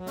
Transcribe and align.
Heil 0.00 0.08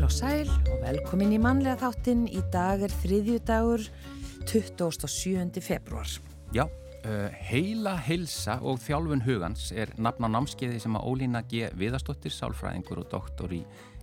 og 0.00 0.08
sæl 0.08 0.48
og 0.48 0.80
velkomin 0.80 1.34
í 1.36 1.36
mannlega 1.36 1.76
þáttinn. 1.82 2.24
Í 2.32 2.40
dag 2.48 2.80
er 2.80 2.88
þriðju 3.02 3.36
dagur 3.44 3.84
27. 4.48 5.60
februar. 5.60 6.08
Já, 6.56 6.64
uh, 6.64 7.28
heila 7.52 7.98
heilsa 8.00 8.56
og 8.64 8.80
þjálfun 8.80 9.28
hugans 9.28 9.68
er 9.76 9.92
nafn 10.00 10.24
á 10.24 10.40
námskeiði 10.40 10.80
sem 10.80 10.96
að 10.96 11.04
Ólína 11.04 11.44
G. 11.44 11.68
Viðastóttir, 11.76 12.32
sálfræðingur 12.32 13.04
og 13.04 13.12
doktor 13.12 13.52
í 13.52 13.60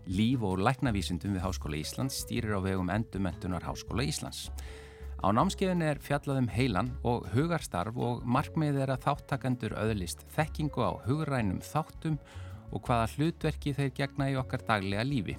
líf 0.09 0.41
og 0.41 0.59
læknavísindum 0.65 1.35
við 1.37 1.43
Háskóla 1.45 1.77
Íslands 1.77 2.23
stýrir 2.23 2.57
á 2.57 2.59
vegum 2.65 2.89
endumentunar 2.89 3.61
Háskóla 3.61 4.05
Íslands. 4.07 4.49
Á 5.19 5.27
námskeiðin 5.35 5.83
er 5.83 5.99
fjallað 6.01 6.41
um 6.41 6.49
heilan 6.49 6.91
og 7.03 7.27
hugarstarf 7.33 7.97
og 7.99 8.23
markmið 8.25 8.79
er 8.85 8.93
að 8.93 9.03
þáttakandur 9.05 9.75
öðlist 9.77 10.23
þekkingu 10.33 10.81
á 10.81 10.91
hugrænum 11.05 11.59
þáttum 11.61 12.15
og 12.71 12.85
hvaða 12.87 13.09
hlutverki 13.15 13.73
þeir 13.75 13.91
gegna 13.97 14.29
í 14.31 14.37
okkar 14.39 14.63
daglega 14.65 15.03
lífi. 15.05 15.35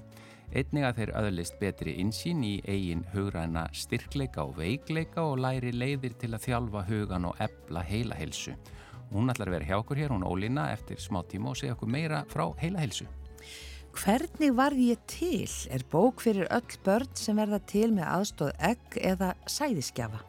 Einnig 0.50 0.84
að 0.86 0.96
þeir 0.98 1.14
öðlist 1.20 1.58
betri 1.60 1.94
insýn 2.02 2.42
í 2.44 2.56
eigin 2.66 3.06
hugræna 3.14 3.68
styrkleika 3.72 4.44
og 4.44 4.56
veikleika 4.58 5.22
og 5.22 5.38
læri 5.44 5.70
leiðir 5.72 6.16
til 6.18 6.34
að 6.34 6.44
þjálfa 6.48 6.84
hugan 6.90 7.28
og 7.30 7.40
ebla 7.42 7.82
heilahelsu. 7.86 8.56
Hún 9.10 9.30
ætlar 9.30 9.50
að 9.50 9.56
vera 9.56 9.70
hjá 9.70 9.78
okkur 9.78 9.98
hér, 9.98 10.12
hún 10.14 10.26
Ólína, 10.26 10.68
eftir 10.74 11.00
smá 11.02 11.22
tíma 11.26 11.50
og 11.54 11.58
segja 11.58 11.74
okkur 11.78 11.90
meira 11.90 12.22
frá 12.30 12.44
heilahelsu. 12.60 13.08
Hvernig 13.90 14.52
var 14.54 14.70
ég 14.78 15.00
til? 15.10 15.50
Er 15.66 15.82
bók 15.90 16.22
fyrir 16.22 16.46
öll 16.54 16.76
börn 16.86 17.10
sem 17.18 17.36
verða 17.36 17.58
til 17.66 17.90
með 17.90 18.06
aðstóð 18.06 18.50
egg 18.62 18.96
eða 18.96 19.32
sæðiskjafa. 19.50 20.20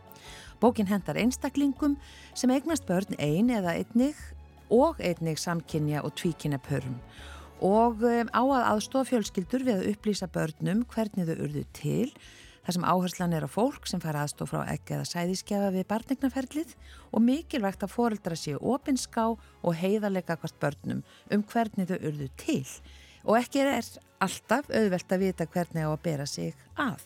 Bókin 0.61 0.89
hendar 0.89 1.19
einstaklingum 1.21 1.93
sem 2.33 2.49
eignast 2.49 2.87
börn 2.89 3.13
ein 3.21 3.51
eða 3.53 3.75
einnig 3.77 4.17
og 4.73 4.97
einnig 4.99 5.37
samkynja 5.37 6.01
og 6.01 6.15
tvíkynja 6.17 6.57
pörum. 6.65 6.97
Og 7.61 8.01
á 8.01 8.41
að 8.41 8.65
aðstofa 8.71 9.11
fjölskyldur 9.11 9.63
við 9.67 9.77
að 9.77 9.91
upplýsa 9.93 10.29
börnum 10.33 10.81
hvernig 10.89 11.29
þau 11.29 11.37
urðu 11.37 11.63
til. 11.77 12.09
Þar 12.65 12.77
sem 12.77 12.89
áherslan 12.89 13.37
er 13.37 13.45
á 13.45 13.49
fólk 13.49 13.85
sem 13.89 14.01
fara 14.01 14.25
aðstof 14.25 14.51
frá 14.55 14.65
ekki 14.73 14.97
eða 14.97 15.05
sæðiskefa 15.09 15.69
við 15.77 15.87
barnegnaferlið 15.89 16.73
og 17.13 17.23
mikilvægt 17.29 17.85
að 17.85 17.93
foreldra 17.93 18.37
séu 18.37 18.57
opinská 18.57 19.29
og 19.37 19.77
heiðarleika 19.77 20.37
hvort 20.41 20.59
börnum 20.61 21.05
um 21.29 21.45
hvernig 21.53 21.89
þau 21.89 21.97
urðu 22.01 22.29
til 22.41 22.65
og 23.25 23.37
ekki 23.39 23.63
er 23.63 23.71
alltaf 24.21 24.69
auðvelt 24.69 25.13
að 25.13 25.23
vita 25.25 25.47
hvernig 25.49 25.87
á 25.87 25.89
að 25.91 26.03
bera 26.05 26.27
sig 26.29 26.55
að. 26.79 27.05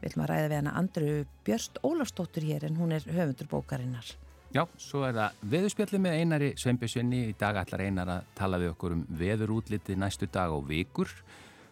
Við 0.00 0.10
ætlum 0.10 0.24
að 0.26 0.30
ræða 0.32 0.50
við 0.50 0.58
hana 0.58 0.76
Andru 0.78 1.12
Björst 1.46 1.80
Ólafstóttur 1.86 2.44
hér 2.44 2.66
en 2.68 2.76
hún 2.76 2.92
er 2.92 3.06
höfundur 3.08 3.48
bókarinnar. 3.50 4.14
Já, 4.54 4.68
svo 4.78 5.00
er 5.02 5.16
það 5.16 5.38
veðurspjalli 5.50 5.98
með 5.98 6.18
einari 6.20 6.48
Sveinbjörnsvinni. 6.60 7.22
Í 7.32 7.38
dag 7.40 7.56
ætlar 7.58 7.82
einar 7.88 8.10
að 8.12 8.28
tala 8.38 8.60
við 8.62 8.70
okkur 8.74 8.92
um 8.94 9.00
veðurútliti 9.18 9.96
næstu 9.98 10.28
dag 10.30 10.52
og 10.54 10.68
vikur. 10.68 11.10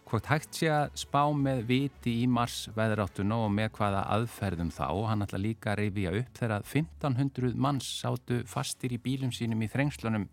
Hvort 0.09 0.27
hægt 0.27 0.57
sé 0.57 0.67
að 0.73 0.97
spá 0.99 1.21
með 1.31 1.61
viti 1.69 2.17
í 2.21 2.25
mars 2.27 2.65
veðuráttuna 2.75 3.37
og 3.45 3.53
með 3.55 3.71
hvaða 3.77 4.01
aðferðum 4.17 4.73
þá. 4.75 4.87
Hann 5.09 5.23
ætlar 5.25 5.43
líka 5.45 5.71
að 5.71 5.79
reyfja 5.79 6.11
upp 6.19 6.41
þegar 6.41 6.67
1500 6.73 7.55
manns 7.67 7.87
sátu 8.01 8.41
fastir 8.51 8.97
í 8.97 8.99
bílum 9.05 9.31
sínum 9.31 9.63
í 9.63 9.71
þrengslunum 9.71 10.27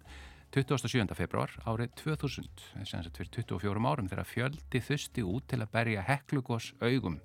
27. 0.50 1.06
februar 1.14 1.52
árið 1.62 1.92
2000. 2.00 2.48
Þess 2.74 2.94
að 2.98 3.10
fyrir 3.14 3.30
24 3.36 3.82
árum 3.86 4.08
þegar 4.10 4.26
fjöldi 4.26 4.80
þusti 4.82 5.22
út 5.22 5.46
til 5.46 5.60
að 5.62 5.70
berja 5.76 6.02
heklugos 6.08 6.72
augum. 6.82 7.20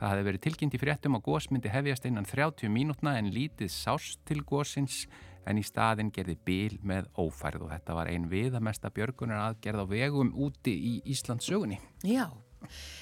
Það 0.00 0.08
hefði 0.08 0.26
verið 0.28 0.42
tilkynnt 0.46 0.76
í 0.76 0.80
fréttum 0.80 1.18
og 1.18 1.26
gósmyndi 1.26 1.70
hefjast 1.70 2.08
innan 2.08 2.26
30 2.26 2.72
mínútna 2.72 3.18
en 3.20 3.28
lítið 3.34 3.68
sást 3.70 4.22
til 4.26 4.40
gósins 4.40 5.04
en 5.46 5.60
í 5.60 5.66
staðin 5.66 6.10
gerði 6.14 6.38
bíl 6.46 6.78
með 6.86 7.10
ófærð 7.18 7.66
og 7.66 7.74
þetta 7.74 7.98
var 7.98 8.10
ein 8.10 8.30
viðamesta 8.30 8.90
björgunar 8.94 9.44
aðgerð 9.50 9.84
á 9.84 9.86
vegum 9.92 10.32
úti 10.32 10.72
í 10.72 10.94
Íslands 11.12 11.50
sögunni. 11.50 11.76
Já, 12.06 12.30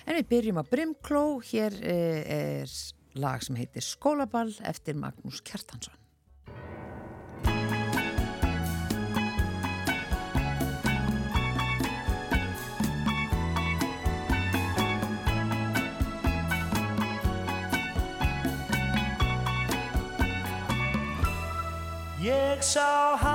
en 0.05 0.19
við 0.19 0.28
byrjum 0.34 0.61
á 0.61 0.65
Brimkló, 0.66 1.25
hér 1.47 1.78
eh, 1.84 2.65
er 2.66 2.77
lag 3.21 3.47
sem 3.47 3.61
heitir 3.61 3.87
Skólaball 3.87 4.53
eftir 4.66 4.99
Magnús 4.99 5.45
Kjartansson. 5.47 6.00
Ég 22.21 22.61
sá 22.61 23.17
hann 23.17 23.30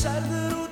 særður 0.00 0.52
út 0.62 0.69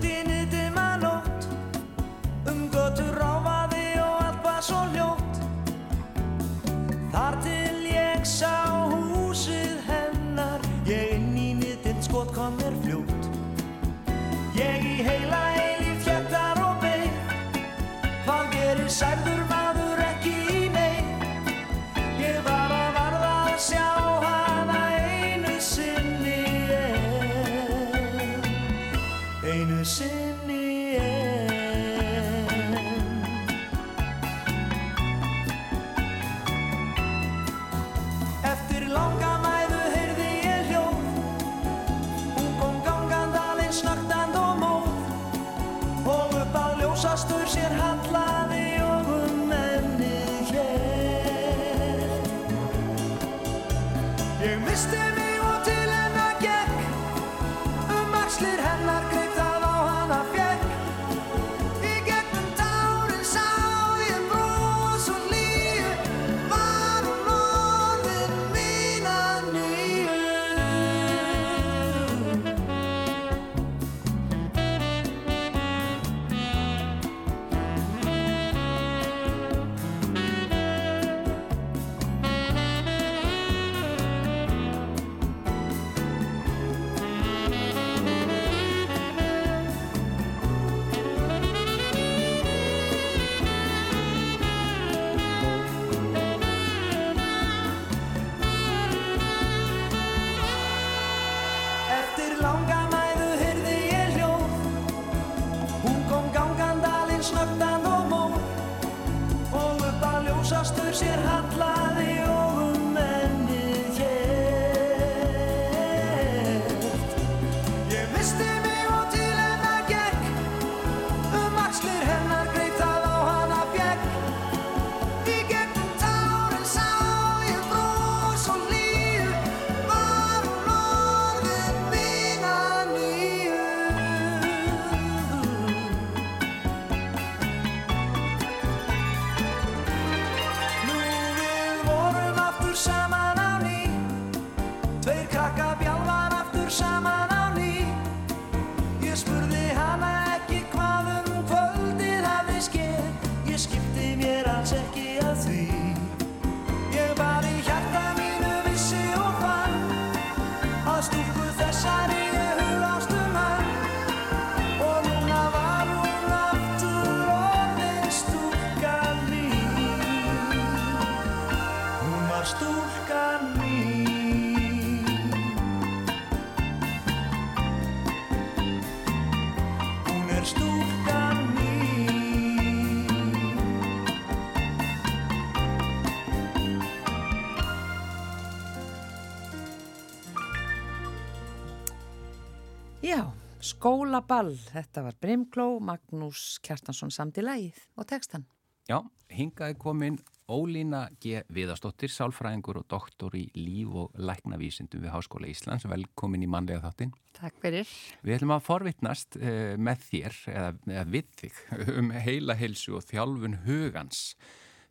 Skólaball, 193.59 194.53
þetta 194.71 195.03
var 195.03 195.17
Brimkló, 195.19 195.79
Magnús 195.83 196.59
Kjartansson 196.63 197.11
samt 197.11 197.41
í 197.41 197.43
lagið 197.43 197.79
og 197.99 198.07
textan. 198.11 198.45
Já, 198.89 199.01
hingaði 199.33 199.77
komin 199.81 200.19
Ólína 200.49 201.03
G. 201.21 201.43
Viðastóttir, 201.53 202.13
sálfræðingur 202.13 202.79
og 202.83 202.87
doktor 202.89 203.35
í 203.37 203.47
líf 203.57 203.97
og 204.05 204.21
læknavísindum 204.21 205.03
við 205.05 205.13
Háskóla 205.13 205.51
Íslands. 205.51 205.89
Velkomin 205.91 206.47
í 206.47 206.51
mannlega 206.53 206.85
þáttin. 206.87 207.13
Takk 207.37 207.59
fyrir. 207.65 207.91
Við 208.23 208.39
ætlum 208.39 208.55
að 208.57 208.65
forvittnast 208.69 209.41
uh, 209.41 209.75
með 209.81 210.07
þér, 210.07 210.39
eða, 210.55 210.71
eða 210.93 211.05
við 211.17 211.35
þig, 211.43 211.61
um 211.99 212.15
heila 212.29 212.57
heilsu 212.61 212.97
og 213.01 213.09
þjálfun 213.11 213.61
hugans. 213.67 214.23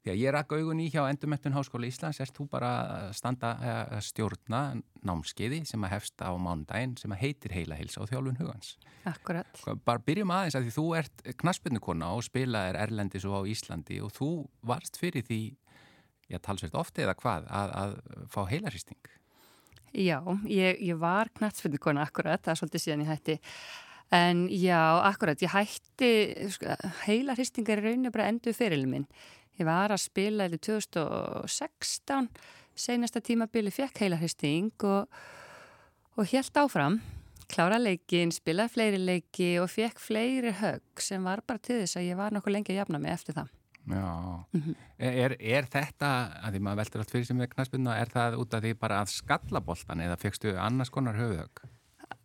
Því 0.07 0.13
að 0.13 0.21
ég 0.21 0.31
rakk 0.31 0.53
augun 0.55 0.79
í 0.79 0.85
hjá 0.87 1.01
Endumettun 1.03 1.51
Háskóla 1.51 1.87
Íslands 1.89 2.21
erst 2.23 2.37
þú 2.37 2.45
bara 2.47 2.67
að 2.79 3.09
standa 3.17 3.49
að 3.59 4.05
stjórna 4.07 4.59
námskeiði 5.03 5.57
sem 5.67 5.81
að 5.83 5.91
hefst 5.97 6.21
á 6.23 6.31
mánudaginn 6.31 6.93
sem 6.95 7.11
að 7.11 7.25
heitir 7.25 7.51
heila 7.51 7.75
heilsa 7.75 8.05
og 8.05 8.07
þjálfun 8.07 8.37
hugans. 8.39 8.69
Akkurat. 9.03 9.59
Bara 9.83 9.99
byrjum 10.07 10.31
aðeins 10.31 10.55
að 10.55 10.69
því 10.69 10.71
þú 10.77 10.85
ert 11.01 11.25
knaspinukonna 11.41 12.13
og 12.15 12.23
spilaðir 12.23 12.79
Erlendis 12.85 13.25
og 13.27 13.35
á 13.35 13.41
Íslandi 13.51 13.97
og 14.05 14.13
þú 14.15 14.29
varst 14.71 14.95
fyrir 15.01 15.27
því, 15.27 15.41
já 16.31 16.39
talsveit 16.39 16.77
ofti 16.79 17.03
eða 17.03 17.17
hvað, 17.19 17.49
að, 17.51 17.73
að 17.81 17.97
fá 18.31 18.39
heilarhýsting. 18.53 19.11
Já, 19.91 20.21
ég, 20.47 20.79
ég 20.87 21.01
var 21.03 21.33
knaspinukonna 21.35 22.07
akkurat, 22.07 22.39
það 22.45 22.53
er 22.53 22.61
svolítið 22.61 22.85
síðan 22.85 23.03
ég 23.03 23.11
hætti. 23.11 23.37
En 24.15 24.47
já, 24.55 24.79
akkurat, 25.03 25.43
ég 25.43 25.51
hætti, 25.51 26.13
sko, 26.55 26.79
heilarhýstingar 27.09 27.81
er 27.81 27.89
rauninu 27.89 28.15
bara 28.15 28.29
endur 28.31 28.55
fyrirlið 28.55 28.93
minn. 28.93 29.09
Ég 29.57 29.65
var 29.65 29.93
að 29.93 30.03
spila 30.03 30.45
í 30.45 30.57
2016, 30.61 32.27
senasta 32.77 33.21
tímabili 33.25 33.73
fekk 33.73 34.03
heila 34.03 34.19
hristing 34.21 34.85
og, 34.85 35.07
og 36.17 36.27
helt 36.29 36.59
áfram, 36.61 36.99
klára 37.49 37.79
leikin, 37.81 38.33
spilaði 38.33 38.75
fleiri 38.75 38.99
leiki 39.01 39.55
og 39.61 39.71
fekk 39.73 40.01
fleiri 40.03 40.53
högg 40.59 41.01
sem 41.01 41.25
var 41.25 41.41
bara 41.47 41.63
til 41.63 41.79
þess 41.81 41.97
að 41.97 42.11
ég 42.11 42.19
var 42.19 42.35
nokkuð 42.35 42.53
lengi 42.53 42.75
að 42.75 42.83
jafna 42.83 43.01
mig 43.01 43.15
eftir 43.15 43.39
það. 43.39 43.53
Já, 43.87 44.43
mm 44.53 44.61
-hmm. 44.61 44.75
er, 44.97 45.35
er 45.39 45.65
þetta, 45.65 46.09
að 46.43 46.53
því 46.53 46.59
maður 46.59 46.77
veldur 46.77 46.99
allt 47.01 47.11
fyrir 47.11 47.25
sem 47.25 47.39
við 47.39 47.49
knaspinu, 47.53 47.89
er 47.89 48.09
það 48.11 48.37
út 48.37 48.53
af 48.53 48.61
því 48.61 48.73
bara 48.73 49.01
að 49.01 49.07
skalla 49.07 49.61
boltan 49.61 50.01
eða 50.01 50.17
fegstu 50.17 50.57
annars 50.59 50.89
konar 50.89 51.15
höfuðhögg? 51.15 51.76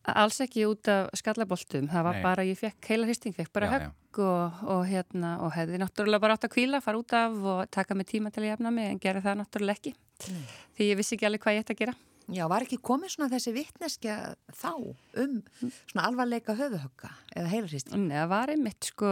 Alls 0.03 0.41
ekki 0.43 0.65
út 0.67 0.89
af 0.91 1.13
skallaboltum, 1.15 1.87
það 1.91 2.07
var 2.09 2.17
Nei. 2.19 2.23
bara, 2.25 2.45
ég 2.47 2.59
fekk 2.59 2.89
heila 2.91 3.07
hristing, 3.07 3.35
fekk 3.37 3.53
bara 3.55 3.69
já, 3.69 3.73
högg 3.77 3.85
já. 3.87 3.91
Og, 4.23 4.63
og, 4.75 4.81
hérna, 4.91 5.37
og 5.47 5.53
hefði 5.55 5.79
náttúrulega 5.81 6.25
bara 6.25 6.35
átt 6.37 6.47
að 6.49 6.55
kvíla, 6.57 6.83
fara 6.85 6.99
út 6.99 7.15
af 7.17 7.37
og 7.53 7.61
taka 7.73 7.95
mig 7.97 8.11
tíma 8.11 8.33
til 8.35 8.43
að 8.43 8.51
jafna 8.51 8.73
mig 8.75 8.91
en 8.91 8.99
gera 9.01 9.23
það 9.25 9.39
náttúrulega 9.45 9.79
ekki, 9.79 9.95
Nei. 10.27 10.43
því 10.77 10.89
ég 10.91 10.99
vissi 10.99 11.15
ekki 11.17 11.29
alveg 11.29 11.45
hvað 11.45 11.57
ég 11.57 11.65
ætti 11.65 11.77
að 11.77 11.85
gera. 11.85 11.95
Já, 12.31 12.45
var 12.51 12.63
ekki 12.65 12.79
komið 12.83 13.15
svona 13.15 13.31
þessi 13.33 13.53
vittneskja 13.57 14.17
þá 14.55 14.69
um 14.79 15.41
svona 15.59 16.05
alvarleika 16.07 16.55
höfuhögga 16.59 17.11
eða 17.35 17.51
heila 17.51 17.71
hristing? 17.71 18.05
Nei, 18.07 18.15
það 18.15 18.29
var 18.31 18.53
einmitt 18.53 18.91
sko, 18.93 19.11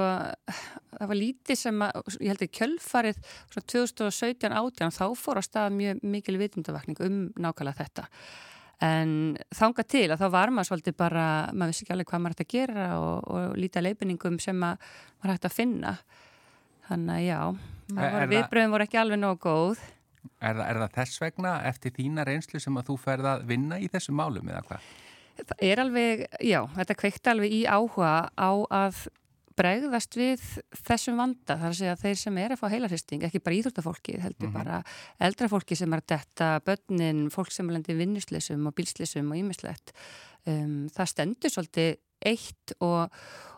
það 0.95 1.11
var 1.11 1.19
lítið 1.19 1.59
sem 1.59 1.83
að, 1.87 1.99
ég 2.21 2.31
held 2.33 2.45
að 2.47 2.53
kjölfarið 2.61 3.19
svona 3.41 3.67
2017-18 3.75 4.95
þá 4.99 5.05
fór 5.19 5.43
á 5.43 5.45
stað 5.45 5.75
mjög 5.81 6.05
mikil 6.15 6.39
vitundavakning 6.41 7.03
um 7.07 7.19
nákvæmlega 7.35 7.83
þetta 7.83 8.07
En 8.81 9.11
þanga 9.53 9.85
til 9.85 10.06
að 10.09 10.23
þá 10.23 10.29
var 10.32 10.53
maður 10.56 10.71
svolítið 10.71 10.97
bara, 10.97 11.25
maður 11.53 11.75
vissi 11.75 11.85
ekki 11.85 11.93
alveg 11.93 12.09
hvað 12.09 12.23
maður 12.25 12.35
hægt 12.37 12.47
að 12.47 12.55
gera 12.55 12.87
og, 12.97 13.27
og 13.29 13.59
líta 13.61 13.82
leipiningum 13.85 14.39
sem 14.41 14.56
maður 14.56 15.34
hægt 15.34 15.49
að 15.51 15.56
finna. 15.58 15.93
Þannig 16.89 17.19
að 17.19 17.27
já, 17.27 17.41
viðbröðum 18.32 18.75
voru 18.75 18.87
ekki 18.89 19.01
alveg 19.03 19.20
nógu 19.20 19.41
góð. 19.44 19.84
Er 20.41 20.56
er 20.65 20.81
það 20.81 20.96
þess 20.96 21.20
vegna 21.20 21.55
eftir 21.69 21.93
þína 21.96 22.25
reynslu 22.29 22.60
sem 22.60 22.81
að 22.81 22.91
þú 22.91 22.96
ferð 23.05 23.29
að 23.34 23.46
vinna 23.53 23.79
í 23.81 23.89
þessu 23.93 24.17
málum 24.17 24.49
eða 24.49 24.65
hvað? 24.69 24.89
Það 25.41 25.63
er 25.69 25.81
alveg, 25.84 26.25
já, 26.44 26.60
þetta 26.77 26.96
kveikt 27.01 27.31
alveg 27.32 27.55
í 27.56 27.60
áhuga 27.69 28.15
á 28.32 28.51
að 28.81 29.06
bregðast 29.60 30.17
við 30.19 30.44
þessum 30.86 31.20
vanda 31.20 31.56
þar 31.60 31.70
að 31.70 31.79
segja 31.81 31.96
að 31.96 32.05
þeir 32.05 32.20
sem 32.22 32.38
er 32.43 32.55
að 32.55 32.60
fá 32.62 32.67
heilarhysting 32.72 33.24
ekki 33.29 33.43
bara 33.44 33.58
íþróttafólki, 33.58 34.17
heldur 34.20 34.48
mm 34.48 34.55
-hmm. 34.55 34.58
bara 34.58 34.82
eldrafólki 35.29 35.76
sem 35.76 35.93
er 35.93 36.02
að 36.02 36.10
detta, 36.14 36.50
börnin 36.64 37.26
fólk 37.31 37.52
sem 37.52 37.69
er 37.69 37.79
lendir 37.79 37.98
vinnuslesum 38.00 38.67
og 38.67 38.74
bílslesum 38.74 39.31
og 39.31 39.40
ímislegt 39.40 39.93
um, 40.46 40.88
það 40.88 41.12
stendur 41.12 41.52
svolítið 41.52 41.98
eitt 42.20 42.74
og, 42.81 43.12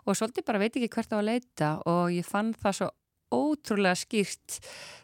og 0.07 0.17
svolítið 0.17 0.47
bara 0.47 0.63
veit 0.63 0.77
ekki 0.77 0.91
hvert 0.91 1.15
á 1.15 1.19
að 1.19 1.29
leita 1.29 1.71
og 1.87 2.13
ég 2.15 2.27
fann 2.27 2.55
það 2.55 2.79
svo 2.79 2.91
ótrúlega 3.33 3.97
skýrt 3.97 4.59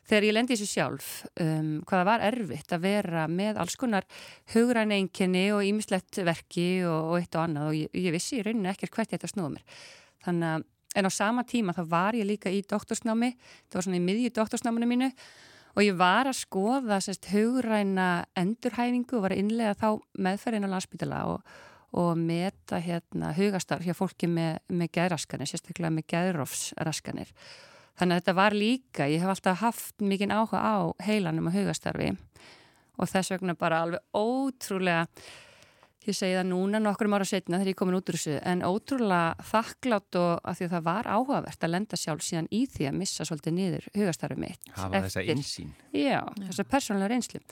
þegar 0.09 0.27
ég 0.27 0.35
lendi 0.37 0.57
þessu 0.57 0.69
sjálf 0.69 1.07
um, 1.41 1.79
hvaða 1.89 2.09
var 2.11 2.25
erfitt 2.29 2.75
að 2.77 2.85
vera 2.85 3.27
með 3.31 3.61
alls 3.63 3.77
konar 3.81 4.05
hugræn-einkenni 4.53 5.47
og 5.57 5.65
ímislegt 5.65 6.21
verki 6.27 6.85
og, 6.85 7.15
og 7.15 7.23
eitt 7.23 7.39
og 7.39 7.47
annað 7.47 7.71
og 7.71 7.79
ég, 7.79 7.95
ég 7.97 8.13
vissi 8.15 8.39
í 8.39 8.45
rauninu 8.45 8.69
ekkert 8.73 8.95
hvert 8.95 9.15
þetta 9.15 9.31
snúða 9.33 9.55
mér 9.57 9.81
þannig 10.27 10.51
að 10.53 10.67
En 10.97 11.05
á 11.05 11.11
sama 11.13 11.45
tíma 11.45 11.75
þá 11.77 11.83
var 11.91 12.17
ég 12.17 12.27
líka 12.29 12.51
í 12.53 12.63
doktorsnámi, 12.65 13.35
það 13.69 13.79
var 13.79 13.87
svona 13.87 14.01
í 14.01 14.05
miðju 14.07 14.33
doktorsnáminu 14.39 14.89
mínu. 14.89 15.13
Og 15.77 15.85
ég 15.85 15.97
var 15.99 16.27
að 16.27 16.41
skoða 16.41 16.99
sérst 17.05 17.29
hugræna 17.31 18.25
endurhæfingu 18.39 19.19
og 19.19 19.27
var 19.27 19.35
að 19.37 19.43
innlega 19.45 19.77
þá 19.79 19.89
meðferðin 20.19 20.67
á 20.67 20.73
landsbytala 20.73 21.21
og, 21.35 21.57
og 21.93 22.13
meta 22.19 22.81
hérna 22.83 23.35
hugastarf 23.37 23.87
hjá 23.87 23.95
fólki 23.95 24.31
með, 24.33 24.59
með 24.73 24.91
gæðraskanir, 24.97 25.51
sérstaklega 25.51 25.93
með 25.95 26.09
gæðrófsraskanir. 26.15 27.35
Þannig 27.99 28.15
að 28.15 28.23
þetta 28.23 28.37
var 28.39 28.57
líka, 28.57 29.07
ég 29.11 29.23
hef 29.23 29.35
alltaf 29.35 29.61
haft 29.61 30.03
mikinn 30.03 30.35
áhuga 30.35 30.63
á 30.63 30.77
heilanum 31.05 31.51
og 31.51 31.57
hugastarfi 31.59 32.15
og 32.99 33.11
þess 33.11 33.33
vegna 33.35 33.55
bara 33.59 33.83
alveg 33.85 34.03
ótrúlega 34.17 35.07
ég 36.11 36.17
segi 36.19 36.37
það 36.37 36.47
núna 36.51 36.81
nokkur 36.83 37.11
ára 37.13 37.27
setna 37.29 37.59
þegar 37.61 37.73
ég 37.73 37.79
komin 37.79 37.99
út 37.99 38.13
úr 38.13 38.19
þessu 38.19 38.39
en 38.51 38.63
ótrúlega 38.67 39.49
þakklátt 39.51 40.21
og 40.21 40.31
að 40.43 40.59
því 40.59 40.69
að 40.69 40.73
það 40.77 40.87
var 40.89 41.11
áhugavert 41.15 41.67
að 41.67 41.75
lenda 41.75 41.99
sjálf 42.01 42.25
síðan 42.27 42.49
í 42.55 42.63
því 42.71 42.89
að 42.91 42.97
missa 43.03 43.27
svolítið 43.29 43.57
niður 43.59 43.91
hugastarfið 43.97 44.43
mitt. 44.45 44.73
Hafa 44.79 45.03
þessa 45.09 45.27
einsýn. 45.35 45.77
Já, 45.93 46.01
já. 46.09 46.49
þessa 46.49 46.67
persónulega 46.73 47.13
reynslu. 47.15 47.43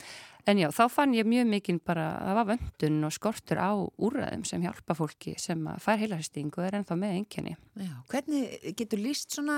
En 0.47 0.61
já, 0.61 0.69
þá 0.71 0.83
fann 0.87 1.15
ég 1.17 1.27
mjög 1.27 1.49
mikinn 1.51 1.79
bara 1.83 2.05
að 2.15 2.27
það 2.29 2.37
var 2.37 2.49
vöndun 2.53 2.99
og 3.03 3.11
skortur 3.11 3.59
á 3.59 3.71
úrraðum 3.75 4.45
sem 4.47 4.63
hjálpa 4.63 4.95
fólki 4.95 5.33
sem 5.43 5.65
fær 5.83 5.99
heilarhesting 5.99 6.53
og 6.55 6.63
er 6.63 6.77
ennþá 6.79 6.95
með 7.01 7.15
einkenni. 7.17 7.55
Já, 7.75 7.91
hvernig 8.13 8.75
getur 8.79 9.01
líst 9.03 9.35
svona 9.35 9.57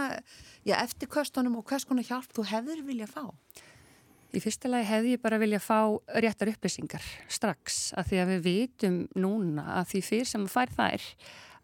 já, 0.65 0.79
eftir 0.79 1.11
kostunum 1.13 1.59
og 1.61 1.67
hvers 1.69 1.85
konar 1.85 2.07
hjálp 2.09 2.33
þú 2.33 2.47
hefur 2.49 2.81
viljað 2.87 3.13
fá? 3.13 3.23
Í 4.29 4.41
fyrsta 4.43 4.69
lagi 4.69 4.85
hefði 4.85 5.13
ég 5.15 5.21
bara 5.23 5.39
vilja 5.41 5.59
fá 5.63 5.79
réttar 6.21 6.51
upplýsingar 6.51 7.05
strax 7.31 7.89
að 7.97 8.11
því 8.11 8.19
að 8.21 8.33
við 8.33 8.41
vitum 8.45 8.97
núna 9.17 9.65
að 9.79 9.93
því 9.93 10.01
fyrr 10.05 10.29
sem 10.29 10.49
fær 10.51 10.73
þær 10.75 11.07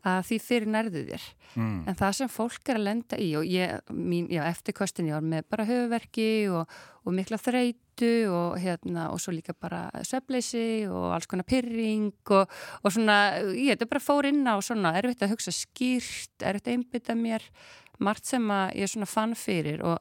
að 0.06 0.20
því 0.28 0.38
fyrir 0.44 0.70
nærðu 0.70 1.02
þér 1.08 1.24
mm. 1.56 1.78
en 1.90 1.98
það 1.98 2.12
sem 2.20 2.30
fólk 2.30 2.70
er 2.70 2.80
að 2.80 2.86
lenda 2.88 3.18
í 3.22 3.30
og 3.40 3.48
ég, 3.50 3.90
mín, 3.94 4.28
já, 4.34 4.44
eftir 4.46 4.76
kostin 4.78 5.10
ég 5.10 5.18
var 5.18 5.26
með 5.26 5.48
bara 5.50 5.66
höfuverki 5.66 6.28
og, 6.54 6.76
og 7.02 7.16
mikla 7.18 7.40
þreytu 7.42 8.12
og 8.30 8.60
hérna 8.62 9.08
og 9.14 9.22
svo 9.24 9.34
líka 9.34 9.56
bara 9.58 9.88
söfleysi 10.06 10.86
og 10.92 11.10
alls 11.16 11.30
konar 11.32 11.48
pyrring 11.50 12.14
og, 12.38 12.54
og 12.84 12.94
svona, 12.94 13.18
ég 13.58 13.74
þetta 13.74 13.90
bara 13.96 14.06
fór 14.06 14.30
inn 14.30 14.46
á 14.46 14.56
svona 14.62 14.94
erfitt 15.00 15.26
að 15.26 15.34
hugsa 15.34 15.54
skýrt, 15.56 16.38
erfitt 16.42 16.70
að 16.70 16.78
einbytta 16.78 17.18
mér 17.18 17.46
margt 17.98 18.30
sem 18.30 18.46
að 18.52 18.76
ég 18.82 18.92
svona 18.92 19.10
fann 19.10 19.38
fyrir 19.40 19.82
og, 19.86 19.98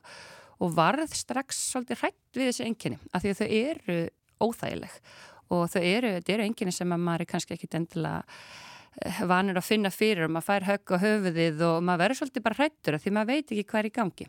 og 0.62 0.74
varð 0.76 1.14
strax 1.16 1.62
svolítið 1.72 2.02
hrætt 2.02 2.38
við 2.38 2.50
þessi 2.50 2.68
enginni 2.68 3.00
af 3.12 3.24
því 3.24 3.32
að 3.32 3.40
þau 3.40 3.48
eru 3.60 3.98
óþægileg. 4.44 5.00
Og 5.54 5.66
þau 5.70 5.82
eru, 5.82 6.14
þetta 6.18 6.32
eru 6.34 6.46
enginni 6.48 6.72
sem 6.74 6.94
að 6.94 7.02
maður 7.04 7.24
er 7.24 7.30
kannski 7.34 7.56
ekki 7.56 7.72
endilega 7.76 8.22
Eh, 9.02 9.24
vanur 9.26 9.58
að 9.58 9.66
finna 9.66 9.90
fyrir 9.90 10.28
og 10.28 10.34
maður 10.36 10.46
fær 10.46 10.66
högg 10.68 10.94
á 10.94 10.96
höfuðið 11.02 11.62
og 11.66 11.76
maður 11.82 12.02
verður 12.04 12.18
svolítið 12.20 12.44
bara 12.44 12.58
hrættur 12.60 12.96
því 13.02 13.12
maður 13.16 13.30
veit 13.32 13.48
ekki 13.48 13.64
hvað 13.72 13.80
er 13.80 13.88
í 13.88 13.94
gangi. 13.98 14.26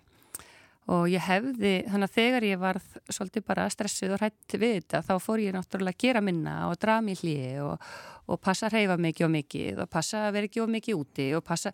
Og 0.96 1.04
ég 1.10 1.22
hefði, 1.26 1.74
þannig 1.90 2.10
að 2.10 2.16
þegar 2.16 2.46
ég 2.46 2.60
var 2.62 2.80
svolítið 3.10 3.46
bara 3.46 3.66
stressuð 3.74 4.16
og 4.16 4.22
hrætt 4.22 4.56
við 4.58 4.76
þetta 4.80 5.02
þá 5.06 5.14
fór 5.22 5.42
ég 5.42 5.54
náttúrulega 5.54 5.98
að 5.98 6.02
gera 6.02 6.22
minna 6.26 6.56
og 6.70 6.78
draða 6.82 7.06
mér 7.06 7.22
hlið 7.22 7.62
og, 7.66 7.88
og 8.30 8.42
passa 8.42 8.68
að 8.68 8.78
reyfa 8.80 8.98
mikið 9.06 9.28
og 9.28 9.34
mikið 9.36 9.82
og 9.86 9.92
passa 9.98 10.26
að 10.28 10.36
vera 10.38 10.50
ekki 10.50 10.62
of 10.62 10.74
mikið 10.76 11.00
úti 11.02 11.28
og 11.38 11.46
passa, 11.46 11.74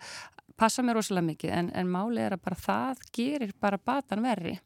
passa 0.61 0.85
mér 0.85 0.99
rosalega 0.99 1.27
mikið 1.31 1.55
en, 1.57 1.71
en 1.75 1.89
málið 1.91 2.27
er 2.27 2.37
að 2.37 2.45
bara 2.45 2.59
það 2.67 3.07
gerir 3.17 3.55
bara 3.59 3.81
batan 3.81 4.21
verri 4.25 4.57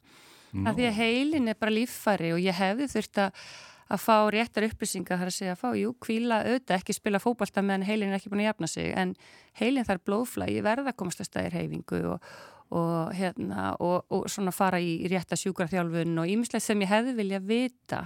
no. 0.52 0.68
af 0.68 0.76
því 0.76 0.90
að 0.90 1.00
heilin 1.00 1.48
er 1.52 1.58
bara 1.58 1.74
líffæri 1.74 2.34
og 2.36 2.44
ég 2.44 2.60
hefði 2.60 2.90
þurft 2.92 3.24
að 3.24 3.48
að 3.86 4.02
fá 4.02 4.16
réttar 4.34 4.66
upplýsingar 4.66 5.20
þar 5.20 5.30
að 5.30 5.36
segja 5.36 5.54
að 5.54 5.60
fá, 5.60 5.68
jú, 5.78 5.92
kvíla 6.02 6.40
auðvitað 6.42 6.80
ekki 6.80 6.96
spila 6.96 7.20
fókbalta 7.22 7.62
meðan 7.62 7.86
heilin 7.86 8.10
er 8.10 8.18
ekki 8.18 8.32
búin 8.32 8.42
að 8.42 8.48
jafna 8.50 8.70
sig 8.70 8.88
en 8.98 9.12
heilin 9.60 9.86
þarf 9.86 10.02
blóðflægi 10.08 10.64
verða 10.66 10.94
komast 10.98 11.22
að 11.22 11.28
stæðir 11.30 11.58
heifingu 11.60 12.00
og, 12.14 12.32
og, 12.74 13.12
hérna, 13.14 13.68
og, 13.78 14.08
og 14.10 14.26
svona 14.32 14.54
fara 14.54 14.80
í, 14.82 14.98
rétta 15.12 15.38
sjúkarþjálfun 15.38 16.18
og 16.18 16.32
ímislega 16.32 16.64
sem 16.64 16.82
ég 16.82 16.90
hefði 16.90 17.14
vilja 17.20 17.42
vita 17.46 18.02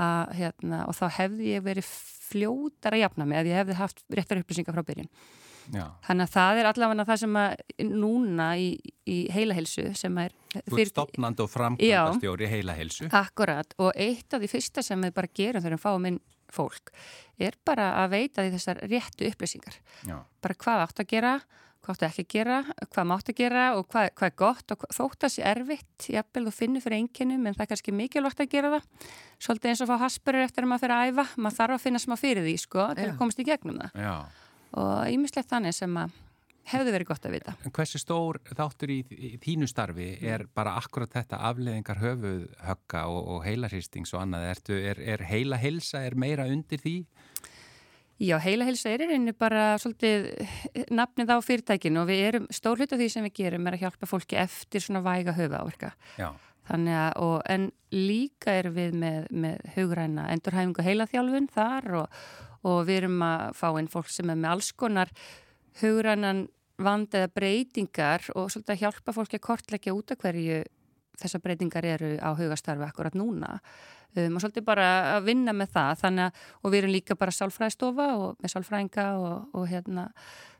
að, 0.00 0.32
hérna, 0.40 0.86
og 0.88 0.96
þá 0.96 1.04
hefði 1.18 1.52
ég 1.52 1.68
verið 1.68 1.92
fljótar 2.30 2.96
að 2.96 3.04
jafna 3.04 3.28
mig 3.28 3.42
að 3.42 3.52
ég 3.52 3.60
hefði 3.60 3.80
haft 3.82 4.04
réttar 4.16 4.40
upplýsingar 4.40 4.78
frá 4.78 4.86
byrjun 4.88 5.12
Já. 5.74 5.84
Þannig 6.06 6.26
að 6.26 6.34
það 6.34 6.60
er 6.60 6.68
allavega 6.70 7.06
það 7.08 7.20
sem 7.22 7.38
að 7.40 7.84
núna 7.90 8.48
í, 8.58 8.68
í 9.06 9.18
heilahelsu 9.34 9.86
sem 9.98 10.18
er... 10.22 10.34
Þú 10.66 10.82
ert 10.82 10.92
stopnand 10.92 11.40
og 11.44 11.50
framkvæmastjóri 11.52 12.50
heilahelsu. 12.50 13.08
Akkurat 13.14 13.76
og 13.78 13.94
eitt 13.94 14.34
af 14.34 14.42
því 14.42 14.50
fyrsta 14.50 14.84
sem 14.86 15.06
við 15.06 15.14
bara 15.20 15.32
gerum 15.40 15.62
þegar 15.62 15.76
við 15.76 15.84
fáum 15.84 16.10
inn 16.10 16.20
fólk 16.50 16.92
er 17.40 17.56
bara 17.66 17.94
að 18.02 18.12
veita 18.16 18.44
því 18.44 18.52
þessar 18.56 18.84
réttu 18.90 19.30
upplýsingar. 19.30 19.80
Já. 20.08 20.18
Bara 20.42 20.58
hvað 20.60 20.84
átt 20.84 21.02
að 21.04 21.08
gera, 21.14 21.32
hvað 21.80 21.94
átt 21.94 22.04
að 22.04 22.10
ekki 22.10 22.26
gera, 22.34 22.58
hvað 22.90 23.08
mátt 23.12 23.32
að 23.32 23.38
gera 23.40 23.64
og 23.78 23.86
hvað, 23.88 24.10
hvað 24.18 24.28
er 24.32 24.36
gott 24.42 24.74
og 24.74 24.84
þótt 24.96 25.26
að 25.26 25.34
sé 25.36 25.46
erfitt, 25.48 26.10
jafnvel 26.12 26.44
þú 26.48 26.54
finnir 26.58 26.84
fyrir 26.84 27.04
enginnum 27.04 27.46
en 27.46 27.56
það 27.56 27.64
er 27.64 27.72
kannski 27.72 27.96
mikilvægt 27.96 28.44
að 28.44 28.52
gera 28.52 28.74
það. 28.74 29.08
Svolítið 29.40 29.72
eins 29.72 29.84
og 29.84 29.90
fá 29.92 29.96
haspurir 30.04 30.44
eftir 30.44 30.66
að 30.66 30.72
maður 30.74 30.84
fyrir 30.84 30.98
að 30.98 31.14
æfa, 31.14 31.26
maður 31.38 31.58
þarf 31.62 31.78
að 31.78 31.84
finna 31.86 32.04
smá 32.04 32.16
fyrir 32.20 32.46
því 32.48 32.56
sko 32.66 32.92
til 32.98 33.08
að 33.08 33.18
komast 33.22 33.40
í 33.40 33.48
gegnum 33.48 33.80
það. 33.80 34.00
Já 34.04 34.14
og 34.78 35.08
ímislegt 35.10 35.50
þannig 35.50 35.74
sem 35.76 35.96
að 35.98 36.18
hefðu 36.70 36.94
verið 36.94 37.08
gott 37.08 37.26
að 37.26 37.34
vita. 37.36 37.54
En 37.64 37.74
hversu 37.74 38.00
stór 38.00 38.38
þáttur 38.46 38.92
í, 38.94 38.98
í 39.10 39.30
þínu 39.42 39.68
starfi 39.70 40.10
er 40.26 40.46
bara 40.54 40.76
akkurat 40.78 41.12
þetta 41.12 41.40
afleðingar 41.50 42.00
höfuð 42.02 42.44
högga 42.66 43.06
og, 43.10 43.20
og 43.34 43.44
heilarhýstings 43.46 44.14
og 44.14 44.24
annað? 44.24 44.48
Ertu, 44.54 44.76
er, 44.92 45.00
er 45.00 45.24
heila 45.30 45.58
helsa, 45.60 46.04
er 46.06 46.18
meira 46.18 46.46
undir 46.50 46.82
því? 46.82 46.96
Já, 48.20 48.36
heila 48.44 48.66
helsa 48.68 48.92
er 48.92 49.06
einnig 49.06 49.38
bara 49.40 49.78
svolítið 49.80 50.28
nafnið 50.92 51.32
á 51.32 51.38
fyrirtækinu 51.40 52.02
og 52.02 52.10
við 52.10 52.22
erum, 52.26 52.48
stór 52.52 52.82
hlut 52.82 52.92
af 52.92 53.00
því 53.00 53.08
sem 53.14 53.24
við 53.24 53.36
gerum 53.38 53.66
er 53.70 53.78
að 53.78 53.86
hjálpa 53.86 54.08
fólki 54.10 54.36
eftir 54.36 54.84
svona 54.84 55.00
væga 55.04 55.32
höfuð 55.38 55.56
áverka. 55.56 55.94
Já. 56.20 56.28
Þannig 56.68 56.98
að, 57.00 57.14
og, 57.24 57.38
en 57.50 57.64
líka 57.96 58.52
er 58.60 58.68
við 58.76 58.92
með, 59.00 59.24
með 59.32 59.64
hugræna 59.74 60.28
endurhæfingu 60.34 60.84
heilaþjálfun 60.84 61.48
þar 61.56 61.88
og 62.02 62.20
og 62.66 62.82
við 62.88 63.02
erum 63.02 63.22
að 63.24 63.44
fá 63.56 63.68
einn 63.70 63.90
fólk 63.90 64.10
sem 64.12 64.30
er 64.30 64.38
með 64.40 64.54
alls 64.54 64.72
konar 64.72 65.12
hugrannan 65.80 66.46
vand 66.80 67.14
eða 67.14 67.32
breytingar 67.34 68.26
og 68.34 68.50
svolítið 68.52 68.74
að 68.74 68.82
hjálpa 68.84 69.14
fólki 69.16 69.38
að 69.38 69.46
kortleggja 69.46 69.96
út 69.96 70.14
af 70.14 70.22
hverju 70.22 70.60
þessar 71.20 71.44
breytingar 71.44 71.88
eru 71.88 72.12
á 72.20 72.30
hugastarfi 72.38 72.86
akkurat 72.86 73.16
núna. 73.18 73.56
Um, 74.16 74.34
og 74.34 74.42
svolítið 74.42 74.66
bara 74.66 74.86
að 75.16 75.28
vinna 75.28 75.54
með 75.54 75.74
það 75.76 75.90
þannig 76.04 76.24
að, 76.26 76.46
og 76.60 76.72
við 76.72 76.80
erum 76.80 76.94
líka 76.96 77.16
bara 77.18 77.34
sálfræðistofa 77.34 78.06
og 78.18 78.40
með 78.42 78.54
sálfræðinga 78.56 79.04
og, 79.22 79.36
og 79.54 79.68
hérna 79.70 80.08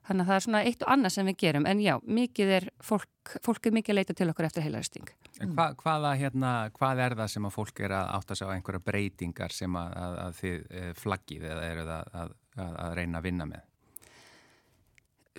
þannig 0.06 0.24
að 0.24 0.30
það 0.30 0.36
er 0.36 0.44
svona 0.44 0.60
eitt 0.66 0.84
og 0.84 0.92
annað 0.94 1.14
sem 1.14 1.30
við 1.30 1.38
gerum. 1.44 1.66
En 1.70 1.80
já, 1.82 1.92
mikið 2.20 2.52
er 2.56 2.68
fólk, 2.82 3.34
fólk 3.44 3.66
er 3.66 3.74
mikið 3.76 3.94
að 3.94 3.98
leita 4.00 4.16
til 4.18 4.28
okkur 4.32 4.48
eftir 4.48 4.66
heilaristing. 4.66 5.10
Hva, 5.40 5.70
hvaða, 5.78 6.14
hérna, 6.20 6.52
hvað 6.76 7.02
er 7.06 7.16
það 7.20 7.32
sem 7.34 7.48
að 7.48 7.56
fólk 7.56 7.82
er 7.86 7.96
að 7.98 8.12
átta 8.18 8.38
sig 8.38 8.50
á? 8.50 8.54
Einhverja 8.54 8.84
breytingar 8.86 9.54
sem 9.54 9.80
að, 9.80 9.96
að, 10.04 10.20
að 10.24 10.38
þið 10.40 10.78
eh, 10.82 10.92
flaggið 10.98 11.48
eða 11.50 11.66
eru 11.72 11.88
það 11.90 12.14
að 12.60 12.96
reyna 12.98 13.20
að 13.20 13.28
vinna 13.28 13.50
með? 13.50 13.69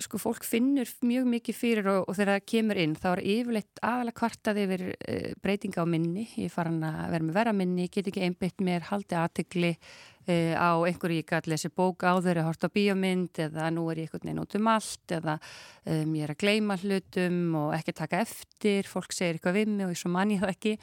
Sko 0.04 0.18
fólk 0.20 0.44
finnur 0.46 0.88
mjög 1.06 1.26
mikið 1.32 1.56
fyrir 1.56 1.88
og, 1.90 2.06
og 2.10 2.16
þegar 2.18 2.36
það 2.36 2.46
kemur 2.52 2.80
inn 2.82 2.94
þá 2.98 3.06
er 3.12 3.22
yfirleitt 3.34 3.82
aðalega 3.84 4.18
kvartað 4.18 4.60
yfir 4.62 4.84
e, 4.92 5.16
breytinga 5.42 5.84
á 5.84 5.86
minni, 5.88 6.24
ég 6.40 6.52
fara 6.52 6.72
hann 6.72 6.86
að 6.86 7.14
vera 7.14 7.26
með 7.28 7.38
vera 7.38 7.54
minni, 7.56 7.88
get 7.92 8.10
ekki 8.10 8.24
einbytt 8.26 8.64
mér 8.64 8.86
haldi 8.90 9.18
aðtegli 9.18 9.72
e, 9.72 10.36
á 10.58 10.70
einhverju 10.76 11.22
ég 11.22 11.28
gæti 11.32 11.52
lesi 11.52 11.72
bók 11.72 12.06
á 12.06 12.12
þeirra 12.24 12.46
hort 12.48 12.66
á 12.66 12.74
bíomind 12.74 13.42
eða 13.46 13.70
nú 13.74 13.88
er 13.92 14.02
ég 14.02 14.10
einhvern 14.10 14.28
veginn 14.28 14.44
út 14.44 14.58
um 14.58 14.70
allt 14.74 15.16
eða 15.18 15.38
um, 15.38 16.14
ég 16.18 16.26
er 16.26 16.34
að 16.34 16.42
gleima 16.44 16.78
hlutum 16.82 17.40
og 17.62 17.74
ekki 17.78 17.96
taka 18.02 18.22
eftir, 18.26 18.90
fólk 18.90 19.14
segir 19.16 19.38
eitthvað 19.38 19.60
við 19.60 19.74
mig 19.74 19.88
og 19.88 19.96
ég 19.96 20.02
svo 20.02 20.12
mann 20.14 20.34
ég 20.34 20.42
það 20.42 20.56
ekki. 20.56 20.78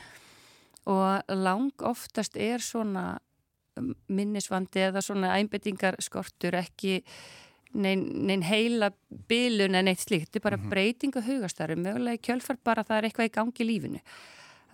Og 0.90 1.34
lang 1.36 1.84
oftast 1.86 2.40
er 2.40 2.64
svona 2.64 3.12
minnisvandi 4.12 4.82
eða 4.90 5.04
svona 5.04 5.36
einbyttingar 5.38 5.98
skortur 6.04 6.58
ekki 6.60 7.00
nein, 7.74 8.06
nein 8.28 8.44
heila 8.46 8.92
bilun 9.30 9.78
en 9.78 9.92
eitt 9.92 10.04
slíkt, 10.04 10.30
þetta 10.30 10.40
er 10.40 10.48
bara 10.48 10.58
mm 10.58 10.64
-hmm. 10.64 10.74
breytinga 10.74 11.22
hugastarfi, 11.22 11.76
mögulega 11.76 12.22
kjölfar 12.28 12.58
bara 12.64 12.84
það 12.84 12.98
er 12.98 13.10
eitthvað 13.10 13.30
í 13.30 13.36
gangi 13.38 13.64
í 13.64 13.70
lífinu 13.70 14.02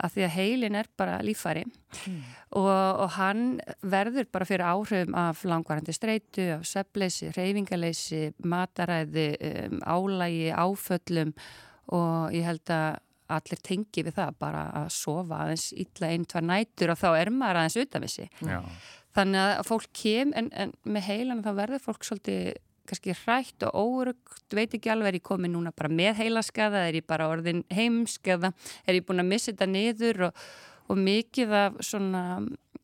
af 0.03 0.15
því 0.15 0.25
að 0.25 0.33
heilin 0.35 0.75
er 0.75 0.89
bara 0.97 1.19
lífari 1.23 1.63
mm. 1.65 2.17
og, 2.59 2.99
og 3.05 3.09
hann 3.15 3.61
verður 3.81 4.27
bara 4.31 4.47
fyrir 4.47 4.65
áhrifum 4.67 5.15
af 5.15 5.45
langvarandi 5.47 5.95
streitu, 5.95 6.49
af 6.57 6.65
söfleysi, 6.67 7.31
reyfingaleysi, 7.35 8.33
mataræði, 8.43 9.29
um, 9.39 9.79
álægi, 9.79 10.51
áföllum 10.51 11.33
og 11.95 12.35
ég 12.35 12.43
held 12.43 12.73
að 12.75 12.99
allir 13.35 13.61
tengi 13.65 14.03
við 14.05 14.19
það 14.19 14.35
bara 14.41 14.67
að 14.83 14.91
sofa 14.93 15.39
aðeins 15.45 15.71
illa 15.73 16.11
einn, 16.11 16.27
tvær 16.29 16.45
nætur 16.45 16.93
og 16.93 16.99
þá 17.01 17.09
er 17.15 17.31
maður 17.33 17.61
aðeins 17.61 17.79
utan 17.81 18.05
við 18.05 18.13
sig. 18.13 18.29
Já. 18.45 18.59
Þannig 19.15 19.41
að 19.41 19.63
fólk 19.69 19.89
kem, 19.95 20.33
en, 20.35 20.51
en 20.53 20.73
með 20.83 21.07
heilan 21.07 21.41
þá 21.45 21.51
verður 21.57 21.83
fólk 21.87 22.05
svolítið 22.05 22.51
kannski 22.89 23.15
hrætt 23.23 23.65
og 23.67 23.79
órugt, 23.79 24.45
veit 24.53 24.73
ekki 24.77 24.91
alveg 24.93 25.13
er 25.13 25.19
ég 25.19 25.25
komið 25.25 25.55
núna 25.55 25.73
bara 25.75 25.91
með 25.91 26.21
heilaskaða, 26.23 26.85
er 26.89 26.99
ég 27.01 27.07
bara 27.07 27.29
orðin 27.31 27.63
heimskaða, 27.73 28.53
er 28.85 28.99
ég 28.99 29.07
búin 29.07 29.23
að 29.23 29.31
missa 29.31 29.51
þetta 29.51 29.69
niður 29.71 30.27
og, 30.29 30.45
og 30.89 31.01
mikið 31.01 31.57
af 31.61 31.81
svona 31.85 32.23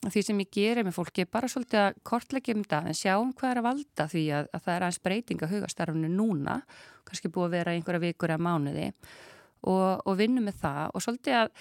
því 0.09 0.23
sem 0.25 0.39
ég 0.41 0.49
gerir 0.55 0.85
með 0.85 0.95
fólki 0.97 1.27
bara 1.29 1.49
svolítið 1.51 1.83
að 1.83 1.99
kortleggja 2.07 2.55
um 2.57 2.63
það 2.65 2.87
en 2.89 2.97
sjáum 2.97 3.33
hvað 3.37 3.51
er 3.51 3.59
að 3.61 3.67
valda 3.67 4.07
því 4.09 4.23
að, 4.33 4.47
að 4.49 4.63
það 4.65 4.73
er 4.73 4.85
aðeins 4.87 5.03
breyting 5.05 5.43
að 5.45 5.53
hugastarfunu 5.55 6.09
núna, 6.09 6.55
kannski 7.05 7.29
búið 7.29 7.47
að 7.47 7.55
vera 7.59 7.75
einhverja 7.75 8.03
vikur 8.07 8.33
að 8.33 8.43
mánuði 8.47 8.87
og, 9.69 10.01
og 10.07 10.17
vinna 10.17 10.41
með 10.41 10.57
það 10.63 10.95
og 10.95 11.05
svolítið 11.05 11.37
að 11.43 11.53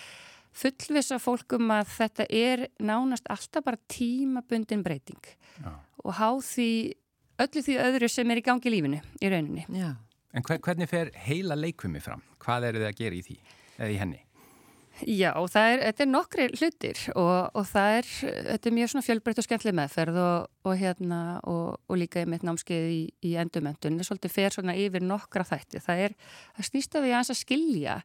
fullvisa 0.60 1.20
fólkum 1.22 1.74
að 1.74 1.92
þetta 1.98 2.26
er 2.32 2.64
nánast 2.82 3.28
alltaf 3.30 3.66
bara 3.66 3.80
tímabundin 3.92 4.82
breyting 4.86 5.20
Já. 5.60 5.74
og 6.02 6.16
há 6.16 6.30
því 6.40 6.70
öllu 7.44 7.64
því 7.66 7.76
öðru 7.86 8.10
sem 8.12 8.30
er 8.30 8.40
í 8.40 8.46
gangi 8.46 8.72
lífinu 8.72 9.02
í 9.20 9.30
rauninni. 9.32 9.66
Já. 9.74 9.94
En 10.30 10.46
hvernig 10.46 10.90
fer 10.90 11.10
heila 11.26 11.58
leikvimi 11.58 12.02
fram? 12.02 12.22
Hvað 12.42 12.70
eru 12.70 12.82
þið 12.82 12.90
að 12.90 12.98
gera 13.00 13.18
í 13.18 13.22
því 13.26 13.38
eða 13.78 13.90
í 13.90 14.00
henni? 14.00 14.20
Já, 15.08 15.30
það 15.48 15.66
er, 15.72 15.82
þetta 15.86 16.02
er 16.04 16.08
nokkri 16.10 16.46
hlutir 16.58 16.98
og, 17.16 17.36
og 17.56 17.66
það 17.70 17.94
er, 18.00 18.08
þetta 18.50 18.68
er 18.68 18.74
mjög 18.76 18.90
svona 18.92 19.06
fjölbreytt 19.06 19.40
og 19.40 19.46
skemmtileg 19.46 19.76
meðferð 19.78 20.18
og, 20.20 20.50
og 20.68 20.74
hérna 20.76 21.20
og, 21.48 21.78
og 21.88 22.00
líka 22.00 22.26
með 22.28 22.44
námskeið 22.48 22.88
í, 22.92 23.00
í 23.30 23.32
endumöndun, 23.40 23.96
það 23.96 24.04
er 24.04 24.08
svolítið 24.10 24.34
fer 24.34 24.56
svona 24.56 24.76
yfir 24.76 25.06
nokkra 25.06 25.46
þætti. 25.48 25.80
Það 25.86 26.04
er, 26.04 26.16
það 26.58 26.68
snýst 26.68 26.98
að 26.98 27.06
við 27.06 27.16
að 27.20 27.32
skilja 27.40 27.96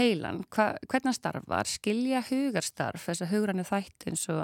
heilan, 0.00 0.42
hva, 0.50 0.66
hvernig 0.88 1.10
hann 1.12 1.18
starfar, 1.20 1.70
skilja 1.70 2.24
hugarstarf, 2.32 3.06
þess 3.06 3.26
að 3.26 3.34
hugrannu 3.36 3.66
þætti 3.70 4.10
eins 4.10 4.26
og 4.34 4.42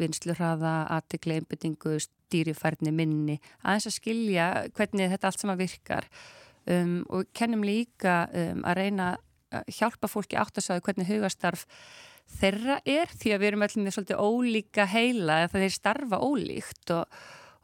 vinslurraða, 0.00 0.74
aðtikli, 0.96 1.38
einbyttingu, 1.40 1.96
stýrifærni, 2.04 2.92
minni, 2.94 3.38
aðeins 3.62 3.90
að 3.90 3.96
skilja 3.96 4.50
hvernig 4.76 5.10
þetta 5.14 5.30
allt 5.30 5.42
sama 5.44 5.58
virkar. 5.60 6.06
Um, 6.70 7.00
og 7.08 7.30
kennum 7.36 7.64
líka 7.64 8.22
um, 8.36 8.64
að 8.68 8.78
reyna 8.82 9.10
að 9.50 9.74
hjálpa 9.80 10.10
fólki 10.10 10.38
átt 10.38 10.60
að 10.60 10.66
sagja 10.66 10.84
hvernig 10.86 11.08
hugastarf 11.08 11.64
þeirra 12.38 12.78
er 12.86 13.10
því 13.10 13.34
að 13.34 13.42
við 13.42 13.48
erum 13.48 13.64
allir 13.66 13.84
með 13.84 13.96
svolítið 13.96 14.20
ólíka 14.22 14.86
heila 14.90 15.40
eða 15.44 15.62
þeir 15.64 15.74
starfa 15.74 16.20
ólíkt 16.22 16.92
og, 16.94 17.20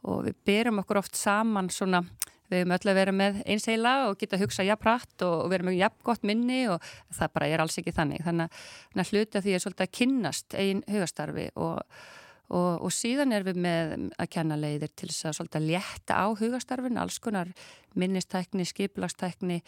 og 0.07 0.25
við 0.27 0.39
berum 0.49 0.81
okkur 0.83 0.99
oft 1.03 1.15
saman 1.19 1.69
svona 1.71 2.03
við 2.47 2.61
höfum 2.61 2.75
öll 2.77 2.91
að 2.91 2.97
vera 2.97 3.13
með 3.15 3.39
eins 3.47 3.65
heila 3.67 3.93
og 4.07 4.19
geta 4.19 4.37
að 4.37 4.45
hugsa 4.45 4.65
jafn 4.67 4.83
pratt 4.83 5.25
og 5.27 5.49
vera 5.51 5.67
með 5.67 5.79
jafn 5.81 6.05
gott 6.07 6.23
minni 6.27 6.61
og 6.71 6.83
það 7.15 7.33
bara 7.35 7.49
er 7.51 7.63
alls 7.63 7.75
ekki 7.79 7.95
þannig. 7.95 8.23
Þannig 8.23 8.61
að 9.03 9.11
hluta 9.11 9.41
því 9.43 9.55
að 9.55 9.63
svolítið 9.65 9.87
að 9.87 9.95
kynnast 9.99 10.57
einn 10.63 10.83
hugastarfi 10.87 11.49
og, 11.55 11.81
og, 12.47 12.83
og 12.87 12.91
síðan 12.93 13.35
er 13.35 13.45
við 13.47 13.61
með 13.63 13.95
að 14.17 14.31
kenna 14.37 14.57
leiðir 14.59 14.91
til 14.95 15.11
þess 15.11 15.29
að 15.29 15.37
svolítið 15.39 15.69
létta 15.71 16.19
á 16.23 16.27
hugastarfin 16.31 16.99
alls 17.01 17.21
konar 17.23 17.53
minnistækni, 17.97 18.67
skiplagstækni 18.67 19.61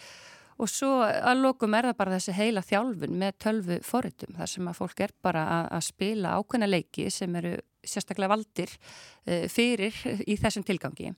Og 0.60 0.68
svo 0.68 0.90
að 1.06 1.40
lókum 1.40 1.76
er 1.78 1.88
það 1.88 2.00
bara 2.02 2.18
þessi 2.18 2.34
heila 2.36 2.64
þjálfun 2.68 3.16
með 3.22 3.38
tölvu 3.46 3.78
forritum 3.88 4.36
þar 4.36 4.50
sem 4.52 4.68
að 4.68 4.80
fólk 4.82 5.04
er 5.06 5.14
bara 5.24 5.44
að, 5.56 5.68
að 5.78 5.86
spila 5.88 6.34
ákveðna 6.36 6.68
leiki 6.68 7.06
sem 7.16 7.38
eru 7.40 7.54
sérstaklega 7.88 8.34
valdir 8.34 8.74
uh, 8.76 9.46
fyrir 9.48 9.96
í 10.28 10.36
þessum 10.40 10.66
tilgangi. 10.68 11.14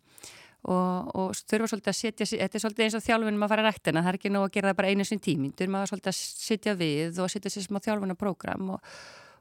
Og, 0.69 1.07
og 1.17 1.33
þurfa 1.49 1.71
svolítið 1.71 1.89
að 1.89 1.97
setja, 1.97 2.27
þetta 2.29 2.59
er 2.59 2.61
svolítið 2.61 2.85
eins 2.85 2.97
og 2.99 3.03
þjálfunum 3.07 3.45
að 3.47 3.53
fara 3.55 3.63
rættina, 3.65 4.03
það 4.05 4.11
er 4.11 4.19
ekki 4.19 4.31
nóg 4.35 4.43
að 4.45 4.51
gera 4.53 4.69
það 4.69 4.77
bara 4.77 4.91
einu 4.93 5.07
sin 5.09 5.23
tímindur, 5.25 5.71
maður 5.73 5.89
svolítið 5.89 6.11
að 6.11 6.19
setja 6.45 6.75
við 6.77 7.17
og 7.23 7.31
setja 7.33 7.49
sér 7.49 7.65
smá 7.65 7.79
þjálfunaprógram 7.81 8.69
og, 8.75 8.91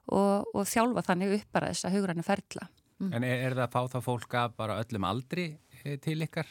og, 0.07 0.49
og 0.54 0.66
þjálfa 0.69 1.07
þannig 1.11 1.37
upp 1.38 1.52
bara 1.52 1.71
þessa 1.73 1.92
hugrannu 1.95 2.25
ferla. 2.26 2.69
Mm. 3.00 3.12
En 3.16 3.25
er, 3.25 3.47
er 3.47 3.57
það 3.57 3.64
að 3.66 3.75
fá 3.76 3.95
það 3.95 4.07
fólk 4.09 4.37
að 4.42 4.59
bara 4.61 4.80
öllum 4.83 5.07
aldri 5.09 5.47
eh, 5.85 5.97
til 6.02 6.19
ykkar? 6.26 6.50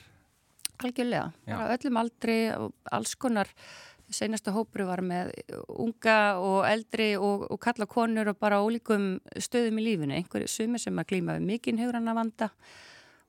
Algjörlega, 0.80 1.32
bara 1.46 1.76
öllum 1.76 2.00
aldri 2.00 2.38
og 2.56 2.92
alls 2.96 3.16
konar 3.20 3.50
Seinasta 4.10 4.50
hópru 4.56 4.88
var 4.90 5.04
með 5.06 5.36
unga 5.70 6.40
og 6.42 6.64
eldri 6.66 7.12
og, 7.20 7.44
og 7.54 7.60
kalla 7.62 7.86
konur 7.90 8.32
og 8.32 8.40
bara 8.42 8.58
ólíkum 8.64 9.20
stöðum 9.38 9.78
í 9.82 9.86
lífinu. 9.86 10.16
Einhverju 10.18 10.50
sumir 10.50 10.82
sem 10.82 10.98
að 10.98 11.12
glýma 11.12 11.36
við 11.38 11.46
mikinn 11.46 11.82
hegrann 11.82 12.10
að 12.10 12.18
vanda 12.18 12.48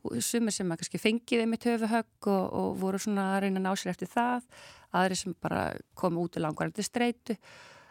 og 0.01 0.23
sumir 0.25 0.57
sem 0.57 0.71
að 0.73 0.81
kannski 0.81 1.01
fengiði 1.03 1.49
með 1.51 1.63
töfuhögg 1.67 2.31
og, 2.33 2.47
og 2.63 2.79
voru 2.81 3.01
svona 3.03 3.27
að 3.35 3.43
reyna 3.45 3.61
að 3.61 3.67
ná 3.67 3.75
sér 3.77 3.93
eftir 3.93 4.09
það. 4.09 4.47
Aðri 4.97 5.21
sem 5.21 5.37
bara 5.37 5.67
komu 6.01 6.25
út 6.25 6.41
í 6.41 6.45
langvarandi 6.47 6.87
streitu. 6.87 7.37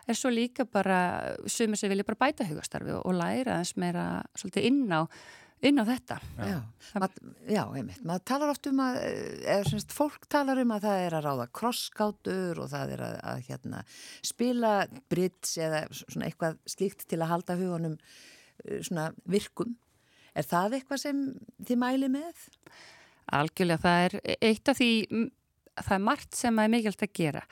En 0.09 0.17
svo 0.17 0.31
líka 0.33 0.65
bara 0.65 0.99
sumir 1.45 1.77
sem 1.77 1.91
vilja 1.91 2.07
bara 2.07 2.23
bæta 2.25 2.47
hugastarfi 2.49 2.95
og, 2.95 3.03
og 3.05 3.13
læra 3.19 3.59
þess 3.61 3.77
meira 3.77 4.07
svolítið 4.33 4.71
inn 4.71 4.87
á 4.89 5.05
inn 5.65 5.79
á 5.81 5.83
þetta. 5.87 6.17
Já, 6.39 6.57
Mað, 7.01 7.17
já 7.51 7.61
einmitt. 7.75 7.99
Maður 8.07 8.23
talar 8.31 8.51
oft 8.53 8.69
um 8.69 8.79
að, 8.83 8.99
eða 9.43 9.65
semst, 9.67 9.95
fólk 9.95 10.27
talar 10.31 10.61
um 10.61 10.71
að 10.75 10.85
það 10.87 11.01
er 11.03 11.15
að 11.17 11.25
ráða 11.27 11.47
krosskátur 11.59 12.61
og 12.63 12.69
það 12.71 12.93
er 12.95 13.03
að, 13.05 13.17
að 13.31 13.41
hérna, 13.49 13.81
spila 14.31 14.73
brits 15.11 15.57
eða 15.59 15.83
svona 15.99 16.29
eitthvað 16.29 16.61
slíkt 16.75 17.05
til 17.11 17.19
að 17.19 17.31
halda 17.33 17.57
hugunum 17.59 17.97
eh, 17.99 18.79
svona 18.87 19.09
virkum. 19.29 19.75
Er 20.37 20.47
það 20.47 20.79
eitthvað 20.79 21.03
sem 21.03 21.25
þið 21.67 21.81
mæli 21.83 22.11
með? 22.13 22.47
Algjörlega, 23.35 23.83
það 23.83 24.05
er 24.07 24.39
eitt 24.39 24.71
af 24.71 24.79
því, 24.79 24.91
það 25.83 25.97
er 25.97 26.07
margt 26.07 26.39
sem 26.39 26.63
er 26.63 26.71
mikilvægt 26.71 27.05
að 27.05 27.17
gera 27.19 27.43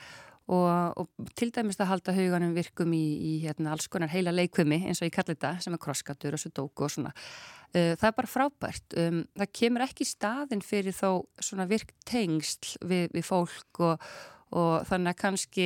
og, 0.48 1.02
og 1.02 1.30
til 1.36 1.50
dæmis 1.54 1.80
að 1.80 1.90
halda 1.92 2.14
huganum 2.16 2.54
virkum 2.56 2.94
í, 2.96 3.04
í 3.20 3.32
hérna, 3.44 3.74
alls 3.74 3.88
konar 3.92 4.12
heila 4.12 4.32
leikvimi 4.32 4.80
eins 4.88 5.02
og 5.02 5.10
ég 5.10 5.14
kalli 5.18 5.34
þetta 5.36 5.58
sem 5.64 5.76
er 5.76 5.82
krosskatur 5.82 6.38
og 6.38 6.42
sudoku 6.42 6.86
og 6.86 6.94
svona. 6.94 7.12
Það 7.74 8.06
er 8.08 8.16
bara 8.16 8.32
frábært. 8.32 8.96
Það 8.96 9.52
kemur 9.60 9.84
ekki 9.84 10.08
staðin 10.08 10.64
fyrir 10.64 10.96
þó 10.96 11.20
svona 11.44 11.68
virk 11.68 11.92
tengsl 12.08 12.78
við, 12.80 13.10
við 13.12 13.28
fólk 13.28 13.82
og 13.84 14.08
og 14.56 14.84
þannig 14.88 15.12
að 15.12 15.20
kannski 15.20 15.64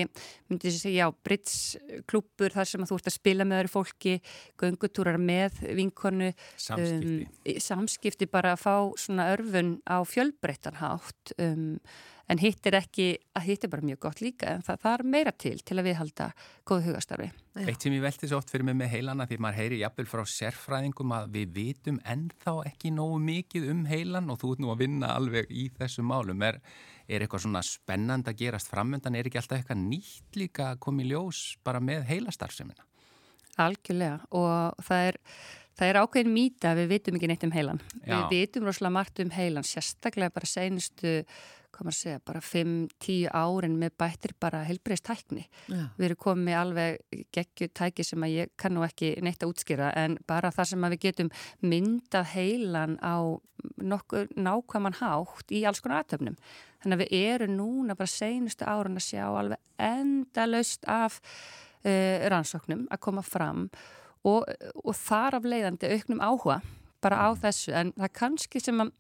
myndi 0.51 0.71
ég 0.71 0.77
segja 0.77 1.07
já, 1.07 1.17
britsklúpur 1.27 2.55
þar 2.55 2.71
sem 2.71 2.87
þú 2.89 2.99
ert 2.99 3.11
að 3.11 3.17
spila 3.17 3.47
með 3.47 3.61
öðru 3.61 3.73
fólki 3.77 4.15
göngutúrar 4.61 5.19
með 5.23 5.61
vinkonu 5.79 6.33
samskipti, 6.57 7.13
um, 7.55 7.61
samskipti 7.69 8.31
bara 8.31 8.57
að 8.57 8.65
fá 8.65 8.75
svona 8.99 9.29
örfun 9.37 9.77
á 9.87 10.03
fjölbreyttanhátt 10.09 11.35
um, 11.39 11.79
en 12.31 12.41
hitt 12.43 12.67
er 12.69 12.77
ekki, 12.79 13.07
að 13.37 13.47
hitt 13.49 13.65
er 13.67 13.73
bara 13.73 13.87
mjög 13.87 14.01
gott 14.07 14.23
líka 14.23 14.51
en 14.55 14.65
það, 14.67 14.81
það 14.85 14.95
er 14.95 15.05
meira 15.15 15.33
til 15.45 15.55
til 15.63 15.79
að 15.79 15.89
við 15.89 15.97
halda 15.99 16.29
góðu 16.69 16.87
hugastarfi. 16.91 17.29
Já. 17.53 17.65
Eitt 17.67 17.85
sem 17.85 17.97
ég 17.97 18.05
velti 18.05 18.31
svo 18.31 18.39
oft 18.41 18.53
fyrir 18.53 18.67
mig 18.69 18.79
með 18.79 18.93
heilana 18.95 19.27
því 19.29 19.39
maður 19.43 19.61
heyri 19.61 19.81
jafnvel 19.83 20.09
frá 20.13 20.23
sérfræðingum 20.35 21.17
að 21.17 21.27
við 21.37 21.57
vitum 21.59 21.99
ennþá 22.15 22.55
ekki 22.71 22.93
nógu 22.95 23.19
mikið 23.27 23.69
um 23.73 23.83
heilan 23.91 24.31
og 24.33 24.41
þú 24.43 24.55
ert 24.55 24.65
nú 24.65 24.73
að 24.73 24.85
vinna 24.85 25.13
alveg 25.17 25.51
í 25.51 25.67
þessu 25.79 26.07
málum. 26.07 26.47
Er, 26.47 26.61
er 27.09 27.25
eitthvað 27.25 27.47
svona 27.47 27.65
spennand 27.67 28.31
að 28.31 28.41
gerast 28.45 28.71
framöndan, 28.73 29.19
er 29.19 29.29
ekki 29.29 29.43
alltaf 29.43 29.61
eitthvað 29.61 29.85
nýtt 29.85 30.41
líka 30.41 30.73
að 30.73 30.83
koma 30.87 31.05
í 31.05 31.11
ljós 31.11 31.45
bara 31.65 31.83
með 31.85 32.07
heilastarfsemina? 32.13 32.87
Algjörlega 33.61 34.23
og 34.33 34.81
það 34.87 35.11
er 35.11 35.19
Það 35.79 35.89
er 35.89 36.01
ákveðin 36.03 36.35
mýta 36.35 36.73
að 36.73 36.83
við 36.83 36.93
vitum 36.93 37.19
ekki 37.19 37.31
neitt 37.31 37.49
um 37.49 37.55
heilan. 37.55 37.83
Já. 38.03 38.15
Við 38.15 38.37
vitum 38.37 38.69
rosalega 38.69 38.97
margt 38.99 39.25
um 39.25 39.35
heilan, 39.35 39.67
sérstaklega 39.67 40.35
bara 40.35 40.49
senustu 40.51 41.21
hvað 41.73 41.87
maður 41.87 41.97
segja, 41.97 42.21
bara 42.27 42.41
5-10 42.45 43.29
árin 43.33 43.77
með 43.81 43.95
bættir 44.01 44.35
bara 44.41 44.61
helbreyst 44.67 45.07
tækni. 45.09 45.47
Já. 45.71 45.87
Við 45.97 46.07
erum 46.09 46.21
komið 46.21 46.59
alveg 46.59 47.23
geggju 47.35 47.69
tæki 47.73 48.05
sem 48.07 48.27
að 48.27 48.35
ég 48.35 48.53
kannu 48.61 48.85
ekki 48.87 49.15
neitt 49.25 49.43
að 49.43 49.55
útskýra 49.55 49.89
en 49.99 50.19
bara 50.29 50.53
það 50.53 50.73
sem 50.73 50.85
að 50.85 50.95
við 50.95 51.03
getum 51.07 51.33
myndað 51.65 52.29
heilan 52.35 52.99
á 53.01 53.17
nokkur 53.81 54.29
nákvæman 54.37 54.99
hátt 55.01 55.55
í 55.55 55.65
alls 55.69 55.81
konar 55.81 56.03
aðtöfnum. 56.03 56.37
Þannig 56.83 56.99
að 56.99 57.05
við 57.07 57.27
erum 57.33 57.57
núna 57.57 57.97
bara 57.97 58.11
senustu 58.11 58.69
árin 58.69 59.01
að 59.01 59.09
sjá 59.09 59.25
alveg 59.31 59.63
endalaust 59.81 60.87
af 60.91 61.21
uh, 61.23 62.29
rannsóknum 62.29 62.87
að 62.91 63.05
koma 63.09 63.25
fram 63.25 63.69
og, 64.29 64.49
og 64.85 64.97
þar 64.97 65.39
af 65.41 65.49
leiðandi 65.49 65.93
auknum 65.97 66.23
áhuga 66.23 66.61
bara 67.03 67.25
á 67.27 67.29
þessu 67.35 67.75
en 67.75 67.95
það 67.99 68.13
kannski 68.21 68.63
sem 68.63 68.85
að 68.85 68.93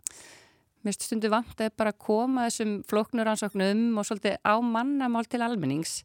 Mér 0.83 0.97
stundu 0.99 1.31
vant 1.31 1.61
að 1.63 1.75
bara 1.79 1.95
koma 1.95 2.49
þessum 2.49 2.81
floknuransóknum 2.91 4.01
og 4.01 4.07
svolítið 4.09 4.41
á 4.43 4.59
mannamál 4.59 5.29
til 5.31 5.39
almennings. 5.47 6.01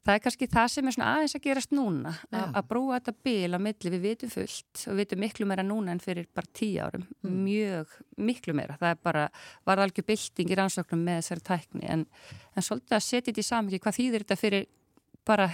Það 0.00 0.16
er 0.16 0.22
kannski 0.24 0.48
það 0.50 0.68
sem 0.72 0.88
er 0.88 0.94
svona 0.96 1.10
aðeins 1.14 1.36
að 1.36 1.44
gerast 1.44 1.74
núna, 1.76 2.14
að 2.32 2.66
brúa 2.70 2.96
þetta 2.96 3.14
bil 3.28 3.54
á 3.54 3.58
milli, 3.60 3.92
við 3.92 4.04
vitum 4.06 4.32
fullt 4.32 4.84
og 4.88 4.96
vitum 4.98 5.20
miklu 5.20 5.46
meira 5.46 5.64
núna 5.66 5.92
en 5.92 6.00
fyrir 6.02 6.26
bara 6.34 6.50
tíu 6.56 6.80
árum, 6.82 7.04
mm. 7.20 7.36
mjög 7.44 7.92
miklu 8.16 8.56
meira. 8.56 8.78
Það 8.80 8.94
er 8.94 9.00
bara, 9.04 9.26
var 9.68 9.84
algjör 9.84 10.08
bylting 10.08 10.50
í 10.50 10.58
rannsóknum 10.58 11.04
með 11.06 11.20
þessari 11.20 11.46
tækni 11.50 11.92
en, 11.94 12.06
en 12.56 12.66
svolítið 12.66 12.96
að 12.96 13.06
setja 13.06 13.28
þetta 13.28 13.44
í 13.44 13.50
samvikið, 13.52 13.84
hvað 13.84 13.98
þýðir 14.00 14.24
þetta 14.24 14.40
fyrir 14.40 14.66
bara 15.26 15.50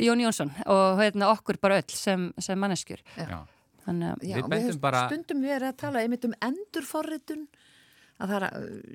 Jón 0.00 0.22
Jónsson 0.24 0.50
og 0.66 1.00
hérna, 1.00 1.30
okkur 1.34 1.60
bara 1.62 1.78
öll 1.80 1.94
sem, 1.94 2.28
sem 2.42 2.58
manneskjur. 2.58 3.02
Já. 3.16 3.38
Þannig 3.86 4.12
að 4.12 4.26
við, 4.26 4.66
við 4.66 4.78
bara... 4.82 5.06
stundum 5.06 5.42
við 5.44 5.62
að 5.62 5.76
tala 5.78 6.02
einmitt 6.02 6.26
um 6.26 6.34
endurforritun 6.42 7.46
að 8.16 8.32
það 8.32 8.46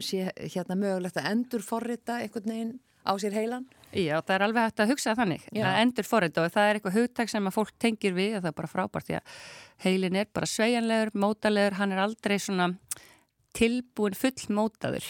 sé 0.03 0.31
hérna 0.39 0.77
mögulegt 0.79 1.19
að 1.21 1.29
endur 1.31 1.63
forrita 1.65 2.17
einhvern 2.23 2.51
veginn 2.51 2.73
á 3.05 3.11
sér 3.21 3.35
heilan? 3.37 3.67
Já, 3.91 4.15
það 4.21 4.33
er 4.35 4.45
alveg 4.45 4.67
hægt 4.67 4.81
að 4.83 4.91
hugsa 4.93 5.13
þannig 5.17 5.45
Já. 5.51 5.65
að 5.67 5.79
endur 5.81 6.07
forrita 6.07 6.43
og 6.45 6.53
það 6.53 6.67
er 6.67 6.79
eitthvað 6.79 6.97
hugtak 6.97 7.31
sem 7.31 7.49
að 7.49 7.55
fólk 7.57 7.73
tengir 7.81 8.15
við 8.15 8.37
og 8.37 8.43
það 8.43 8.51
er 8.51 8.57
bara 8.61 8.71
frábært 8.71 9.07
því 9.09 9.17
að 9.19 9.37
heilin 9.85 10.19
er 10.21 10.29
bara 10.31 10.49
sveianlegur, 10.49 11.11
mótalegur, 11.23 11.77
hann 11.79 11.95
er 11.95 12.03
aldrei 12.05 12.37
svona 12.39 12.69
tilbúin 13.57 14.15
full 14.15 14.55
mótaður. 14.55 15.07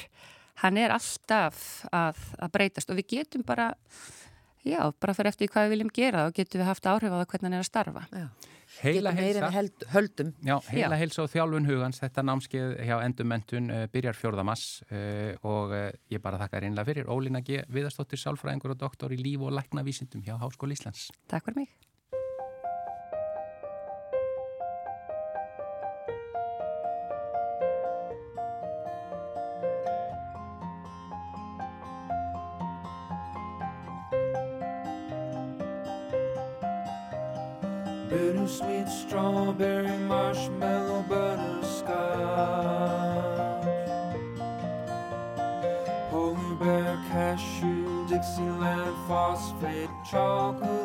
Hann 0.62 0.78
er 0.82 0.94
alltaf 0.94 1.86
að, 1.94 2.18
að 2.42 2.54
breytast 2.54 2.92
og 2.92 2.98
við 3.00 3.16
getum 3.16 3.46
bara, 3.46 3.72
já, 4.68 4.82
bara 5.02 5.16
fyrir 5.18 5.32
eftir 5.32 5.52
hvað 5.52 5.68
við 5.68 5.76
viljum 5.76 5.92
gera 5.96 6.26
og 6.30 6.36
getum 6.38 6.62
við 6.62 6.70
haft 6.70 6.90
áhrif 6.90 7.14
á 7.14 7.18
það 7.20 7.28
hvernig 7.34 7.48
hann 7.50 7.58
er 7.58 7.64
að 7.64 7.70
starfa. 7.70 8.04
Já. 8.12 8.28
Heila 8.80 9.12
heilsa, 9.12 9.50
held, 9.52 9.84
höldum. 9.92 10.32
Já, 10.48 10.56
heila 10.72 10.96
Já. 10.96 11.00
heilsa 11.02 11.26
og 11.26 11.30
þjálfun 11.34 11.68
hugans, 11.68 12.00
þetta 12.00 12.24
námskeið 12.24 12.74
hjá 12.88 12.96
Endurmentun 13.04 13.68
uh, 13.68 13.84
byrjar 13.92 14.16
fjörðamass 14.16 14.80
uh, 14.88 15.36
og 15.44 15.76
uh, 15.76 15.86
ég 16.14 16.24
bara 16.24 16.40
þakka 16.40 16.64
reynlega 16.64 16.88
fyrir. 16.88 17.12
Ólína 17.12 17.44
G. 17.44 17.66
Viðarstóttir, 17.68 18.22
sálfræðingur 18.24 18.78
og 18.78 18.84
doktor 18.88 19.12
í 19.12 19.20
líf 19.20 19.44
og 19.44 19.56
læknavísindum 19.60 20.24
hjá 20.24 20.38
Háskóli 20.40 20.80
Íslands. 20.80 21.10
Takk 21.28 21.50
fyrir 21.50 21.66
mig. 21.66 21.91
Bittersweet 38.62 38.88
strawberry 38.90 39.98
marshmallow 39.98 41.04
butterscotch. 41.10 41.88
Polar 46.10 46.56
bear 46.56 46.96
cashew 47.10 48.08
Dixieland 48.08 48.96
phosphate 49.08 49.90
chocolate. 50.10 50.84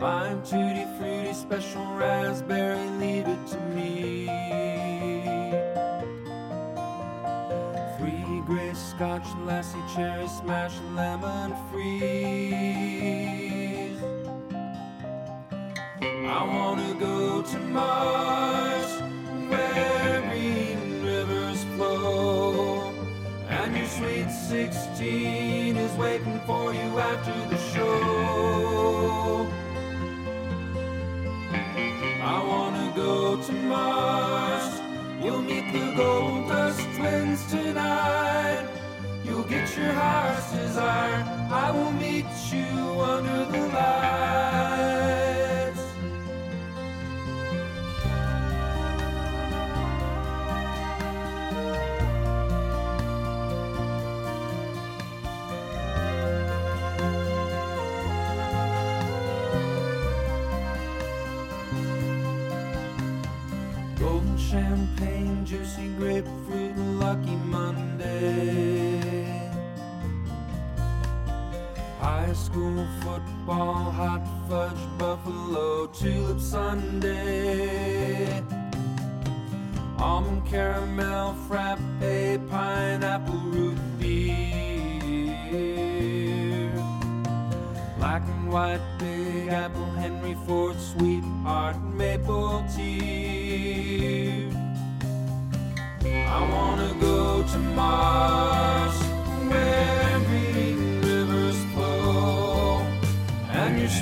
Lime 0.00 0.42
tutti 0.42 0.86
fruity 0.98 1.32
special 1.32 1.86
raspberry 1.94 2.88
leave 2.98 3.28
it 3.28 3.46
to 3.46 3.60
me. 3.74 4.26
Three 7.98 8.42
gray 8.46 8.74
scotch 8.74 9.26
lassie 9.44 9.78
cherry 9.94 10.28
smash 10.28 10.74
lemon 10.94 11.54
free 11.70 13.39
I 16.32 16.44
wanna 16.44 16.94
go 16.94 17.42
to 17.42 17.58
Mars, 17.58 18.90
where 19.50 20.22
green 20.28 21.04
river 21.04 21.40
sweet 24.00 24.30
16 24.30 25.76
is 25.76 25.92
waiting 25.96 26.40
for 26.46 26.72
you 26.72 26.98
after 26.98 27.34
the 27.52 27.58
show. 27.72 29.46
I 32.22 32.38
wanna 32.50 32.92
go 32.94 33.42
to 33.42 33.52
Mars. 33.52 34.80
You'll 35.22 35.42
meet 35.42 35.66
the 35.72 35.92
Gold 35.96 36.48
Dust 36.48 36.80
Twins 36.96 37.44
tonight. 37.50 38.66
You'll 39.24 39.48
get 39.54 39.76
your 39.76 39.92
heart's 39.92 40.52
desire. 40.52 41.20
I 41.64 41.70
will 41.72 41.92
meet 41.92 42.30
you 42.52 43.00
under 43.14 43.44
the 43.52 43.62
lights. 43.74 44.69
Football, 73.00 73.90
hot 73.90 74.22
fudge, 74.48 74.98
buffalo, 74.98 75.86
tulip 75.86 76.40
Sunday. 76.40 78.42
Almond 79.98 80.46
caramel, 80.46 81.34
frappe, 81.46 81.78
pineapple 82.50 83.40
root 83.54 83.78
beer. 83.98 84.40
Black 87.98 88.22
and 88.22 88.50
white, 88.50 88.80
big 88.98 89.48
apple, 89.48 89.90
Henry 89.92 90.34
Ford, 90.46 90.78
sweetheart, 90.80 91.76
maple 91.94 92.64
tea. 92.74 94.48
I 96.02 96.48
wanna 96.50 96.94
go 97.00 97.42
to 97.42 97.58
Mars, 97.58 98.96
where 99.48 100.09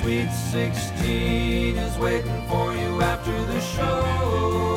sweet 0.01 0.31
16 0.31 1.77
is 1.77 1.97
waiting 1.97 2.41
for 2.47 2.73
you 2.73 3.01
after 3.01 3.35
the 3.45 3.59
show. 3.59 4.68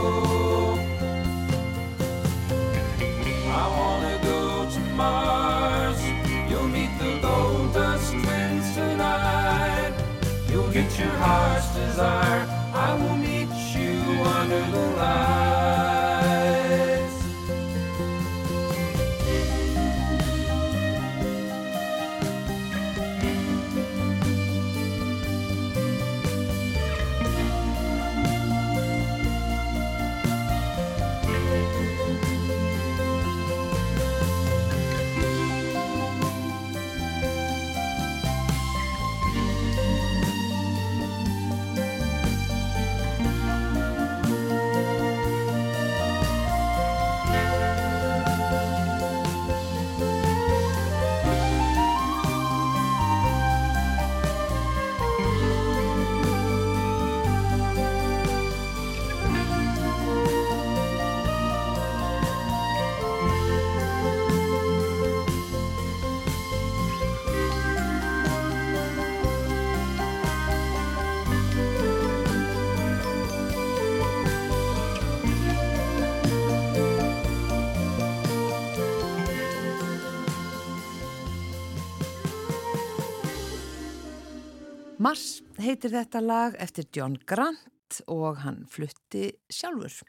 Mars 85.03 85.41
heitir 85.59 85.91
þetta 85.97 86.21
lag 86.23 86.55
eftir 86.63 86.87
John 86.95 87.17
Grant 87.27 87.97
og 88.07 88.37
hann 88.45 88.61
flutti 88.71 89.33
sjálfur. 89.51 90.05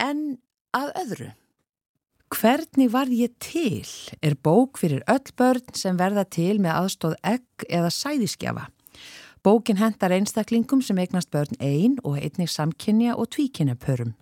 En 0.00 0.38
að 0.72 0.92
öðru. 1.02 1.26
Hvernig 2.32 2.88
var 2.94 3.10
ég 3.12 3.34
til 3.42 3.84
er 4.24 4.38
bók 4.40 4.80
fyrir 4.80 5.02
öll 5.10 5.34
börn 5.36 5.74
sem 5.76 5.98
verða 6.00 6.24
til 6.24 6.62
með 6.62 6.78
aðstóð 6.78 7.18
egg 7.28 7.66
eða 7.68 7.90
sæðiskjafa. 7.92 8.70
Bókin 9.44 9.80
hendar 9.82 10.14
einstaklingum 10.16 10.80
sem 10.80 10.96
eignast 11.02 11.28
börn 11.34 11.60
ein 11.60 11.98
og 12.00 12.16
einnig 12.22 12.48
samkynja 12.48 13.18
og 13.20 13.28
tvíkynja 13.34 13.76
pörum 13.76 14.14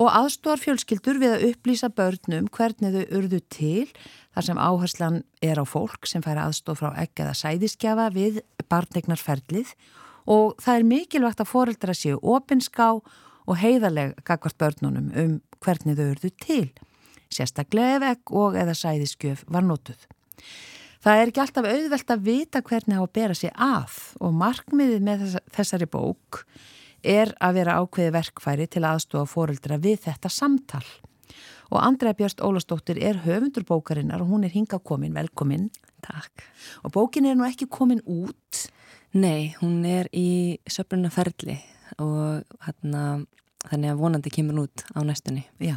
og 0.00 0.08
aðstóðar 0.08 0.62
fjölskyldur 0.62 1.20
við 1.20 1.34
að 1.36 1.46
upplýsa 1.50 1.90
börnum 1.92 2.48
hvernig 2.52 2.94
þau 2.94 3.16
urðu 3.18 3.40
til 3.52 3.88
þar 4.32 4.46
sem 4.48 4.60
áherslan 4.60 5.18
er 5.44 5.60
á 5.60 5.64
fólk 5.68 6.08
sem 6.08 6.24
fær 6.24 6.40
aðstóð 6.46 6.80
frá 6.80 6.92
egg 7.02 7.12
eða 7.20 7.34
sæðiskjafa 7.36 8.08
við 8.14 8.40
barnegnarferlið 8.72 9.74
og 10.30 10.56
það 10.62 10.78
er 10.78 10.88
mikilvægt 10.88 11.42
að 11.42 11.50
foreldra 11.50 11.96
séu 11.96 12.18
opinská 12.22 12.88
og 13.42 13.58
heiðaleg 13.58 14.16
gagvart 14.26 14.58
börnunum 14.60 15.10
um 15.18 15.38
hvernig 15.62 15.98
þau 15.98 16.08
urðu 16.08 16.30
til, 16.42 16.66
sérstaklega 17.32 17.98
ef 17.98 18.08
egg 18.12 18.34
og 18.34 18.58
eða 18.58 18.74
sæðiskjöf 18.78 19.44
var 19.50 19.66
notuð. 19.66 19.98
Það 21.02 21.18
er 21.18 21.30
ekki 21.30 21.42
alltaf 21.42 21.66
auðvelt 21.66 22.12
að 22.14 22.26
vita 22.28 22.62
hvernig 22.62 22.98
á 22.98 23.02
að 23.02 23.14
bera 23.18 23.34
sér 23.34 23.54
að 23.58 23.96
og 24.22 24.36
markmiðið 24.38 25.06
með 25.08 25.24
þessari 25.50 25.88
bók 25.90 26.44
er 27.02 27.34
að 27.42 27.58
vera 27.60 27.78
ákveði 27.82 28.12
verkfæri 28.14 28.68
til 28.70 28.84
aðstofa 28.86 29.28
fóreldra 29.30 29.78
við 29.82 30.04
þetta 30.06 30.30
samtal. 30.32 30.84
Og 31.72 31.80
Andrea 31.80 32.12
Björst 32.12 32.42
Ólastóttir 32.44 33.00
er 33.00 33.22
höfundur 33.24 33.64
bókarinnar 33.64 34.20
og 34.20 34.28
hún 34.28 34.44
er 34.44 34.52
hinga 34.52 34.78
komin, 34.78 35.14
velkomin. 35.16 35.70
Takk. 36.04 36.44
Og 36.84 36.92
bókin 36.92 37.26
er 37.26 37.38
nú 37.38 37.46
ekki 37.48 37.68
komin 37.70 38.02
út. 38.04 38.66
Nei, 39.12 39.54
hún 39.60 39.84
er 39.88 40.08
í 40.12 40.58
söfnunarferli 40.68 41.56
og 42.00 42.44
hérna, 42.64 43.24
þannig 43.68 43.92
að 43.92 44.00
vonandi 44.00 44.32
kemur 44.32 44.64
út 44.66 44.84
á 44.92 45.00
næstunni. 45.04 45.44
Já, 45.60 45.76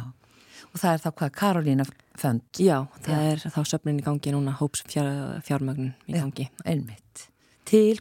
og 0.72 0.80
það 0.80 0.92
er 0.92 1.02
þá 1.04 1.10
hvað 1.20 1.32
Karolína 1.36 1.86
fönd. 2.16 2.44
Já, 2.60 2.78
það 3.04 3.22
Já. 3.22 3.32
er 3.32 3.44
þá 3.54 3.60
söfnun 3.72 4.00
í 4.00 4.04
gangi 4.04 4.34
núna, 4.34 4.56
hóps 4.56 4.84
fjár, 4.88 5.08
fjármögnun 5.46 5.94
í 6.08 6.16
gangi. 6.16 6.48
Já, 6.48 6.66
einmitt. 6.72 7.26
Til 7.68 7.96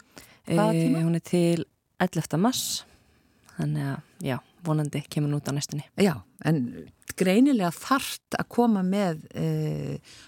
hvaða 0.47 0.71
tíma? 0.75 0.99
E, 0.99 1.05
hún 1.05 1.19
er 1.19 1.25
til 1.25 1.65
11. 2.03 2.39
mass, 2.41 2.85
þannig 3.57 3.89
að, 3.91 4.11
já, 4.25 4.37
vonandi 4.65 5.01
kemur 5.09 5.31
hún 5.31 5.39
út 5.39 5.49
á 5.49 5.53
næstunni. 5.55 5.85
Já, 6.01 6.13
en 6.45 6.61
greinilega 7.15 7.71
þart 7.75 8.39
að 8.39 8.49
koma 8.55 8.83
með 8.85 9.25
e, 9.33 9.45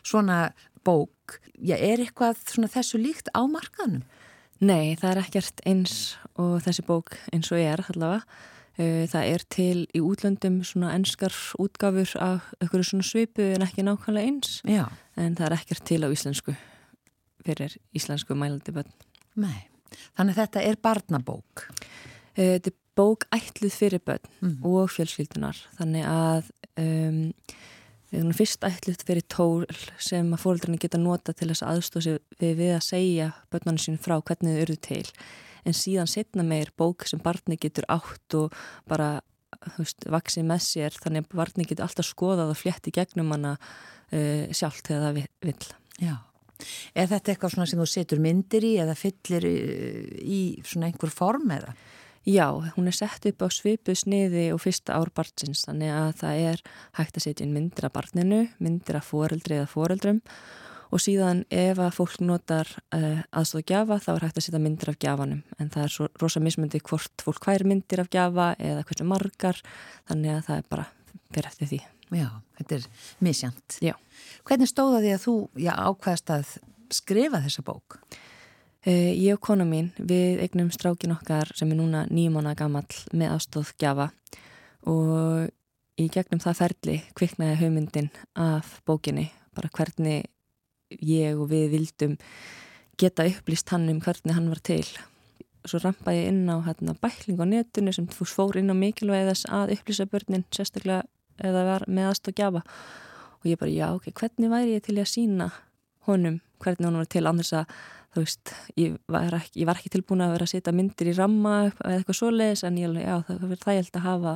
svona 0.05 0.51
bók. 0.87 1.39
Já, 1.59 1.75
er 1.75 2.03
eitthvað 2.03 2.39
svona 2.47 2.71
þessu 2.71 3.01
líkt 3.01 3.31
á 3.35 3.41
markaðnum? 3.49 4.05
Nei, 4.57 4.95
það 4.97 5.09
er 5.11 5.19
ekkert 5.21 5.65
eins 5.69 5.97
og 6.39 6.61
þessi 6.65 6.85
bók 6.87 7.17
eins 7.33 7.51
og 7.51 7.59
ég 7.61 7.75
er 7.75 7.83
allavega. 7.91 8.23
Það 8.77 9.23
er 9.25 9.43
til 9.49 9.77
í 9.97 9.99
útlöndum 10.05 10.59
svona 10.65 10.91
enskar 10.93 11.33
útgáfur 11.57 12.11
af 12.21 12.51
einhverju 12.61 12.85
svona 12.91 13.05
svipu 13.05 13.41
en 13.55 13.65
ekki 13.65 13.81
nákvæmlega 13.85 14.29
eins. 14.29 14.59
Já. 14.69 14.83
En 15.17 15.33
það 15.37 15.47
er 15.47 15.55
ekkert 15.55 15.85
til 15.89 16.03
á 16.05 16.09
íslensku 16.13 16.53
fyrir 17.47 17.77
íslensku 17.97 18.37
mælandi 18.37 18.73
bönn. 18.75 18.91
Nei, 19.41 19.65
þannig 20.17 20.37
þetta 20.37 20.65
er 20.69 20.77
barnabók. 20.83 21.65
Þetta 22.37 22.69
er 22.69 22.77
bók 22.97 23.27
ætluð 23.35 23.75
fyrir 23.77 24.03
bönn 24.03 24.29
mm. 24.41 24.59
og 24.65 24.91
fjölskyldunar. 24.93 25.59
Þannig 25.79 26.07
að 26.09 26.51
um, 26.81 27.25
Þegar 28.07 28.23
hún 28.23 28.35
fyrst 28.37 28.63
ætluð 28.63 29.01
fyrir 29.03 29.25
tól 29.27 29.65
sem 29.99 30.29
að 30.31 30.39
fólkdrarnir 30.39 30.79
geta 30.79 30.99
nota 31.01 31.33
til 31.35 31.49
þess 31.49 31.65
aðstósi 31.67 32.13
við, 32.39 32.53
við 32.55 32.69
að 32.77 32.85
segja 32.85 33.25
börnarnir 33.51 33.83
sín 33.83 33.99
frá 33.99 34.15
hvernig 34.21 34.55
þau 34.55 34.61
eru 34.63 34.77
til. 34.87 35.01
En 35.67 35.75
síðan 35.75 36.07
setna 36.07 36.45
meir 36.47 36.71
bók 36.79 37.03
sem 37.09 37.19
barni 37.19 37.57
getur 37.59 37.87
átt 37.91 38.37
og 38.39 38.55
bara 38.87 39.17
veist, 39.75 40.07
vaksið 40.07 40.47
með 40.47 40.63
sér 40.63 40.95
þannig 41.03 41.27
að 41.27 41.35
barni 41.41 41.67
getur 41.67 41.87
alltaf 41.87 42.07
skoðað 42.07 42.53
og 42.53 42.61
flétti 42.61 42.95
gegnum 42.95 43.35
hana 43.35 43.57
uh, 43.57 44.47
sjálf 44.55 44.79
þegar 44.87 45.09
það 45.09 45.21
vill. 45.49 45.69
Já. 45.99 46.15
Er 46.95 47.11
þetta 47.11 47.33
eitthvað 47.33 47.57
sem 47.59 47.83
þú 47.83 47.91
setur 47.91 48.23
myndir 48.23 48.65
í 48.65 48.77
eða 48.81 48.95
fyllir 48.97 49.43
í 49.51 50.41
svona 50.63 50.87
einhver 50.87 51.11
form 51.11 51.51
eða? 51.53 51.75
Já, 52.27 52.51
hún 52.75 52.87
er 52.87 52.95
sett 52.95 53.23
upp 53.29 53.39
á 53.39 53.47
svipu 53.47 53.93
sniði 53.95 54.49
og 54.51 54.59
fyrsta 54.59 54.97
ár 54.99 55.07
barnsins 55.15 55.61
þannig 55.63 55.93
að 55.95 56.09
það 56.19 56.39
er 56.49 56.63
hægt 56.99 57.15
að 57.15 57.23
setja 57.23 57.45
inn 57.45 57.53
myndir 57.55 57.87
af 57.87 57.93
barninu, 57.95 58.41
myndir 58.59 58.97
af 58.99 59.07
foreldri 59.07 59.55
eða 59.55 59.69
foreldrum 59.71 60.19
og 60.91 61.03
síðan 61.03 61.45
ef 61.47 61.79
að 61.79 61.95
fólk 61.95 62.19
notar 62.27 62.67
uh, 62.91 63.23
aðstóð 63.31 63.63
gjafa 63.71 64.01
þá 64.03 64.11
er 64.17 64.27
hægt 64.27 64.41
að 64.41 64.47
setja 64.49 64.63
myndir 64.65 64.91
af 64.91 64.99
gjafanum 64.99 65.41
en 65.55 65.71
það 65.71 65.85
er 65.85 65.95
svo 65.95 66.09
rosa 66.19 66.43
mismyndi 66.43 66.83
hvort 66.83 67.23
fólk 67.23 67.47
hær 67.47 67.63
myndir 67.63 68.03
af 68.03 68.11
gjafa 68.11 68.51
eða 68.59 68.83
hversu 68.83 69.07
margar 69.07 69.63
þannig 70.11 70.35
að 70.35 70.45
það 70.49 70.59
er 70.59 70.69
bara 70.75 70.87
fyrir 71.31 71.51
eftir 71.53 71.71
því. 71.71 71.83
Já, 72.17 72.29
þetta 72.59 72.81
er 72.81 72.91
misjant. 73.23 73.79
Já. 73.83 73.95
Hvernig 74.47 74.75
stóða 74.75 74.99
því 75.05 75.15
að 75.15 75.23
þú 75.29 75.41
já, 75.63 75.73
ákvæðast 75.79 76.35
að 76.35 76.57
skrifa 76.99 77.45
þessa 77.47 77.63
bók? 77.71 78.01
Uh, 78.03 78.26
ég 78.85 79.33
og 79.33 79.41
kona 79.41 79.65
mín, 79.67 79.89
við 79.97 80.41
eignum 80.45 80.69
strákin 80.71 81.15
okkar 81.15 81.49
sem 81.57 81.71
er 81.71 81.79
núna 81.79 82.05
nýjum 82.11 82.39
ána 82.41 82.55
gammal 82.55 82.85
með 83.11 83.33
aðstóð 83.35 83.73
gjafa 83.81 84.11
og 84.87 85.49
í 85.97 86.07
gegnum 86.13 86.41
það 86.43 86.59
ferli 86.61 86.97
kviknaði 87.17 87.57
haumyndin 87.63 88.09
af 88.37 88.77
bókinni 88.85 89.31
bara 89.57 89.71
hvernig 89.73 90.27
ég 91.01 91.35
og 91.35 91.49
við 91.51 91.73
vildum 91.73 92.15
geta 92.97 93.25
upplýst 93.27 93.69
hann 93.73 93.89
um 93.91 93.99
hvernig 94.01 94.35
hann 94.37 94.49
var 94.49 94.61
til. 94.63 94.85
Svo 95.67 95.81
rampaði 95.83 96.21
ég 96.21 96.31
inn 96.31 96.47
á 96.47 96.57
hérna, 96.63 96.95
bækling 97.01 97.41
á 97.41 97.45
netinu 97.45 97.91
sem 97.93 98.07
fór 98.07 98.57
inn 98.57 98.71
á 98.71 98.75
mikilvæðas 98.77 99.45
að 99.51 99.75
upplýsa 99.75 100.07
börnin 100.07 100.45
sérstaklega 100.53 101.03
eða 101.43 101.65
var 101.67 101.85
meðast 101.89 102.29
og 102.29 102.37
gjafa 102.37 102.63
og 103.41 103.45
ég 103.45 103.59
bara 103.59 103.73
já 103.73 103.87
ok, 103.93 104.09
hvernig 104.13 104.53
væri 104.53 104.77
ég 104.77 104.85
til 104.85 104.97
að 104.97 105.11
sína 105.11 105.51
honum 106.07 106.39
hvernig 106.63 106.87
hann 106.87 106.97
var 107.01 107.09
til 107.11 107.27
annars 107.27 107.53
að 107.53 107.75
þú 108.17 108.25
veist, 108.25 108.53
ég 108.79 108.97
var 109.13 109.35
ekki, 109.37 109.61
ég 109.61 109.69
var 109.69 109.79
ekki 109.79 109.91
tilbúin 109.93 110.23
að 110.25 110.33
vera 110.33 110.47
að 110.47 110.53
setja 110.55 110.73
myndir 110.73 111.11
í 111.11 111.15
ramma 111.17 111.55
eða 111.69 111.97
eitthvað 111.99 112.19
svoleiðis 112.19 112.63
en 112.65 112.79
ég 112.81 112.95
já 112.97 113.15
það 113.27 113.41
verður 113.43 113.63
þægild 113.65 113.99
að 113.99 114.07
hafa 114.07 114.35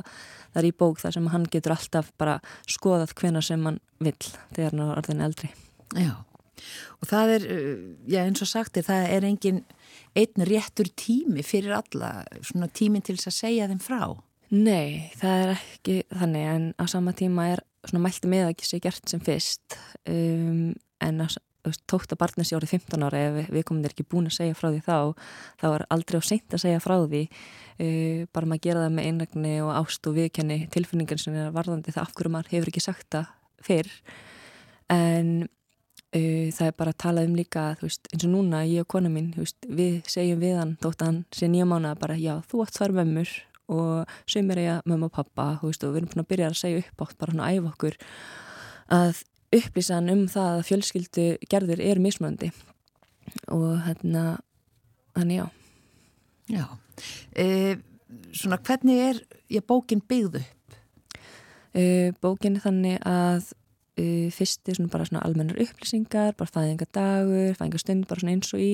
þar 0.54 0.68
í 0.68 0.74
bók 0.82 1.00
þar 1.02 1.16
sem 1.16 1.30
hann 1.34 1.46
getur 1.50 1.74
alltaf 1.74 2.12
bara 2.22 2.36
skoðað 2.70 3.16
hvena 3.18 3.42
sem 3.42 3.64
hann 3.66 3.80
vill 4.02 4.18
þegar 4.54 4.70
hann 4.70 4.84
er 4.84 5.00
orðin 5.00 5.24
eldri. 5.26 5.50
Já 5.98 6.12
og 7.02 7.08
það 7.10 7.32
er, 7.36 7.46
uh, 7.50 7.86
já 8.06 8.20
eins 8.22 8.42
og 8.44 8.50
sagti 8.50 8.84
það 8.86 9.06
er 9.16 9.26
engin 9.26 9.62
einn 10.14 10.46
réttur 10.46 10.90
tími 10.94 11.42
fyrir 11.42 11.74
alla, 11.80 12.20
svona 12.44 12.68
tímin 12.70 13.02
til 13.02 13.16
þess 13.16 13.32
að 13.32 13.38
segja 13.40 13.68
þeim 13.70 13.82
frá. 13.82 14.02
Nei, 14.52 15.10
það 15.18 15.42
er 15.42 15.54
ekki 15.56 15.96
þannig 16.12 16.48
en 16.52 16.66
á 16.76 16.84
sama 16.92 17.14
tíma 17.16 17.48
er 17.54 17.64
svona 17.88 18.04
mælti 18.04 18.30
með 18.30 18.46
að 18.46 18.54
ekki 18.54 18.68
sé 18.68 18.82
gert 18.84 19.10
sem 19.10 19.22
fyrst 19.24 19.78
um, 20.06 20.74
en 21.02 21.24
að 21.24 21.40
tókt 21.90 22.12
að 22.14 22.20
barnið 22.22 22.48
sé 22.48 22.58
árið 22.58 22.74
15 22.74 23.06
ára 23.06 23.22
ef 23.28 23.38
við, 23.52 23.64
komum 23.68 23.84
þér 23.84 23.94
ekki 23.94 24.08
búin 24.10 24.28
að 24.30 24.36
segja 24.38 24.58
frá 24.58 24.68
því 24.68 24.82
þá 24.88 24.98
þá 25.62 25.66
er 25.70 25.86
aldrei 25.94 26.18
á 26.18 26.22
seint 26.26 26.56
að 26.56 26.64
segja 26.64 26.82
frá 26.82 26.96
því. 27.04 27.22
Uh, 27.78 28.20
bara 28.34 28.50
maður 28.50 28.66
gera 28.66 28.84
það 28.84 28.94
með 28.98 29.08
einlegni 29.10 29.54
og 29.62 29.72
ást 29.78 30.10
og 30.10 30.18
viðkenni 30.18 30.60
tilfinningar 30.74 31.22
sem 31.22 31.38
er 31.38 31.54
varðandi 31.54 31.94
það 31.94 32.04
af 32.04 32.14
hverju 32.18 32.34
maður 32.34 32.54
hefur 32.56 32.72
ekki 32.72 32.84
sagt 32.84 33.10
það 33.14 33.34
fyrr. 33.62 33.92
En 34.92 35.34
Uh, 36.12 36.52
það 36.52 36.66
er 36.68 36.74
bara 36.76 36.92
að 36.92 36.98
tala 37.00 37.22
um 37.24 37.36
líka 37.38 37.62
veist, 37.80 38.04
eins 38.12 38.26
og 38.26 38.34
núna 38.34 38.58
ég 38.68 38.84
og 38.84 38.88
kona 38.92 39.08
mín 39.08 39.30
veist, 39.32 39.56
við 39.64 40.02
segjum 40.12 40.42
við 40.42 40.58
hann 40.60 40.74
þótt 40.82 41.00
að 41.00 41.08
hann 41.08 41.20
sé 41.32 41.46
nýja 41.48 41.64
mánu 41.70 41.88
bara 41.96 42.18
já 42.20 42.34
þú 42.50 42.60
átt 42.66 42.76
þar 42.76 42.92
mömmur 42.98 43.30
og 43.72 44.12
sömur 44.28 44.60
ég 44.60 44.74
að 44.74 44.90
mömmu 44.92 45.08
og 45.08 45.14
pappa 45.16 45.46
veist, 45.62 45.86
og 45.86 45.94
við 45.94 46.02
erum 46.02 46.10
búin 46.12 46.24
að 46.26 46.28
byrja 46.34 46.50
að 46.50 46.58
segja 46.60 46.82
upp 46.82 47.06
átt 47.06 47.16
bara 47.16 47.32
hann 47.32 47.40
að 47.46 47.56
æfa 47.56 47.72
okkur 47.72 47.96
að 48.98 49.22
upplýsa 49.52 49.98
hann 49.98 50.12
um 50.12 50.26
það 50.30 50.50
að 50.56 50.66
fjölskyldu 50.70 51.26
gerður 51.50 51.82
er 51.84 52.00
mismöndi 52.02 52.52
og 53.52 53.80
hérna 53.86 54.26
hann 55.16 55.32
já. 55.32 55.46
Já. 56.50 56.66
Uh, 57.38 57.76
Svona 58.32 58.58
hvernig 58.60 58.98
er 59.00 59.18
ég 59.52 59.64
bókin 59.64 60.02
byggð 60.08 60.42
upp? 60.42 60.76
Uh, 61.72 62.12
bókin 62.20 62.58
er 62.58 62.64
þannig 62.64 62.98
að 63.08 63.52
uh, 64.00 64.28
fyrst 64.34 64.68
er 64.68 64.76
svona 64.76 64.92
bara 64.92 65.06
svona 65.08 65.22
almennar 65.24 65.60
upplýsingar, 65.62 66.34
bara 66.36 66.52
fæðingadagur, 66.52 67.56
fæðingastund, 67.56 68.06
bara 68.08 68.20
svona 68.20 68.36
eins 68.36 68.52
og 68.52 68.60
í 68.60 68.72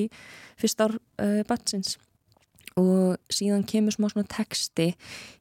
fyrst 0.58 0.82
ár 0.82 0.96
uh, 0.98 1.42
batsins 1.46 1.96
og 2.78 3.18
síðan 3.32 3.64
kemur 3.68 3.94
smá 3.94 4.08
svona 4.12 4.28
texti 4.30 4.92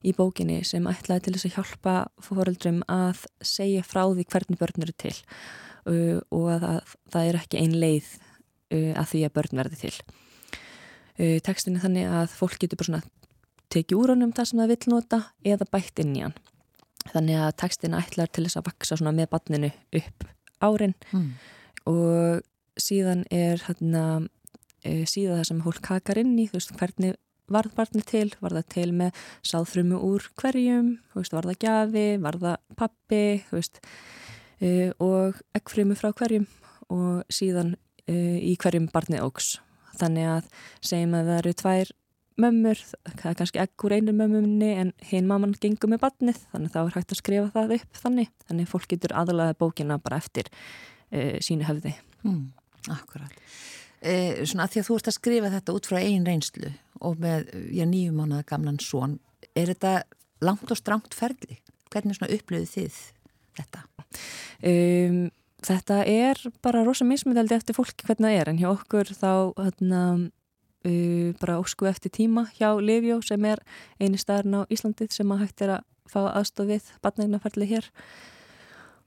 í 0.06 0.13
bókinni 0.17 0.62
sem 0.67 0.86
ætlaði 0.89 1.28
til 1.28 1.34
þess 1.36 1.50
að 1.50 1.58
hjálpa 1.58 1.95
fóreldrum 2.23 2.80
að 2.91 3.26
segja 3.45 3.84
frá 3.86 4.04
því 4.06 4.26
hvernig 4.32 4.62
börn 4.62 4.86
eru 4.86 4.95
til 4.97 5.13
uh, 5.13 6.17
og 6.34 6.47
að, 6.56 6.67
að 6.71 6.95
það 7.13 7.30
er 7.30 7.39
ekki 7.41 7.62
ein 7.62 7.76
leið 7.78 8.10
uh, 8.17 8.93
að 8.97 9.10
því 9.12 9.23
að 9.28 9.36
börn 9.38 9.62
verði 9.62 9.82
til. 9.84 9.93
Uh, 11.17 11.38
textin 11.45 11.78
er 11.78 11.86
þannig 11.86 12.17
að 12.21 12.34
fólk 12.39 12.58
getur 12.62 12.82
bara 12.82 12.91
svona 12.91 13.04
tekið 13.73 14.00
úr 14.00 14.15
honum 14.15 14.34
það 14.36 14.50
sem 14.50 14.63
það 14.63 14.73
vil 14.73 14.93
nota 14.93 15.21
eða 15.54 15.69
bætt 15.76 16.04
inn 16.04 16.15
í 16.15 16.23
hann. 16.26 16.38
Þannig 17.08 17.43
að 17.43 17.54
textin 17.62 17.97
ætlar 17.97 18.32
til 18.32 18.47
þess 18.47 18.60
að 18.60 18.71
vaksa 18.71 18.97
svona 19.00 19.15
með 19.15 19.30
barninu 19.32 19.69
upp 19.95 20.26
árin 20.63 20.95
mm. 21.13 21.28
og 21.88 22.82
síðan 22.82 23.23
er 23.34 23.62
hérna 23.67 24.26
síðan 24.84 25.39
það 25.39 25.47
sem 25.50 25.62
hólk 25.65 25.80
kakar 25.86 26.19
inn 26.21 26.36
í, 26.39 26.47
þú 26.50 26.60
veist, 26.60 26.73
hvernig 26.80 27.15
varð 27.51 27.75
barni 27.77 28.03
til, 28.07 28.29
var 28.43 28.55
það 28.57 28.65
til 28.73 28.88
með 28.95 29.21
sáþrumu 29.47 29.99
úr 30.07 30.25
hverjum, 30.39 30.95
veist, 31.15 31.36
var 31.36 31.47
það 31.49 31.62
gjafi, 31.63 32.07
var 32.23 32.39
það 32.41 32.57
pappi, 32.79 33.21
veist, 33.51 33.79
e, 34.60 34.91
og 35.03 35.39
eggfrumu 35.57 35.97
frá 35.99 36.12
hverjum 36.12 36.47
og 36.93 37.23
síðan 37.33 37.75
e, 38.07 38.17
í 38.41 38.57
hverjum 38.60 38.89
barni 38.93 39.21
ógs. 39.23 39.57
Þannig 39.97 40.29
að 40.29 40.51
segjum 40.86 41.15
að 41.17 41.31
það 41.31 41.39
eru 41.41 41.55
tvær 41.62 41.93
mömmur, 42.38 42.83
það 43.07 43.31
er 43.31 43.39
kannski 43.39 43.62
ekkur 43.63 43.95
einu 43.97 44.13
mömmunni 44.13 44.69
en 44.77 44.91
hinn 45.10 45.29
mamman 45.29 45.55
gengur 45.57 45.89
með 45.89 46.03
barnið 46.03 46.43
þannig 46.51 46.75
þá 46.75 46.79
er 46.83 46.93
hægt 46.99 47.15
að 47.15 47.21
skrifa 47.23 47.49
það 47.55 47.73
upp 47.79 48.03
þannig. 48.03 48.29
Þannig 48.45 48.69
fólk 48.69 48.91
getur 48.93 49.15
aðlaða 49.17 49.57
bókina 49.57 49.97
bara 50.03 50.21
eftir 50.21 50.51
uh, 50.51 51.39
sínu 51.41 51.65
höfði. 51.65 51.95
Mm, 52.27 52.51
Akkurat 52.93 53.33
uh, 54.01 54.43
Svona 54.43 54.67
að 54.67 54.75
því 54.75 54.81
að 54.81 54.89
þú 54.89 54.99
ert 54.99 55.10
að 55.12 55.17
skrifa 55.17 55.53
þetta 55.55 55.77
út 55.77 55.89
frá 55.89 55.97
einn 56.01 56.27
reynslu 56.27 56.73
og 57.05 57.19
með 57.21 57.51
nýjum 57.86 58.21
mánuða 58.21 58.45
gamlan 58.49 58.79
són 58.81 59.19
er 59.57 59.71
þetta 59.73 59.93
langt 60.45 60.71
og 60.71 60.79
strangt 60.79 61.17
ferli? 61.17 61.60
Hvernig 61.93 62.17
upplöðu 62.21 62.69
þið 62.71 62.97
þetta? 63.57 63.83
Um, 64.65 65.19
þetta 65.65 66.01
er 66.05 66.41
bara 66.65 66.83
rosa 66.86 67.05
mismyndaldi 67.07 67.57
eftir 67.57 67.77
fólki 67.77 68.05
hvernig 68.07 68.29
það 68.29 68.41
er 68.41 68.51
en 68.51 68.62
hjá 68.62 68.69
okkur 68.71 69.12
þá 69.17 69.31
hérna 69.57 70.01
uh, 70.21 71.29
bara 71.41 71.60
ósku 71.62 71.89
eftir 71.89 72.13
tíma 72.13 72.47
hjá 72.57 72.69
Livjó 72.81 73.19
sem 73.25 73.45
er 73.49 73.62
eini 73.99 74.19
staðurinn 74.21 74.62
á 74.62 74.69
Íslandið 74.73 75.13
sem 75.15 75.33
að 75.33 75.45
hægt 75.45 75.65
er 75.65 75.77
að 75.77 75.86
fá 76.07 76.21
aðstof 76.29 76.69
við 76.69 76.91
batnægnaferli 77.03 77.69
hér 77.73 77.89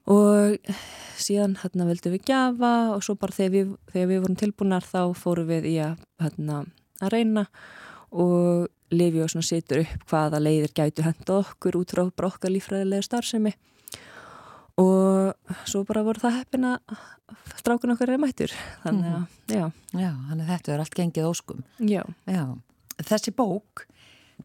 og 0.08 0.74
síðan 1.20 1.58
hérna 1.60 1.86
veldum 1.90 2.14
við 2.16 2.26
gjafa 2.30 2.74
og 2.94 3.04
svo 3.04 3.16
bara 3.20 3.36
þegar 3.36 3.54
við, 3.54 3.72
þegar 3.92 4.10
við 4.10 4.20
vorum 4.24 4.40
tilbúinar 4.40 4.86
þá 4.86 5.00
fórum 5.18 5.50
við 5.50 5.70
í 5.72 5.76
að, 5.84 6.04
hérna, 6.22 6.62
að 7.00 7.16
reyna 7.16 7.46
og 8.10 8.68
Livjó 8.90 9.28
setur 9.30 9.84
upp 9.84 10.08
hvaða 10.10 10.40
leiðir 10.42 10.72
gætu 10.74 11.04
henda 11.06 11.36
okkur 11.44 11.76
út 11.78 11.92
frá 11.94 12.08
okkar 12.26 12.50
lífræðilega 12.50 13.06
starfsemi 13.06 13.52
og 14.80 15.54
svo 15.68 15.84
bara 15.86 16.02
voru 16.06 16.22
það 16.22 16.38
heppin 16.40 16.66
að 16.72 16.96
strákun 17.60 17.94
okkar 17.94 18.14
er 18.14 18.22
mættur 18.22 18.54
þannig 18.82 19.12
að, 19.12 19.20
mhm. 19.20 19.54
já. 19.54 19.64
Já, 20.00 20.10
þannig 20.30 20.44
að 20.44 20.50
þetta 20.54 20.72
er 20.72 20.82
allt 20.84 20.96
gengið 20.98 21.28
óskum. 21.28 21.62
Já. 21.78 22.02
Já. 22.26 22.44
Þessi 23.00 23.34
bók, 23.36 23.84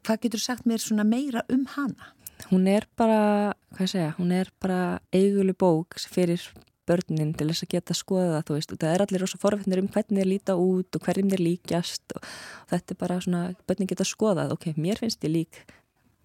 hvað 0.04 0.22
getur 0.26 0.44
sagt 0.44 0.70
mér 0.70 0.84
svona 0.84 1.08
meira 1.08 1.46
um 1.52 1.65
hana? 1.76 2.12
Hún 2.52 2.67
er 2.69 2.86
bara, 3.00 3.54
hvað 3.76 3.91
segja, 3.91 4.13
hún 4.19 4.32
er 4.36 4.52
bara 4.62 5.00
eiguli 5.15 5.56
bók 5.58 5.98
fyrir 6.12 6.43
börnin 6.86 7.34
til 7.34 7.48
þess 7.50 7.65
að 7.65 7.71
geta 7.74 7.95
skoða 7.98 8.36
það, 8.36 8.43
þú 8.48 8.58
veist, 8.58 8.74
og 8.74 8.82
það 8.82 8.91
er 8.91 9.04
allir 9.06 9.24
rosa 9.24 9.39
forveitnir 9.41 9.82
um 9.82 9.88
hvernig 9.89 10.21
þeir 10.21 10.30
líta 10.30 10.58
út 10.62 10.98
og 10.98 11.08
hverjum 11.08 11.32
þeir 11.32 11.41
líkjast 11.41 12.13
og 12.17 12.28
þetta 12.71 12.93
er 12.93 13.00
bara 13.00 13.17
svona, 13.24 13.41
börnin 13.65 13.89
geta 13.89 14.06
skoðað, 14.06 14.54
ok, 14.54 14.67
mér 14.78 15.02
finnst 15.02 15.26
ég 15.26 15.34
lík 15.34 15.63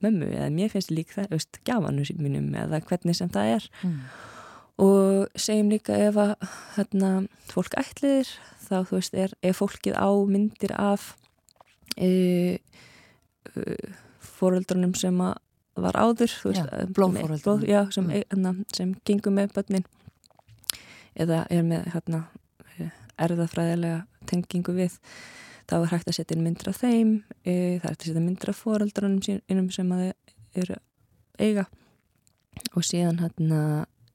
mömmu 0.05 0.29
eða 0.35 0.51
mér 0.53 0.73
finnst 0.73 0.92
lík 0.92 1.14
það, 1.14 1.31
veist, 1.35 1.61
gafanu 1.66 2.05
mínum 2.20 2.53
eða 2.57 2.83
hvernig 2.88 3.16
sem 3.16 3.33
það 3.33 3.55
er 3.57 3.68
mm. 3.85 3.99
og 4.87 5.40
segjum 5.46 5.73
líka 5.73 5.96
ef 6.09 6.20
að 6.20 6.35
hérna, 6.77 7.12
fólk 7.53 7.77
ætliðir 7.81 8.33
þá 8.64 8.77
þú 8.88 8.99
veist, 8.99 9.16
er, 9.16 9.37
ef 9.44 9.61
fólkið 9.61 9.96
á 9.96 10.11
myndir 10.31 10.75
af 10.77 11.12
e, 11.96 12.11
e, 13.53 13.79
fóröldrunum 14.25 14.94
sem 14.99 15.16
að 15.25 15.38
var 15.85 15.99
áður 15.99 16.35
blóðfóröldrunum 16.97 17.43
blóð, 17.45 17.93
sem, 17.95 18.07
mm. 18.07 18.14
hérna, 18.16 18.55
sem 18.77 18.95
gengum 19.07 19.37
með 19.38 19.55
börnin. 19.57 19.87
Eða 21.21 21.45
er 21.51 21.66
með 21.66 21.90
hérna, 21.95 22.25
erðafræðilega 23.21 24.05
tengingu 24.31 24.75
við. 24.77 24.97
Þá 25.71 25.77
er 25.81 25.93
hægt 25.93 26.11
að 26.11 26.16
setja 26.16 26.37
inn 26.37 26.45
myndir 26.45 26.71
af 26.73 26.81
þeim 26.81 27.12
e, 27.45 27.53
það 27.53 27.85
er 27.85 27.93
hægt 27.93 28.01
að 28.01 28.09
setja 28.09 28.25
myndir 28.25 28.51
af 28.51 28.62
foreldranum 28.64 29.21
sínum 29.23 29.69
sem 29.75 29.93
að 29.95 30.07
eru 30.59 30.79
eiga. 31.38 31.66
Og 32.75 32.85
síðan 32.85 33.21
hérna 33.23 33.61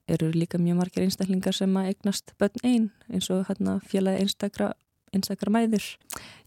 eru 0.06 0.30
líka 0.34 0.58
mjög 0.60 0.80
margir 0.82 1.06
einstaklingar 1.06 1.56
sem 1.56 1.72
að 1.78 1.92
eignast 1.92 2.34
börn 2.38 2.62
einn 2.62 2.90
eins 3.10 3.30
og 3.32 3.46
hérna 3.48 3.78
félagi 3.88 4.22
einstakra 4.22 4.74
einstakra 5.14 5.52
mæður. 5.54 5.86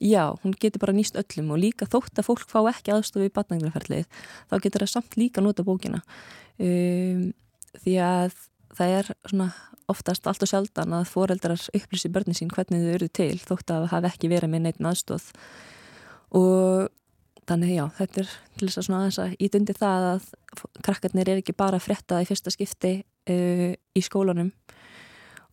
Já, 0.03 0.35
hún 0.43 0.55
getur 0.59 0.83
bara 0.83 0.95
nýst 0.95 1.17
öllum 1.19 1.53
og 1.55 1.61
líka 1.61 1.87
þótt 1.89 2.19
að 2.19 2.27
fólk 2.27 2.49
fá 2.51 2.59
ekki 2.71 2.93
aðstofu 2.95 3.29
í 3.29 3.33
batnangnaferðlið, 3.33 4.05
þá 4.51 4.55
getur 4.65 4.85
það 4.85 4.93
samt 4.93 5.17
líka 5.19 5.43
nota 5.43 5.65
bókina. 5.67 6.03
Um, 6.59 7.29
því 7.79 7.95
að 8.03 8.37
það 8.75 8.95
er 8.99 9.11
oftast 9.89 10.27
allt 10.29 10.45
og 10.45 10.51
sjaldan 10.51 10.93
að 10.99 11.09
foreldrar 11.09 11.65
upplýsi 11.75 12.11
börnin 12.13 12.37
sín 12.37 12.51
hvernig 12.53 12.85
þau 12.85 12.93
eru 12.93 13.09
til 13.09 13.35
þótt 13.41 13.73
að 13.73 13.89
hafi 13.93 14.09
ekki 14.11 14.31
verið 14.31 14.53
með 14.53 14.65
neitt 14.67 14.81
aðstóð 14.85 15.29
og 16.37 16.89
þannig 17.49 17.73
já, 17.73 17.85
þetta 17.97 18.21
er 18.21 18.33
til 18.59 18.69
þess 18.69 18.91
að 18.93 19.21
að 19.23 19.35
ítundi 19.41 19.75
það 19.77 20.07
að 20.11 20.27
krakkarnir 20.85 21.31
er 21.31 21.41
ekki 21.41 21.57
bara 21.57 21.81
frettað 21.81 22.25
í 22.25 22.29
fyrsta 22.29 22.53
skipti 22.53 22.93
uh, 23.01 23.71
í 23.73 24.05
skólanum 24.05 24.51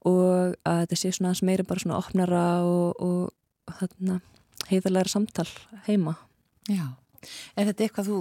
og 0.07 0.55
að 0.67 0.83
þetta 0.85 0.99
sé 1.01 1.13
svona 1.15 1.33
aðeins 1.33 1.47
meira 1.49 1.67
bara 1.67 1.83
svona 1.83 1.99
opnara 1.99 2.45
og, 2.67 3.03
og 3.03 3.75
þarna 3.81 4.21
heiðarlega 4.71 5.13
samtal 5.13 5.49
heima. 5.87 6.17
Já, 6.71 6.87
er 7.59 7.71
þetta 7.71 7.87
eitthvað 7.87 8.11
þú, 8.11 8.19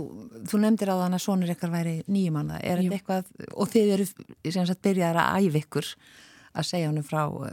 þú 0.50 0.62
nefndir 0.62 0.92
á 0.94 0.96
þann 1.04 1.18
að 1.18 1.24
sonur 1.26 1.54
eitthvað 1.54 1.76
væri 1.78 1.96
nýjumanna, 2.12 2.60
er 2.62 2.82
Jú. 2.82 2.90
þetta 2.90 3.00
eitthvað 3.00 3.52
og 3.54 3.74
þið 3.74 3.94
eru 3.96 4.08
sem 4.10 4.70
sagt 4.70 4.84
byrjaðar 4.86 5.22
að 5.22 5.48
æfa 5.50 5.62
ykkur 5.64 5.92
að 6.56 6.68
segja 6.70 6.90
honum 6.92 7.06
frá 7.06 7.24
uh, 7.28 7.48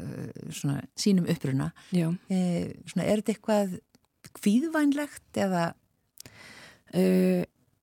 svona 0.54 0.82
sínum 0.98 1.26
uppruna. 1.30 1.72
Já, 1.90 2.06
e, 2.30 2.38
svona 2.86 3.06
er 3.08 3.22
þetta 3.22 3.34
eitthvað 3.34 3.72
kvíðvænlegt 4.38 5.40
eða? 5.42 5.64
Uh, 6.92 7.42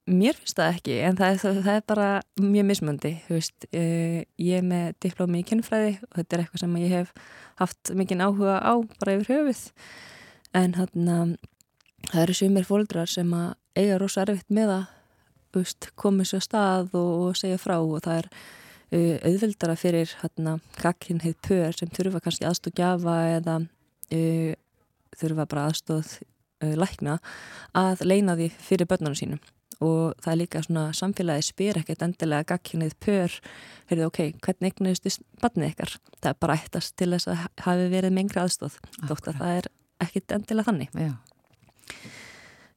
mér 0.10 0.38
finnst 0.40 0.58
það 0.58 0.76
ekki 0.76 0.96
en 1.06 1.18
það 1.20 1.32
er, 1.32 1.58
það 1.60 1.72
er 1.76 1.86
bara 1.90 2.10
mjög 2.42 2.68
mismöndi 2.70 3.12
veist, 3.30 3.68
uh, 3.70 4.20
ég 4.42 4.60
er 4.60 4.66
með 4.66 4.96
diplómi 5.06 5.44
í 5.44 5.48
kynfræði 5.48 5.96
og 6.08 6.20
þetta 6.20 6.36
er 6.36 6.44
eitthvað 6.44 6.64
sem 6.64 6.78
ég 6.82 6.96
hef 6.98 7.14
haft 7.62 7.94
mikinn 7.98 8.24
áhuga 8.24 8.60
á 8.64 8.74
bara 9.02 9.18
yfir 9.18 9.36
höfuð. 9.36 9.64
En 10.58 10.74
hann 10.80 11.36
það 12.08 12.24
eru 12.24 12.38
sumir 12.38 12.68
fóldrar 12.68 13.10
sem 13.12 13.34
að 13.36 13.52
eiga 13.78 14.00
rosa 14.02 14.24
erfitt 14.24 14.50
með 14.54 14.74
að 14.78 14.88
veist, 15.56 15.90
koma 16.00 16.26
svo 16.28 16.40
stað 16.44 16.96
og, 16.98 17.12
og 17.30 17.38
segja 17.38 17.60
frá 17.62 17.78
og 17.80 18.02
það 18.06 18.22
er 18.22 18.30
uh, 18.30 19.16
auðveldara 19.30 19.78
fyrir 19.80 20.16
hérna 20.22 20.58
kakkinheið 20.80 21.38
pör 21.46 21.78
sem 21.78 21.94
þurfa 21.94 22.24
kannski 22.26 22.48
aðstóð 22.50 22.78
gjafa 22.80 23.20
eða 23.36 23.60
uh, 23.62 24.52
þurfa 25.20 25.48
bara 25.50 25.70
aðstóð 25.70 26.18
uh, 26.20 26.76
lækna 26.80 27.20
að 27.78 28.06
leina 28.06 28.38
því 28.40 28.52
fyrir 28.58 28.90
börnunum 28.90 29.18
sínum 29.18 29.42
og 29.80 30.20
það 30.20 30.32
er 30.34 30.40
líka 30.42 30.62
svona 30.66 30.86
samfélagi 30.98 31.48
spyr 31.48 31.80
ekkert 31.82 32.06
endilega 32.06 32.48
gagkinnið 32.54 32.96
pör 33.00 33.36
heyrðu 33.90 34.08
ok, 34.10 34.22
hvernig 34.44 34.74
eignuðustu 34.74 35.14
barnið 35.40 35.74
ykkar? 35.74 35.98
Það 36.20 36.32
er 36.34 36.40
bara 36.44 36.58
eittast 36.60 36.96
til 37.00 37.12
þess 37.14 37.32
að 37.32 37.46
hafi 37.66 37.90
verið 37.94 38.16
mengri 38.16 38.42
aðstóð 38.44 38.80
þótt 39.08 39.32
að 39.32 39.42
það 39.42 39.58
er 39.58 39.70
ekkert 40.06 40.36
endilega 40.40 40.72
þannig. 40.72 40.98
Já, 41.00 41.14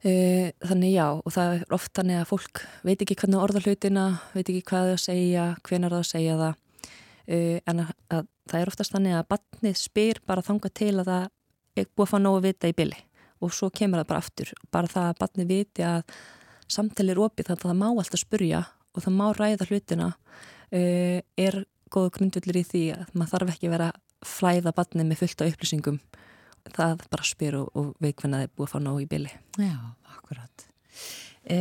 Uh, 0.02 0.48
þannig 0.66 0.96
já 0.96 1.04
og 1.14 1.30
það 1.30 1.52
er 1.54 1.74
oft 1.76 1.92
þannig 1.94 2.16
að 2.18 2.30
fólk 2.32 2.60
veit 2.82 3.02
ekki 3.04 3.14
hvernig 3.20 3.38
orða 3.38 3.60
hlutina, 3.62 4.06
veit 4.34 4.48
ekki 4.48 4.64
hvað 4.66 4.88
það 4.88 4.94
að 4.96 5.02
segja, 5.04 5.44
hvenar 5.62 5.94
það 5.94 6.02
að 6.02 6.08
segja 6.08 6.38
það. 6.40 6.56
Uh, 7.22 7.58
en 7.70 7.82
að, 7.84 7.92
að 8.10 8.24
það 8.50 8.58
er 8.58 8.72
oftast 8.72 8.96
þannig 8.96 9.14
að 9.14 9.28
batnið 9.30 9.78
spyr 9.78 10.20
bara 10.26 10.42
þanga 10.42 10.72
til 10.74 10.90
að 10.96 11.10
það 11.12 11.28
er 11.78 11.86
búið 11.86 12.06
að 12.08 12.10
fá 12.10 12.18
nógu 12.24 12.42
vita 12.48 12.72
í 12.72 12.76
byli 12.82 12.98
og 13.46 13.54
svo 13.54 13.70
kemur 13.70 14.02
það 14.02 14.10
bara 14.10 14.24
aftur. 14.24 14.52
Bara 14.74 14.90
það 14.90 15.06
að 15.12 15.20
batnið 15.22 15.52
viti 15.52 15.86
að 15.86 16.02
samtali 16.72 17.14
er 17.14 17.20
opið 17.22 17.50
þannig 17.50 17.64
að 17.64 17.70
það 17.70 17.80
má 17.82 17.88
alltaf 17.90 18.22
spurja 18.22 18.62
og 18.92 19.04
það 19.04 19.16
má 19.18 19.26
ræða 19.36 19.68
hlutina 19.68 20.08
uh, 20.12 21.18
er 21.20 21.62
góðu 21.92 22.14
grundvöldur 22.16 22.58
í 22.60 22.64
því 22.66 22.82
að 22.96 23.12
maður 23.12 23.34
þarf 23.34 23.54
ekki 23.54 23.68
að 23.68 23.74
vera 23.76 23.90
flæða 24.22 24.72
batnið 24.76 25.08
með 25.08 25.20
fullt 25.22 25.42
af 25.42 25.52
upplýsingum. 25.52 25.98
Það 26.72 27.04
bara 27.10 27.26
spyr 27.26 27.58
og, 27.58 27.70
og 27.74 28.06
er 28.06 28.14
búið 28.54 28.66
að 28.68 28.70
fá 28.70 28.78
nógu 28.78 29.02
í 29.02 29.08
byli 29.10 29.30
já, 29.58 29.74
akkurat. 30.14 30.66
E, 31.42 31.56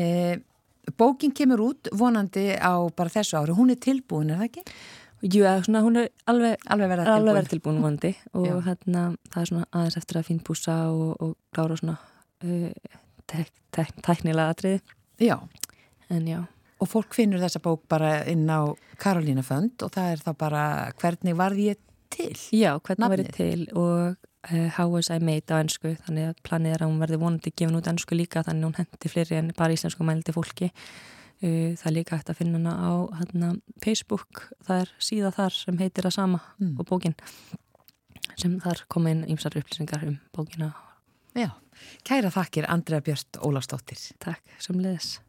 Bókin 0.98 1.34
kemur 1.34 1.64
út 1.66 1.90
vonandi 1.98 2.52
á 2.54 2.78
bara 2.94 3.10
þessu 3.10 3.40
ári, 3.40 3.56
hún 3.58 3.74
er 3.74 3.80
tilbúin, 3.82 4.30
er 4.30 4.42
það 4.42 4.50
ekki? 4.50 4.64
Jú, 5.22 5.44
svona 5.66 5.82
hún 5.86 6.00
er 6.02 6.08
alveg, 6.30 6.62
Alveg 6.70 6.90
verið 6.90 7.50
tilbúin. 7.56 7.82
vonandi. 7.82 8.14
Og 8.38 8.64
hérna 8.66 9.04
það 9.30 9.42
er 9.42 9.50
svona 9.52 9.68
aðeins 9.72 9.98
eftir 9.98 10.22
að 10.22 10.28
fínpúsa 10.30 10.78
og, 10.94 11.12
og 11.22 11.36
klára 11.54 11.78
svona 11.82 11.98
uh, 12.46 12.98
tek, 13.30 13.52
tek, 13.74 13.94
tæknilega 14.06 14.54
atriði 14.54 14.82
Já, 15.22 15.38
en 16.10 16.26
já, 16.28 16.42
og 16.82 16.90
fólk 16.90 17.14
finnur 17.14 17.40
þessa 17.44 17.62
bók 17.62 17.84
bara 17.92 18.24
inn 18.32 18.48
á 18.50 18.74
Karolína 19.02 19.44
Fönd 19.46 19.84
og 19.86 19.92
það 19.94 20.12
er 20.16 20.24
þá 20.26 20.32
bara 20.42 20.64
hvernig 21.02 21.36
varð 21.38 21.62
ég 21.68 21.80
til? 22.12 22.34
já, 22.58 22.74
hvernig 22.82 23.06
Nafnið? 23.06 23.14
verið 23.14 23.38
til 23.38 23.68
og 23.78 24.18
uh, 24.50 24.68
How 24.78 24.90
was 24.90 25.12
I 25.14 25.20
made 25.22 25.46
á 25.54 25.62
ennsku 25.62 25.94
þannig 26.08 26.32
að 26.32 26.42
planið 26.48 26.74
er 26.76 26.82
að 26.84 26.90
hún 26.92 27.00
verði 27.06 27.20
vonandi 27.22 27.54
gefin 27.54 27.78
út 27.78 27.88
ennsku 27.92 28.18
líka 28.18 28.42
þannig 28.44 28.66
að 28.66 28.70
hún 28.72 28.80
hendi 28.82 29.12
fleiri 29.14 29.38
en 29.38 29.52
bara 29.58 29.78
íslensku 29.78 30.04
mældi 30.10 30.34
fólki 30.36 30.72
uh, 30.72 31.72
það 31.78 31.86
er 31.92 31.96
líka 32.00 32.18
hægt 32.18 32.34
að 32.34 32.42
finna 32.42 32.58
hana 32.58 32.74
á 32.82 32.92
hérna, 33.22 33.54
Facebook, 33.86 34.48
það 34.66 34.82
er 34.88 34.94
síða 35.00 35.32
þar 35.38 35.54
sem 35.62 35.78
heitir 35.86 36.10
að 36.10 36.18
sama 36.18 36.42
Mm. 36.58 36.76
og 36.82 36.86
bókin 36.90 37.16
sem 38.38 38.58
þar 38.62 38.84
koma 38.90 39.12
inn 39.14 39.24
ýmsar 39.30 39.54
upplýsingar 39.62 40.04
um 40.08 40.18
bókina 40.34 40.74
Já, 41.38 41.52
kæra 42.08 42.32
þakkir 42.34 42.70
Andrea 42.70 43.02
Björst 43.02 43.42
Ólafsdóttir. 43.42 44.00
Takk, 44.20 44.42
sem 44.60 44.80
leðis 44.82 45.20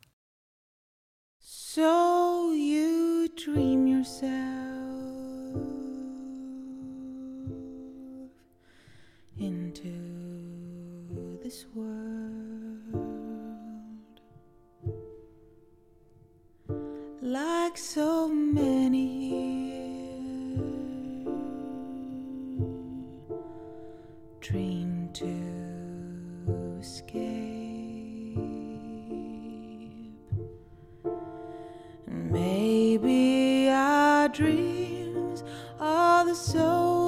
So 1.75 2.53
you 2.53 3.29
dream 3.35 3.87
yourself 3.87 4.31
into 9.39 9.93
this 11.43 11.65
world. 11.75 13.01
Like 17.23 17.79
so 17.79 18.29
many 18.29 19.31
here 19.31 19.73
dream 24.41 25.09
to 25.15 25.52
dreams 34.43 35.45
are 35.79 36.25
the 36.25 36.35
soul 36.35 37.02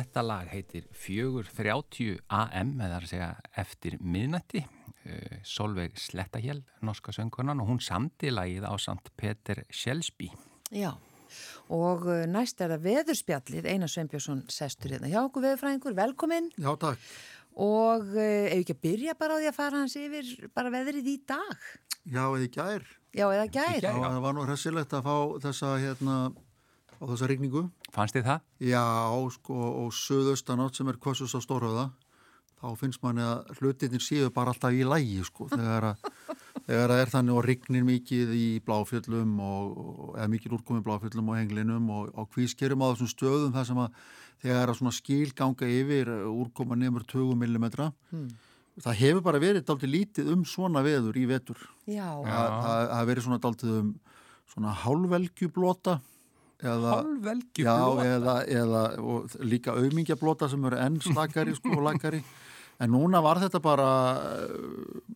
Þetta 0.00 0.22
lag 0.24 0.48
heitir 0.48 0.86
430 0.96 2.20
AM, 2.32 2.70
eða 2.80 3.00
að 3.02 3.08
segja 3.10 3.30
eftir 3.60 3.98
miðnætti. 4.00 4.62
Uh, 5.00 5.40
Solveig 5.44 5.98
Slettahjell, 6.00 6.62
norska 6.84 7.12
söngkonan, 7.12 7.60
og 7.60 7.68
hún 7.68 7.80
samti 7.84 8.30
lagið 8.32 8.64
á 8.64 8.72
samt 8.80 9.10
Peter 9.20 9.60
Sjelsby. 9.68 10.30
Já, 10.72 10.94
og 11.72 12.06
uh, 12.08 12.22
næst 12.30 12.60
er 12.64 12.72
það 12.74 12.86
veðurspjallið, 12.86 13.68
Einar 13.74 13.92
Sveinbjörnsson 13.92 14.40
sestur 14.52 14.94
hérna 14.94 15.10
hjá 15.12 15.20
okkur 15.26 15.44
veðurfræðingur, 15.46 15.96
velkomin 15.98 16.48
Já, 16.56 16.70
takk. 16.80 17.04
og 17.60 18.08
ef 18.16 18.54
ekki 18.60 18.76
að 18.76 18.82
byrja 18.86 19.16
bara 19.20 19.36
á 19.36 19.40
því 19.42 19.50
að 19.50 19.58
fara 19.60 19.82
hans 19.82 19.96
yfir 20.00 20.32
bara 20.56 20.72
veðrið 20.74 21.10
í 21.12 21.16
dag, 21.28 21.66
Já, 22.08 22.24
eða 22.24 22.48
gær. 22.56 22.86
já 23.12 23.26
eða 23.26 23.48
gær, 23.52 23.80
gær. 23.84 24.00
Það 24.00 24.20
var, 24.24 24.36
nú 24.38 24.46
hressilegt 24.48 24.96
að 24.96 25.08
fá 25.10 25.16
þessa, 25.48 25.74
hérna, 25.82 26.16
á 26.96 27.02
þessa 27.04 27.28
rigningu. 27.32 27.66
Fannst 27.90 28.14
þið 28.14 28.26
það? 28.28 28.44
Já, 28.70 28.84
sko, 29.34 29.56
og 29.84 29.90
söðaustanátt 29.96 30.78
sem 30.78 30.88
er 30.92 30.98
kvössus 31.02 31.34
á 31.34 31.40
stórhauða, 31.42 31.88
þá 32.60 32.66
finnst 32.78 33.02
manni 33.02 33.24
að 33.24 33.50
hlutinir 33.58 34.02
séu 34.04 34.28
bara 34.34 34.52
alltaf 34.54 34.76
í 34.76 34.84
lægi, 34.86 35.22
sko, 35.26 35.48
þegar 35.50 35.88
að, 35.90 36.04
þegar 36.68 36.94
að 36.94 37.02
er 37.02 37.10
þannig 37.14 37.38
og 37.40 37.44
rignir 37.48 37.86
mikið 37.88 38.34
í 38.36 38.44
bláfjöllum 38.66 39.32
og, 39.42 39.80
eða 40.18 40.28
mikið 40.36 40.54
úrkomi 40.58 40.84
bláfjöllum 40.86 41.32
og 41.32 41.40
henglinum 41.40 41.88
og, 41.96 42.12
og 42.14 42.28
kvískerum 42.36 42.84
á 42.84 42.92
þessum 42.92 43.10
stöðum 43.14 43.56
þar 43.56 43.66
sem 43.72 43.80
að 43.82 43.98
þegar 44.44 44.70
að 44.74 44.78
svona 44.80 44.94
skil 44.96 45.32
ganga 45.36 45.66
yfir 45.80 46.12
úrkoma 46.30 46.78
nefnur 46.78 47.04
20 47.10 47.34
mm 47.42 47.66
það 48.80 48.94
hefur 49.00 49.24
bara 49.26 49.40
verið 49.42 49.64
dálítið 49.66 49.90
lítið 49.92 50.28
um 50.32 50.44
svona 50.48 50.80
veður 50.86 51.16
í 51.20 51.24
vetur. 51.28 51.58
Já, 51.90 52.06
Það 52.22 52.22
það- 52.24 52.62
það 52.62 52.94
hefur 52.94 53.10
verið 53.10 53.24
svona 53.26 53.40
dálítið 53.42 53.72
um 53.80 53.90
svona 54.54 54.70
hálfvelgjublota 54.84 55.96
eða 56.60 56.94
Hálfvelgi 56.98 57.64
Já, 57.64 57.76
eða, 58.04 58.36
eða 58.60 58.84
og 59.00 59.34
líka 59.44 59.74
aumingjablota 59.78 60.48
sem 60.50 60.64
eru 60.68 60.80
enn 60.80 61.00
slakari 61.04 61.56
sko 61.56 61.74
og 61.78 61.84
lakari 61.88 62.22
en 62.80 62.94
núna 62.94 63.20
var 63.24 63.40
þetta 63.42 63.60
bara 63.62 63.90
eh, 64.46 65.10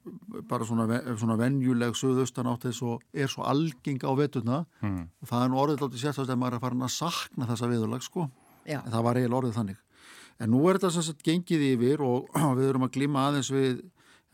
bara 0.49 0.66
svona, 0.68 0.99
svona 1.16 1.36
venjuleg 1.40 1.97
söðaustan 1.99 2.51
átt 2.51 2.66
þess 2.68 2.82
og 2.84 3.05
er 3.14 3.30
svo 3.30 3.47
algeng 3.49 4.03
á 4.05 4.12
veturna. 4.18 4.64
Hmm. 4.82 5.09
og 5.22 5.30
það 5.30 5.45
er 5.45 5.51
nú 5.53 5.61
orðið 5.62 5.86
alltaf 5.86 6.03
sérstast 6.03 6.32
að 6.32 6.40
maður 6.42 6.59
er 6.59 6.64
farin 6.64 6.86
að 6.86 6.95
sakna 6.97 7.49
þessa 7.49 7.70
veðurlag 7.70 8.05
sko. 8.05 8.28
Já, 8.64 8.80
en 8.80 8.92
það 8.92 9.07
var 9.07 9.20
eiginlega 9.20 9.40
orðið 9.40 9.59
þannig. 9.59 9.80
En 10.42 10.51
nú 10.51 10.62
er 10.66 10.78
þetta 10.78 10.92
sem 10.97 11.07
sagt 11.07 11.26
gengið 11.26 11.66
yfir 11.70 12.05
og 12.05 12.30
við 12.59 12.68
erum 12.68 12.86
að 12.88 12.95
glíma 12.99 13.28
aðeins 13.28 13.53
við 13.55 13.82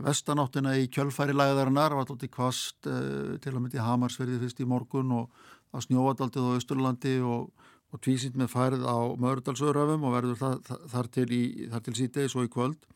vestanáttina 0.00 0.74
í 0.80 0.88
kjölfæri 0.92 1.36
lagðarinnar. 1.36 1.94
Var 1.94 2.06
alltaf 2.06 2.32
kvast 2.32 2.88
uh, 2.88 3.36
til 3.42 3.52
að 3.52 3.60
myndi 3.60 3.82
Hamarsverði 3.84 4.40
fyrst 4.40 4.62
í 4.64 4.68
morgun 4.68 5.12
og 5.18 5.48
að 5.70 5.86
snjóadaldið 5.86 6.48
á 6.50 6.56
Östurlandi 6.58 7.14
og, 7.26 7.50
og 7.90 8.02
tvísind 8.04 8.38
með 8.40 8.52
færð 8.54 8.86
á 8.86 8.98
Mördalsöröfum 9.20 10.06
og 10.08 10.16
verður 10.16 10.40
það, 10.40 10.58
það, 10.66 10.82
þar 10.94 11.10
til, 11.16 11.28
til 11.86 11.96
síðdegis 12.00 12.36
og 12.36 12.48
í 12.48 12.52
kvöld. 12.52 12.90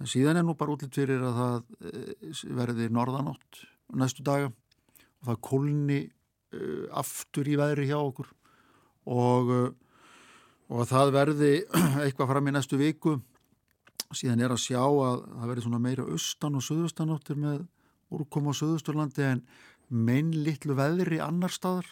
En 0.00 0.08
síðan 0.08 0.40
er 0.40 0.46
nú 0.46 0.56
bara 0.56 0.72
útlitt 0.72 0.96
fyrir 0.96 1.20
að 1.26 1.40
það 1.40 1.56
uh, 1.90 2.42
verði 2.62 2.88
norðanátt 2.94 3.64
næstu 4.00 4.24
daga 4.24 4.48
og 4.48 5.28
það 5.28 5.40
kólni 5.44 6.00
uh, 6.06 6.86
aftur 7.02 7.50
í 7.50 7.58
veðri 7.60 7.90
hjá 7.90 7.98
okkur. 7.98 8.30
Og 9.10 9.54
uh, 9.56 9.70
og 10.70 10.84
að 10.84 10.92
það 10.92 11.12
verði 11.16 11.50
eitthvað 12.04 12.30
fram 12.30 12.48
í 12.48 12.54
næstu 12.54 12.78
viku. 12.80 13.18
Síðan 14.10 14.42
er 14.42 14.54
að 14.54 14.62
sjá 14.64 14.80
að 14.82 15.24
það 15.26 15.50
verði 15.50 15.64
svona 15.66 15.82
meira 15.82 16.06
austan 16.06 16.58
og 16.58 16.66
söðustanáttir 16.66 17.38
með 17.38 17.66
úrkoma 18.10 18.54
á 18.54 18.58
söðusturlandi 18.58 19.26
en 19.26 19.42
mein 19.90 20.30
litlu 20.46 20.76
veðri 20.78 21.20
annar 21.22 21.52
staðar 21.54 21.88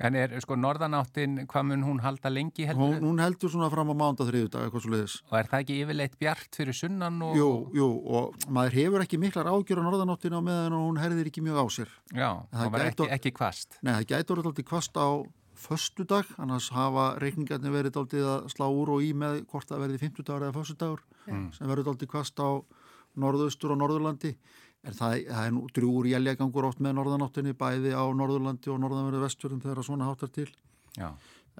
En 0.00 0.14
er 0.16 0.32
sko 0.40 0.56
norðanáttin, 0.56 1.42
hvað 1.44 1.66
mun 1.68 1.82
hún 1.84 1.98
halda 2.00 2.30
lengi 2.32 2.64
heldur? 2.64 2.94
hún, 2.94 3.02
hún 3.04 3.18
heldur 3.20 3.50
svona 3.52 3.68
fram 3.72 3.90
á 3.92 3.96
mánda 4.00 4.24
þriðudag 4.24 4.64
eitthvað 4.64 4.84
svo 4.86 4.92
leiðis 4.94 5.16
Og 5.26 5.34
er 5.36 5.50
það 5.50 5.64
ekki 5.64 5.76
yfirleitt 5.82 6.14
bjart 6.22 6.56
fyrir 6.56 6.78
sunnan 6.78 7.18
og... 7.26 7.34
jú, 7.36 7.48
jú, 7.76 7.88
og 8.08 8.46
maður 8.48 8.78
hefur 8.78 9.04
ekki 9.04 9.20
miklar 9.20 9.50
ágjör 9.52 9.82
á 9.84 9.84
norðanáttina 9.84 10.40
á 10.40 10.42
meðan 10.46 10.78
hún 10.78 11.02
herðir 11.02 11.28
ekki 11.28 11.44
mjög 11.44 11.60
á 11.60 11.66
sér 11.76 11.92
Já, 12.16 12.30
Það 12.54 12.72
var 12.72 12.86
ekki, 12.86 13.10
ekki 13.18 13.34
kvast. 13.36 13.76
Nei, 13.84 13.92
það 14.00 14.32
orðið 14.32 14.50
alltaf 14.52 14.68
kvast 14.72 14.96
á 14.96 15.08
föstudag, 15.60 16.28
annars 16.40 16.70
hafa 16.72 17.10
reikningarnir 17.20 17.74
verið 17.74 18.00
alltaf 18.00 18.28
að 18.32 18.48
slá 18.54 18.66
úr 18.72 18.94
og 18.96 19.04
í 19.04 19.10
með 19.12 19.42
hvort 19.50 19.68
það 19.68 19.84
verði 19.84 20.00
50 20.06 20.24
dagur 20.24 20.46
eða 20.46 20.56
föstudagur 20.56 21.02
sem 21.28 21.68
verður 21.68 21.92
alltaf 21.92 22.08
kvast 22.08 22.40
á 22.40 22.64
norðaustur 23.20 23.74
og 23.74 23.80
norðurlandi 23.82 24.32
en 24.86 24.96
það, 24.96 25.16
það 25.28 25.42
er 25.46 25.52
nú 25.56 25.64
drúur 25.76 26.08
jæljagangur 26.10 26.68
oft 26.70 26.80
með 26.80 26.96
norðanáttinni 26.98 27.56
bæði 27.58 27.92
á 27.92 28.04
norðurlandi 28.16 28.72
og 28.72 28.80
norðanverðu 28.80 29.24
vestfjörðum 29.26 29.64
þegar 29.64 29.84
svona 29.86 30.08
háttar 30.08 30.32
til. 30.34 30.48
Já, 30.96 31.10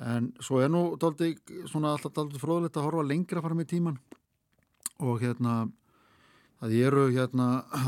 en 0.07 0.31
svo 0.41 0.63
er 0.65 0.73
nú 0.73 0.87
dálítið, 1.01 1.37
svona 1.69 1.95
alltaf 1.97 2.15
dálítið 2.17 2.43
fróðilegt 2.43 2.81
að 2.81 2.89
horfa 2.89 3.07
lengra 3.11 3.45
fram 3.45 3.61
í 3.61 3.69
tíman 3.69 4.01
og 5.01 5.21
hérna 5.21 5.61
það 6.61 6.75
eru 6.87 7.05
hérna 7.15 7.47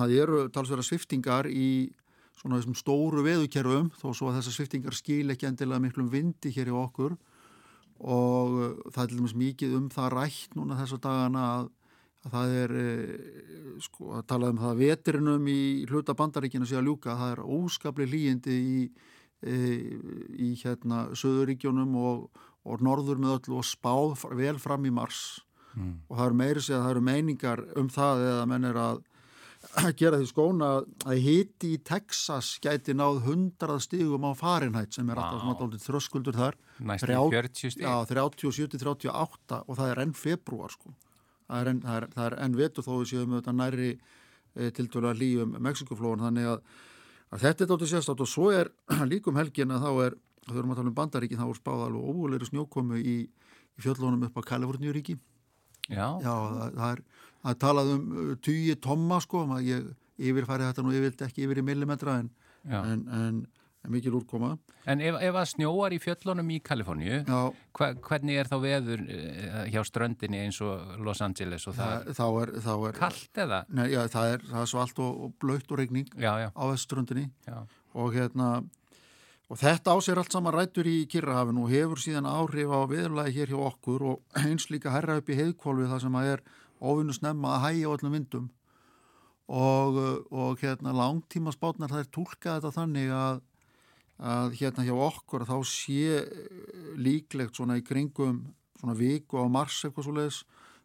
eru 0.08 0.46
talsverða 0.52 0.86
sviftingar 0.86 1.48
í 1.48 1.92
svona 2.38 2.58
þessum 2.58 2.78
stóru 2.78 3.22
veðukerfum 3.26 3.92
þó 4.00 4.08
svo 4.10 4.30
að 4.30 4.40
þessar 4.40 4.56
sviftingar 4.56 4.96
skil 4.96 5.30
ekki 5.32 5.48
endilega 5.48 5.82
miklum 5.84 6.08
vindi 6.10 6.52
hér 6.54 6.72
í 6.72 6.74
okkur. 6.74 7.14
Og 8.02 8.56
það 8.90 9.02
er 9.04 9.10
til 9.10 9.18
dæmis 9.20 9.36
mikið 9.38 9.76
um 9.78 9.86
það 9.92 10.14
rætt 10.16 10.56
núna 10.58 10.78
þessa 10.80 10.98
dagana 11.04 11.44
að, 11.52 11.68
að 12.22 12.34
það 12.36 12.52
er 12.62 12.74
e, 12.78 12.86
sko 13.82 14.12
að 14.18 14.26
tala 14.30 14.50
um 14.52 14.60
það 14.62 14.72
að 14.74 14.82
vetrinum 14.84 15.48
í 15.50 15.60
hluta 15.90 16.14
bandaríkina 16.18 16.68
sé 16.68 16.76
að 16.78 16.86
ljúka 16.90 17.16
það 17.18 17.32
er 17.36 17.44
óskapli 17.58 18.06
líjindi 18.06 18.58
í, 18.62 18.82
e, 19.42 19.56
í 20.38 20.50
hérna 20.62 21.08
söðuríkjónum 21.18 21.96
og, 21.98 22.28
og 22.62 22.84
norður 22.86 23.18
með 23.22 23.38
öllu 23.40 23.58
og 23.58 23.66
spáð 23.66 24.26
vel 24.38 24.58
fram 24.62 24.86
í 24.86 24.92
mars 24.94 25.40
og 25.72 26.18
það 26.18 26.26
eru 26.26 26.36
meiri 26.36 26.60
sig 26.60 26.76
að 26.76 26.82
það 26.84 26.90
eru 26.92 27.00
meiningar 27.06 27.60
um 27.80 27.86
það 27.88 28.26
eða 28.28 28.46
menn 28.50 28.64
er 28.68 28.76
að 28.76 28.98
gera 29.96 30.18
því 30.20 30.26
skóna 30.28 30.68
að 31.06 31.20
hiti 31.22 31.70
í 31.76 31.78
Texas 31.86 32.58
gæti 32.60 32.92
náð 32.98 33.22
100 33.24 33.78
stigum 33.80 34.26
á 34.26 34.32
Fahrenheit 34.36 34.92
sem 34.92 35.08
er 35.14 35.20
alltaf 35.22 35.78
þröskuldur 35.86 36.36
þar 36.36 36.58
næstu 36.82 37.06
Þrjá- 37.06 37.30
40 37.32 37.70
stíð. 37.72 37.86
Já, 37.86 37.94
37-38 38.10 39.62
og 39.66 39.78
það 39.78 39.90
er 39.94 40.02
enn 40.04 40.12
februar 40.18 40.74
sko. 40.74 40.92
Það 41.52 41.60
er 41.60 41.70
enn, 41.72 41.82
er 42.24 42.36
enn 42.40 42.56
vetur 42.56 42.86
þó 42.86 42.92
við 42.94 43.08
séum 43.10 43.34
auðvitað 43.34 43.58
nærri 43.58 43.90
e, 43.92 44.70
til 44.72 44.86
að 45.02 45.18
líum 45.20 45.56
Mexikoflóan 45.60 46.24
þannig 46.24 46.48
að, 46.54 46.62
að 47.28 47.44
þetta 47.44 47.64
er 47.64 47.70
dálítið 47.72 47.92
sérstátt 47.92 48.24
og 48.24 48.30
svo 48.30 48.48
er 48.56 48.72
líkum 49.12 49.40
helgin 49.40 49.74
að 49.76 49.84
þá 49.84 49.90
er, 50.06 50.16
þá 50.48 50.54
erum 50.56 50.72
að 50.72 50.80
tala 50.80 50.92
um 50.92 50.98
bandaríkin, 51.00 51.42
þá 51.42 51.48
er 51.48 51.60
spáð 51.60 51.84
alveg 51.88 52.08
óvulegri 52.12 52.48
snjókomu 52.48 53.00
í, 53.00 53.16
í 53.28 53.84
fjöllunum 53.84 54.28
upp 54.28 54.40
á 54.40 54.48
Kaliforníuríki. 54.54 55.18
Já, 55.90 56.06
Já, 56.22 56.32
það, 56.32 56.76
það, 56.78 56.86
er, 56.88 57.02
er 57.50 57.58
talað 57.66 57.96
um 57.96 58.04
uh, 58.14 58.34
tugi 58.40 58.76
tomma 58.80 59.18
sko, 59.20 59.44
ég 59.60 59.90
yfirfæri 60.22 60.68
þetta 60.68 60.84
nú 60.86 60.94
yfirlt 60.94 61.24
ekki 61.26 61.44
yfir 61.46 61.60
í 61.60 61.66
millimetra 61.66 62.20
en, 62.22 62.30
en, 62.68 62.82
en, 62.86 63.02
en 63.18 63.42
mikil 63.90 64.14
úrkoma. 64.18 64.52
En 64.86 65.00
ef, 65.02 65.16
ef 65.18 65.38
að 65.40 65.48
snjóar 65.52 65.94
í 65.94 65.98
fjöllunum 66.02 66.50
í 66.54 66.58
Kaliforníu, 66.62 67.22
hva, 67.26 67.88
hvernig 68.06 68.38
er 68.38 68.50
þá 68.50 68.56
veður 68.62 69.02
eh, 69.10 69.56
hjá 69.72 69.82
ströndinni 69.88 70.44
eins 70.44 70.60
og 70.62 71.00
Los 71.02 71.22
Angeles 71.24 71.66
og 71.66 71.74
það 71.78 71.96
það, 72.06 72.12
þá 72.18 72.26
er, 72.42 72.54
þá 72.66 72.72
er 72.76 73.00
kallt 73.00 73.42
eða? 73.46 73.62
Nei, 73.74 73.88
já, 73.94 74.02
það 74.12 74.36
er, 74.36 74.46
er 74.62 74.70
svalt 74.70 75.02
og, 75.02 75.18
og 75.26 75.34
blöytt 75.42 75.74
og 75.74 75.82
regning 75.82 76.14
Já, 76.14 76.32
já, 76.44 76.48
á 76.54 76.62
veströndinni 76.70 77.26
já. 77.48 77.58
og 77.98 78.14
hérna 78.14 78.52
og 79.52 79.60
þetta 79.60 79.92
á 79.92 79.98
sér 80.00 80.22
allt 80.22 80.32
saman 80.32 80.54
rættur 80.54 80.88
í 80.88 81.02
Kirrahafinu 81.10 81.66
og 81.66 81.74
hefur 81.74 82.00
síðan 82.00 82.30
áhrif 82.30 82.70
á 82.72 82.80
viðurlagi 82.88 83.34
hér 83.36 83.52
hjá 83.52 83.60
okkur 83.66 84.06
og 84.14 84.40
eins 84.40 84.70
líka 84.72 84.94
herra 84.94 85.18
upp 85.20 85.28
í 85.28 85.36
heiðkvolfi 85.36 85.90
það 85.90 86.04
sem 86.06 86.18
að 86.22 86.30
er 86.36 86.44
óvinnu 86.82 87.14
snemma 87.18 87.56
að 87.58 87.64
hægja 87.66 87.90
á 87.90 87.94
öllum 87.98 88.16
vindum 88.16 88.50
og, 89.52 89.98
og 90.32 90.62
hérna 90.62 90.94
langtíma 90.96 91.52
spátnar 91.52 91.92
það 91.92 92.04
er 92.04 92.10
tólkað 92.14 92.60
þetta 92.60 92.72
þannig 92.78 93.12
að, 93.12 93.42
að 94.22 94.56
hérna 94.60 94.86
hjá 94.86 94.94
okkur 94.94 95.46
þá 95.48 95.56
sé 95.66 96.18
eh, 96.22 96.58
líklegt 97.00 97.58
svona 97.58 97.78
í 97.80 97.86
kringum 97.86 98.42
svona 98.78 98.96
viku 98.98 99.42
á 99.42 99.46
mars 99.50 99.82
eitthvað 99.82 100.06
svo 100.06 100.16
leiðis 100.16 100.42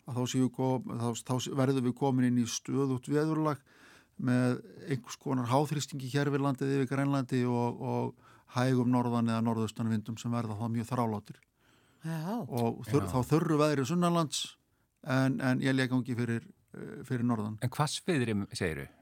að 0.07 0.17
þá, 0.17 0.23
séu 0.31 0.51
kom, 0.53 0.85
þá, 0.87 1.07
þá 1.27 1.33
verðum 1.59 1.89
við 1.89 1.97
komin 1.99 2.29
inn 2.29 2.39
í 2.41 2.47
stöðut 2.49 3.09
veðurlag 3.11 3.61
með 4.17 4.61
einhvers 4.87 5.19
konar 5.21 5.49
háþrýstingi 5.51 6.09
hér 6.09 6.31
við 6.33 6.45
landið 6.45 6.73
yfir 6.77 6.89
Grænlandi 6.89 7.43
og, 7.45 7.81
og 7.81 8.31
hægum 8.55 8.89
norðan 8.93 9.29
eða 9.29 9.43
norðaustan 9.45 9.91
vindum 9.91 10.17
sem 10.17 10.33
verða 10.33 10.57
þá 10.57 10.65
mjög 10.73 10.89
þrálátir 10.89 11.41
já, 12.01 12.21
og 12.47 12.81
þur, 12.87 13.03
Já. 13.03 13.09
þá 13.11 13.19
þurru 13.33 13.59
veðrið 13.61 13.89
sunnanlands 13.91 14.43
en, 15.03 15.37
en 15.43 15.61
ég 15.61 15.75
legangi 15.75 16.15
fyrir, 16.17 16.47
eh, 16.47 16.47
fyrir 16.47 16.56
norðan. 17.27 17.57
En 17.63 17.71
hvað 17.73 17.91
sviðri? 17.93 18.35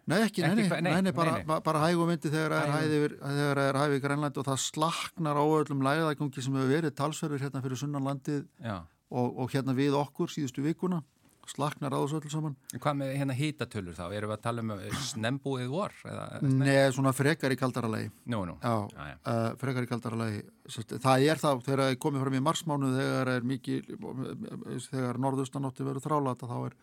Nei, 0.05 0.17
ekki, 0.21 0.41
nei, 0.43 0.49
Ekki 0.51 0.61
nei, 0.61 0.69
hva- 0.69 0.81
nei, 0.81 0.91
nei, 0.91 1.01
nei, 1.07 1.11
bara, 1.15 1.59
bara 1.65 1.83
hægum 1.85 2.11
vindi 2.13 2.31
þegar 2.33 2.55
það 2.69 2.95
er 2.97 3.15
það 3.21 3.41
er 3.55 3.95
yfir 3.95 4.03
Grænlandi 4.05 4.41
og 4.41 4.47
það 4.49 4.61
slaknar 4.65 5.39
á 5.41 5.45
öllum 5.45 5.83
læðagangi 5.85 6.45
sem 6.45 6.59
hefur 6.59 6.73
verið 6.75 6.95
talsverður 6.99 7.45
hérna 7.47 7.63
fyrir 7.65 7.81
sunnanlandið 7.81 8.45
og, 8.65 9.27
og 9.39 9.51
hérna 9.53 9.75
við 9.77 9.97
okkur 9.97 10.33
síðustu 10.33 10.65
vikuna 10.65 11.03
slaknar 11.49 11.93
á 11.93 11.99
þessu 12.01 12.17
öllu 12.19 12.31
saman 12.33 12.55
Hvað 12.73 12.97
með 12.99 13.11
hérna 13.19 13.35
hítatölur 13.37 13.93
þá? 13.97 14.05
Erum 14.17 14.31
við 14.31 14.35
að 14.37 14.43
tala 14.45 14.63
um 14.63 14.71
eh, 14.75 14.97
snembúið 15.11 15.67
vor? 15.69 15.93
Eða, 16.09 16.25
Nei, 16.41 16.73
svona 16.95 17.13
frekar 17.15 17.53
í 17.53 17.57
kaldaralegi 17.59 18.09
Nú, 18.33 18.41
nú. 18.49 18.55
Já, 18.63 18.73
Já, 18.95 19.11
já. 19.11 19.15
uh, 19.29 19.47
frekar 19.61 19.85
í 19.85 19.91
kaldaralegi 19.91 20.41
Það 21.05 21.27
er 21.29 21.41
þá, 21.41 21.49
þegar 21.67 21.83
það 21.83 21.91
er 21.93 21.99
komið 22.07 22.25
fram 22.25 22.37
í 22.39 22.43
marsmánu 22.47 22.91
þegar 22.95 23.33
er 23.35 23.47
mikið 23.53 23.91
þegar 24.89 25.21
norðustanótti 25.25 25.85
verður 25.85 26.17
er 26.57 26.77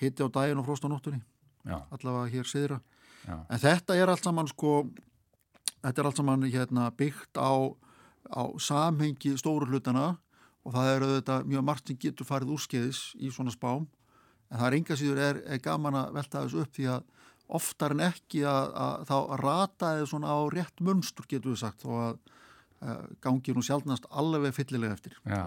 hitti 0.00 0.24
á 0.24 0.28
daginn 0.32 0.60
og 0.60 0.66
frost 0.68 0.84
á 0.84 0.88
nóttunni. 0.88 1.20
Allavega 1.68 2.30
hér 2.32 2.48
siðra 2.48 2.80
en 3.28 3.60
þetta 3.60 3.96
er 3.98 4.10
allt 4.10 4.24
saman 4.24 4.48
sko 4.48 4.80
þetta 5.80 6.02
er 6.02 6.08
allt 6.08 6.20
saman 6.20 6.48
hérna, 6.48 6.90
byggt 6.96 7.40
á, 7.40 7.52
á 8.32 8.42
samhengi 8.60 9.36
stóru 9.40 9.68
hlutana 9.68 10.18
og 10.64 10.74
það 10.74 10.90
er 10.90 11.06
auðvitað 11.06 11.48
mjög 11.48 11.64
margt 11.64 11.88
sem 11.88 11.98
getur 12.00 12.28
farið 12.28 12.52
úrskeiðis 12.56 13.00
í 13.16 13.30
svona 13.32 13.52
spám. 13.54 13.86
En 14.50 14.60
það 14.60 14.66
er 14.66 14.76
enga 14.76 14.98
síður 14.98 15.22
er, 15.24 15.40
er 15.46 15.62
gaman 15.64 15.96
að 15.96 16.12
velta 16.18 16.44
þessu 16.44 16.60
upp 16.64 16.74
því 16.76 16.88
að 16.92 17.06
oftar 17.60 17.94
en 17.94 18.04
ekki 18.10 18.44
að, 18.46 18.74
að 18.78 19.06
þá 19.08 19.16
rataði 19.40 20.04
svona 20.10 20.34
á 20.36 20.38
rétt 20.52 20.84
munstur 20.84 21.26
getur 21.30 21.54
við 21.54 21.62
sagt 21.62 21.86
og 21.88 22.02
að 22.02 22.20
uh, 22.82 23.04
gangi 23.24 23.54
nú 23.56 23.62
sjálfnast 23.66 24.08
alveg 24.10 24.54
fyllilega 24.56 24.96
eftir 24.96 25.16
já. 25.26 25.44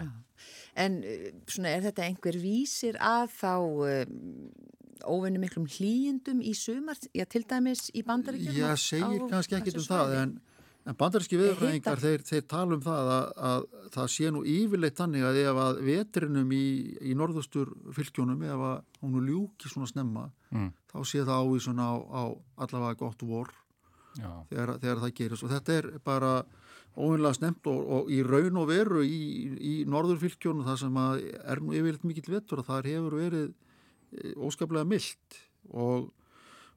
En 0.75 1.01
uh, 1.03 1.27
svona 1.47 1.73
er 1.75 1.83
þetta 1.87 2.07
einhver 2.07 2.37
vísir 2.41 2.97
að 3.01 3.27
þá 3.39 3.53
um, 3.59 4.47
óvinni 5.03 5.41
miklum 5.43 5.67
hlýjendum 5.67 6.39
í 6.41 6.53
sumar, 6.55 6.97
já 7.13 7.25
til 7.27 7.43
dæmis 7.49 7.89
í 7.93 8.03
bandaríkjum? 8.07 8.55
Ég 8.55 8.79
segir 8.79 9.25
kannski 9.29 9.57
ekkit 9.59 9.77
um 9.81 9.85
það 9.89 10.13
en, 10.21 10.33
en 10.87 10.97
bandaríski 10.99 11.39
viðfræðingar 11.41 11.97
Hita. 11.99 12.05
þeir, 12.05 12.23
þeir 12.29 12.45
tala 12.53 12.77
um 12.77 12.83
það 12.85 13.11
að, 13.17 13.27
að 13.49 13.65
það 13.97 14.07
sé 14.15 14.31
nú 14.31 14.45
yfirleitt 14.47 14.97
þannig 15.01 15.25
að 15.27 15.41
ef 15.43 15.59
að 15.65 15.81
vetrinum 15.89 16.55
í, 16.55 16.63
í 17.03 17.17
norðustur 17.19 17.73
fylgjónum 17.97 18.45
ef 18.47 18.63
að 18.69 19.03
hún 19.03 19.27
ljúki 19.27 19.71
svona 19.73 19.91
snemma 19.91 20.29
Mm. 20.53 20.67
þá 20.85 20.97
sé 21.09 21.23
það 21.25 21.39
ávísun 21.41 21.79
á, 21.81 21.91
á 21.97 22.23
allavega 22.61 22.93
gott 22.99 23.23
vor 23.25 23.47
já. 24.19 24.29
þegar, 24.51 24.75
þegar 24.83 24.99
það 25.01 25.13
gerist 25.17 25.45
og 25.47 25.49
þetta 25.49 25.77
er 25.79 25.87
bara 26.05 26.33
óvinlega 26.93 27.37
snemt 27.37 27.67
og, 27.69 27.79
og 27.95 28.11
í 28.13 28.19
raun 28.25 28.59
og 28.61 28.67
veru 28.69 29.03
í, 29.05 29.21
í 29.57 29.73
norður 29.89 30.21
fylgjónum 30.21 30.65
það 30.67 30.81
sem 30.83 30.99
er 31.01 31.61
nú 31.63 31.73
yfirleitt 31.73 32.05
mikill 32.05 32.35
vetur 32.35 32.61
að 32.61 32.69
þar 32.69 32.89
hefur 32.91 33.17
verið 33.17 33.47
eh, 33.49 34.33
óskaplega 34.37 34.89
myllt 34.89 35.39
og, 35.73 36.11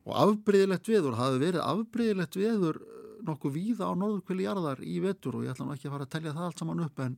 og 0.06 0.18
afbreyðilegt 0.24 0.88
veður, 0.88 1.18
það 1.18 1.30
hefur 1.30 1.44
verið 1.44 1.64
afbreyðilegt 1.66 2.40
veður 2.40 2.80
eh, 2.80 3.06
nokkuð 3.28 3.56
víða 3.58 3.90
á 3.90 3.92
norðurkvili 4.00 4.46
jarðar 4.46 4.84
í 4.84 4.98
vetur 5.04 5.36
og 5.38 5.46
ég 5.46 5.52
ætla 5.52 5.68
nú 5.68 5.76
ekki 5.76 5.90
að 5.90 5.96
fara 5.96 6.08
að 6.08 6.14
telja 6.16 6.36
það 6.36 6.48
allt 6.48 6.62
saman 6.62 6.84
upp 6.86 7.02
en, 7.04 7.16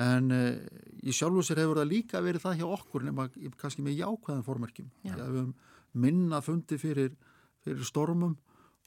en 0.00 0.34
uh, 0.36 0.50
í 1.02 1.14
sjálfu 1.16 1.42
sér 1.44 1.62
hefur 1.64 1.80
það 1.80 1.90
líka 1.90 2.20
verið 2.22 2.44
það 2.44 2.60
hjá 2.60 2.66
okkur 2.76 3.06
nema 3.08 3.26
kannski 3.60 3.82
með 3.82 4.02
jákvæðan 4.04 4.44
formerkjum 4.46 4.90
Já. 5.02 5.16
við 5.16 5.24
höfum 5.24 5.54
minna 6.04 6.38
fundi 6.44 6.78
fyrir, 6.78 7.16
fyrir 7.64 7.88
stormum 7.88 8.36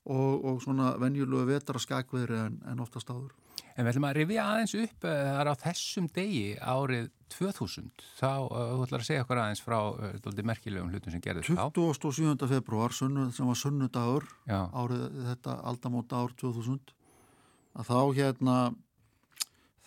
og, 0.05 0.45
og 0.45 0.61
svona 0.63 0.93
venjulegu 1.01 1.47
vetra 1.49 1.81
skakveðri 1.81 2.39
en, 2.45 2.59
en 2.69 2.83
oftast 2.83 3.11
áður. 3.11 3.33
En 3.73 3.85
við 3.85 3.93
ætlum 3.93 4.05
að 4.05 4.17
rifja 4.19 4.45
aðeins 4.45 4.75
upp 4.77 5.05
eh, 5.09 5.19
það 5.25 5.41
er 5.41 5.49
á 5.49 5.55
þessum 5.63 6.07
degi 6.13 6.47
árið 6.61 7.07
2000 7.33 7.89
þá, 8.19 8.29
uh, 8.45 8.73
þú 8.77 8.85
ætlar 8.85 9.01
að 9.01 9.07
segja 9.07 9.25
okkur 9.25 9.41
aðeins 9.41 9.63
frá 9.65 9.77
uh, 9.81 10.09
dóldi 10.21 10.45
merkilegum 10.45 10.91
hlutum 10.93 11.13
sem 11.13 11.23
gerðist 11.23 11.49
þá. 11.49 11.65
27. 11.73 12.47
februar 12.51 12.93
sunnu, 12.93 13.27
sem 13.33 13.49
var 13.49 13.57
sunnudagur 13.57 14.27
Já, 14.45 14.59
árið 14.69 15.05
þetta 15.31 15.57
aldamóta 15.71 16.21
ár 16.21 16.35
2000 16.37 16.93
að 17.73 17.89
þá 17.89 17.99
hérna 18.19 18.57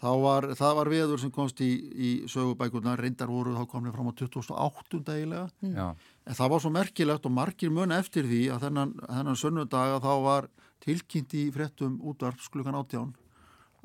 þá 0.01 0.09
var, 0.22 0.49
það 0.59 0.74
var 0.80 0.91
veður 0.93 1.22
sem 1.22 1.32
komst 1.32 1.62
í, 1.64 1.70
í 1.95 2.11
sögubækurna, 2.30 2.97
reyndar 3.01 3.30
voru 3.32 3.55
þá 3.57 3.64
komni 3.70 3.93
fram 3.95 4.11
á 4.11 4.18
2008 4.18 5.01
eiginlega. 5.14 5.47
Já, 5.62 5.87
en 6.26 6.39
það 6.39 6.53
var 6.53 6.64
svo 6.64 6.72
merkilegt 6.74 7.28
og 7.28 7.34
margir 7.37 7.72
mun 7.72 7.95
eftir 7.97 8.28
því 8.28 8.43
að 8.55 8.66
þennan, 8.66 8.97
þennan 9.07 9.41
sunnudag 9.41 9.95
að 9.97 10.03
þá 10.05 10.12
var 10.26 10.51
tilkynnt 10.84 11.39
í 11.39 11.47
fréttum 11.55 11.97
útvarps 12.05 12.51
klukkan 12.53 12.76
átján 12.76 13.14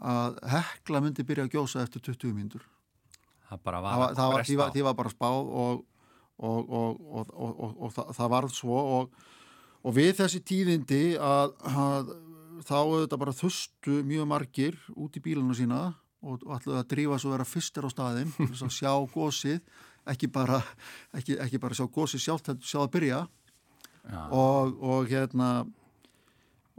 að 0.02 0.40
hekla 0.54 1.02
myndi 1.04 1.26
byrja 1.28 1.48
að 1.48 1.58
gjósa 1.58 1.84
eftir 1.86 2.04
20 2.10 2.34
mínútur. 2.38 2.66
Það 3.50 3.64
bara 3.68 3.82
það 3.84 3.86
var, 3.86 4.02
var, 4.02 4.16
það 4.18 4.34
var, 4.34 4.46
því, 4.48 4.58
var, 4.62 4.74
því 4.76 4.86
var 4.88 4.98
bara 4.98 5.14
spáð 5.14 5.40
og, 5.62 5.86
og, 6.42 6.74
og, 6.82 7.06
og, 7.12 7.32
og, 7.36 7.72
og 7.78 7.94
það, 7.96 8.12
það 8.18 8.34
varð 8.36 8.56
svo 8.56 8.82
og 9.82 9.96
við 9.98 10.12
þessi 10.22 10.42
tíðindi 10.46 11.04
að, 11.18 11.56
að 11.68 12.14
þá 12.66 12.76
auðvitað 12.80 13.22
bara 13.24 13.36
þustu 13.36 14.02
mjög 14.08 14.30
margir 14.30 14.78
út 14.94 15.18
í 15.18 15.24
bílunum 15.24 15.58
sína 15.58 15.82
og 16.22 16.44
ætluðu 16.54 16.78
að 16.78 16.90
drífa 16.94 17.18
svo 17.18 17.32
að 17.32 17.38
vera 17.40 17.50
fyrstir 17.50 17.88
á 17.88 17.90
staðin 17.90 18.34
þess 18.38 18.66
að 18.68 18.76
sjá 18.78 18.92
gósið 19.14 19.62
ekki 20.10 20.30
bara, 20.34 20.62
ekki, 21.18 21.38
ekki 21.42 21.60
bara 21.62 21.78
sjá 21.78 21.86
gósið 21.90 22.24
sjálft, 22.24 22.52
sjá 22.66 22.82
að 22.82 22.92
byrja. 22.96 23.22
Og 24.34 25.10
hérna 25.12 25.52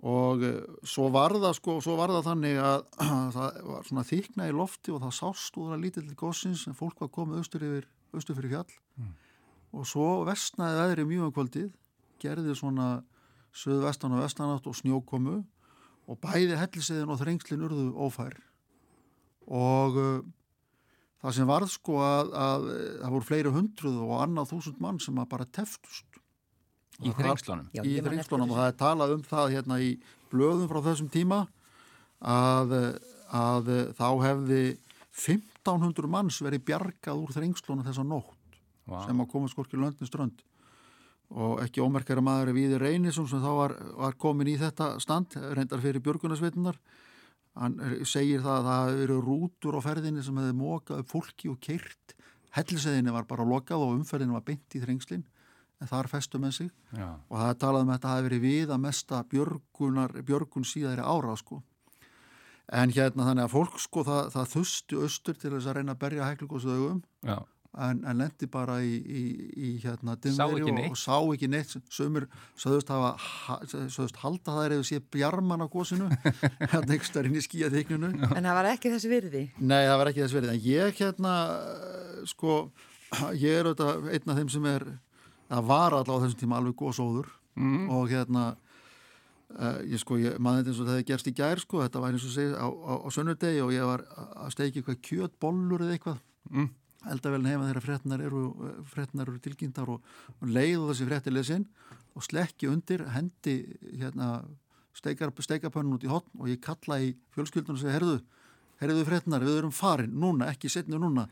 og 0.00 0.42
eh, 0.46 0.62
svo 0.88 1.08
var 1.12 1.34
það 1.36 1.56
sko, 1.58 1.76
svo 1.84 1.96
var 1.98 2.12
það 2.14 2.28
þannig 2.30 2.60
að 2.64 2.84
það 3.36 3.58
var 3.68 3.88
svona 3.88 4.06
þykna 4.08 4.48
í 4.48 4.56
lofti 4.56 4.94
og 4.94 5.02
það 5.04 5.16
sást 5.18 5.58
úr 5.60 5.74
að 5.76 5.84
lítið 5.84 6.08
til 6.08 6.18
gósins 6.18 6.64
en 6.66 6.78
fólk 6.78 7.04
var 7.04 7.12
komið 7.12 7.42
austur 7.42 7.66
yfir, 7.68 7.88
austur 8.16 8.38
fyrir 8.38 8.56
fjall. 8.56 9.10
Og 9.72 9.88
svo 9.88 10.08
vestnaði 10.28 10.80
veðri 10.80 11.08
mjög 11.08 11.28
um 11.28 11.34
kvöldið, 11.36 11.70
gerði 12.20 12.56
svona 12.58 12.88
söðvestan 13.56 14.16
og 14.16 14.24
vestanátt 14.24 14.68
og 14.68 14.76
snjókomu 14.76 15.38
og 16.10 16.20
bæði 16.20 16.58
helliseiðin 16.60 17.12
og 17.12 17.20
þrengslin 17.20 17.64
urðu 17.68 17.86
ófær. 17.94 18.36
Og 19.48 19.98
uh, 19.98 20.18
það 21.22 21.36
sem 21.36 21.48
varð 21.48 21.72
sko 21.72 22.00
að, 22.04 22.32
að 22.36 22.68
það 22.72 23.14
voru 23.14 23.28
fleiri 23.28 23.54
hundruð 23.54 24.00
og 24.04 24.14
annað 24.20 24.52
þúsund 24.52 24.82
mann 24.82 25.00
sem 25.02 25.20
að 25.20 25.30
bara 25.32 25.48
teftust 25.48 26.11
í 27.02 27.14
þrengslunum. 27.16 27.66
Í 27.82 27.96
þrengslunum 28.04 28.52
og 28.52 28.60
það 28.60 28.68
er 28.70 28.78
talað 28.82 29.16
um 29.16 29.24
það 29.26 29.56
hérna 29.56 29.80
í 29.82 29.90
blöðum 30.32 30.70
frá 30.70 30.80
þessum 30.86 31.10
tíma 31.12 31.40
að, 32.22 32.76
að 33.34 33.72
þá 33.98 34.08
hefði 34.26 34.62
1500 35.12 36.10
manns 36.10 36.40
verið 36.44 36.64
bjargað 36.70 37.20
úr 37.24 37.34
þrengslunum 37.36 37.86
þessa 37.86 38.06
nótt 38.06 38.58
Vá. 38.88 39.04
sem 39.06 39.20
að 39.22 39.30
koma 39.34 39.50
skorki 39.52 39.78
löndin 39.80 40.08
strönd. 40.08 40.42
Og 41.32 41.62
ekki 41.64 41.80
ómerkara 41.80 42.20
maður 42.24 42.52
við 42.56 42.76
Reynisson 42.80 43.28
sem 43.30 43.40
þá 43.40 43.52
var, 43.56 43.76
var 43.96 44.18
komin 44.20 44.50
í 44.52 44.58
þetta 44.60 44.98
stand 45.00 45.36
reyndar 45.56 45.80
fyrir 45.80 46.04
björgunarsveitunar 46.04 46.76
hann 47.58 47.76
segir 48.08 48.40
það 48.44 48.58
að 48.58 48.66
það 48.68 48.82
hefði 48.82 49.00
verið 49.02 49.24
rútur 49.26 49.76
á 49.76 49.80
ferðinni 49.84 50.24
sem 50.24 50.38
hefði 50.40 50.56
mókað 50.56 51.02
upp 51.02 51.10
fólki 51.10 51.50
og 51.52 51.58
keirt 51.60 52.14
helliseðinni 52.56 53.12
var 53.12 53.26
bara 53.28 53.46
lokað 53.48 53.84
og 53.84 53.96
umferðinni 53.98 54.36
var 54.36 54.46
beint 54.46 54.76
í 54.76 54.80
þrengslin 54.80 55.24
en 55.82 55.90
þar 55.90 56.08
festu 56.12 56.38
með 56.42 56.52
sig. 56.60 56.70
Já, 56.94 57.08
og 57.28 57.38
það 57.42 57.48
er 57.52 57.60
talað 57.66 57.84
um 57.84 57.90
að 57.92 57.96
þetta 57.98 58.12
hafi 58.14 58.26
verið 58.28 58.44
við 58.46 58.74
að 58.76 58.82
mesta 58.86 59.22
björgunar, 59.34 60.14
björgun 60.30 60.68
síðari 60.72 61.02
ára 61.02 61.34
sko. 61.40 61.62
en 62.72 62.92
hérna 62.94 63.24
þannig 63.26 63.44
að 63.48 63.52
fólk 63.52 63.80
sko 63.82 64.04
það, 64.06 64.28
það 64.32 64.52
þusti 64.54 65.00
austur 65.02 65.34
til 65.42 65.50
þess 65.56 65.66
að 65.68 65.74
reyna 65.80 65.92
að 65.96 65.98
berja 66.04 66.28
heklugóðsögum 66.30 67.02
en, 67.82 67.98
en 68.06 68.18
lendi 68.20 68.46
bara 68.52 68.78
í, 68.84 68.94
í, 69.00 69.22
í 69.56 69.70
hérna 69.82 70.14
ekki 70.14 70.32
og, 70.44 70.92
og 70.92 70.96
sá 71.00 71.16
ekki 71.34 71.48
neitt. 71.52 71.74
Sömur 71.92 72.26
söðust 72.60 72.88
hafa 72.92 73.10
ha- 73.18 73.58
söðust 73.68 74.20
halda 74.22 74.54
það 74.54 74.64
er 74.68 74.74
ef 74.78 74.86
sé 74.88 75.00
bjarman 75.12 75.64
á 75.64 75.68
gósinu 75.72 76.08
hérna 76.72 76.96
ykkur 76.96 77.08
starinn 77.10 77.36
í 77.36 77.44
skíaþyknunu 77.44 78.12
En 78.30 78.44
það 78.44 78.56
var 78.60 78.70
ekki 78.72 78.92
þessi 78.94 79.12
virði. 79.12 79.44
Nei, 79.58 79.82
það 79.88 79.98
var 80.02 80.12
ekki 80.12 80.24
þess 80.24 80.38
verið 80.38 80.54
en 80.54 80.64
ég 80.68 81.00
hérna 81.02 81.34
sko, 82.32 82.58
ég 83.36 83.58
er 83.58 83.68
auðvitað 83.72 84.12
einn 84.14 84.32
af 84.36 84.38
þeim 84.40 84.52
sem 84.56 84.68
er 84.72 84.86
það 85.52 85.70
var 85.70 85.96
allavega 85.98 86.18
á 86.18 86.22
þessum 86.24 86.42
tíma 86.42 86.58
alveg 86.58 86.76
góðsóður 86.80 87.30
mm. 87.60 87.86
og 87.92 88.10
hérna 88.10 88.44
uh, 88.52 89.78
ég 89.84 90.00
sko, 90.02 90.18
ég 90.20 90.40
maður 90.42 90.62
þetta 90.62 90.72
eins 90.72 90.82
og 90.82 90.88
það 90.90 90.98
hefði 90.98 91.08
gerst 91.12 91.30
í 91.30 91.36
gær 91.38 91.62
sko, 91.62 91.84
þetta 91.84 92.02
var 92.02 92.16
eins 92.16 92.26
og 92.26 92.34
segið 92.34 92.58
á, 92.58 92.66
á, 92.66 92.92
á 93.04 93.08
sönnudegi 93.14 93.64
og 93.64 93.72
ég 93.76 93.88
var 93.88 94.04
að 94.16 94.54
steiki 94.56 94.82
eitthvað 94.82 95.02
kjötbollur 95.08 95.86
eða 95.86 95.96
eitthvað 95.98 96.20
Mm. 96.50 96.72
eldavelin 97.06 97.46
heima 97.46 97.68
þegar 97.68 97.84
fréttinar 97.84 98.22
eru, 98.22 98.40
eru 99.22 99.38
tilkynntar 99.42 99.90
og, 99.90 100.02
og 100.40 100.48
leið 100.48 100.80
og 100.80 100.90
þessi 100.90 101.06
frétti 101.08 101.32
lesin 101.32 101.66
og 102.18 102.26
slekki 102.26 102.68
undir 102.70 103.04
hendi 103.14 103.54
hérna 103.86 104.42
steikar, 104.96 105.32
steikapönnun 105.32 105.96
út 105.96 106.06
í 106.06 106.10
hotn 106.10 106.42
og 106.42 106.50
ég 106.50 106.60
kalla 106.62 106.98
í 107.00 107.14
fjölskyldun 107.34 107.78
og 107.78 107.80
segja, 107.80 107.94
herðu, 107.96 108.18
herðu 108.82 109.06
fréttinar 109.08 109.46
við 109.46 109.62
erum 109.62 109.74
farin, 109.74 110.12
núna, 110.12 110.50
ekki 110.52 110.70
setni 110.70 110.98
núna 110.98 111.28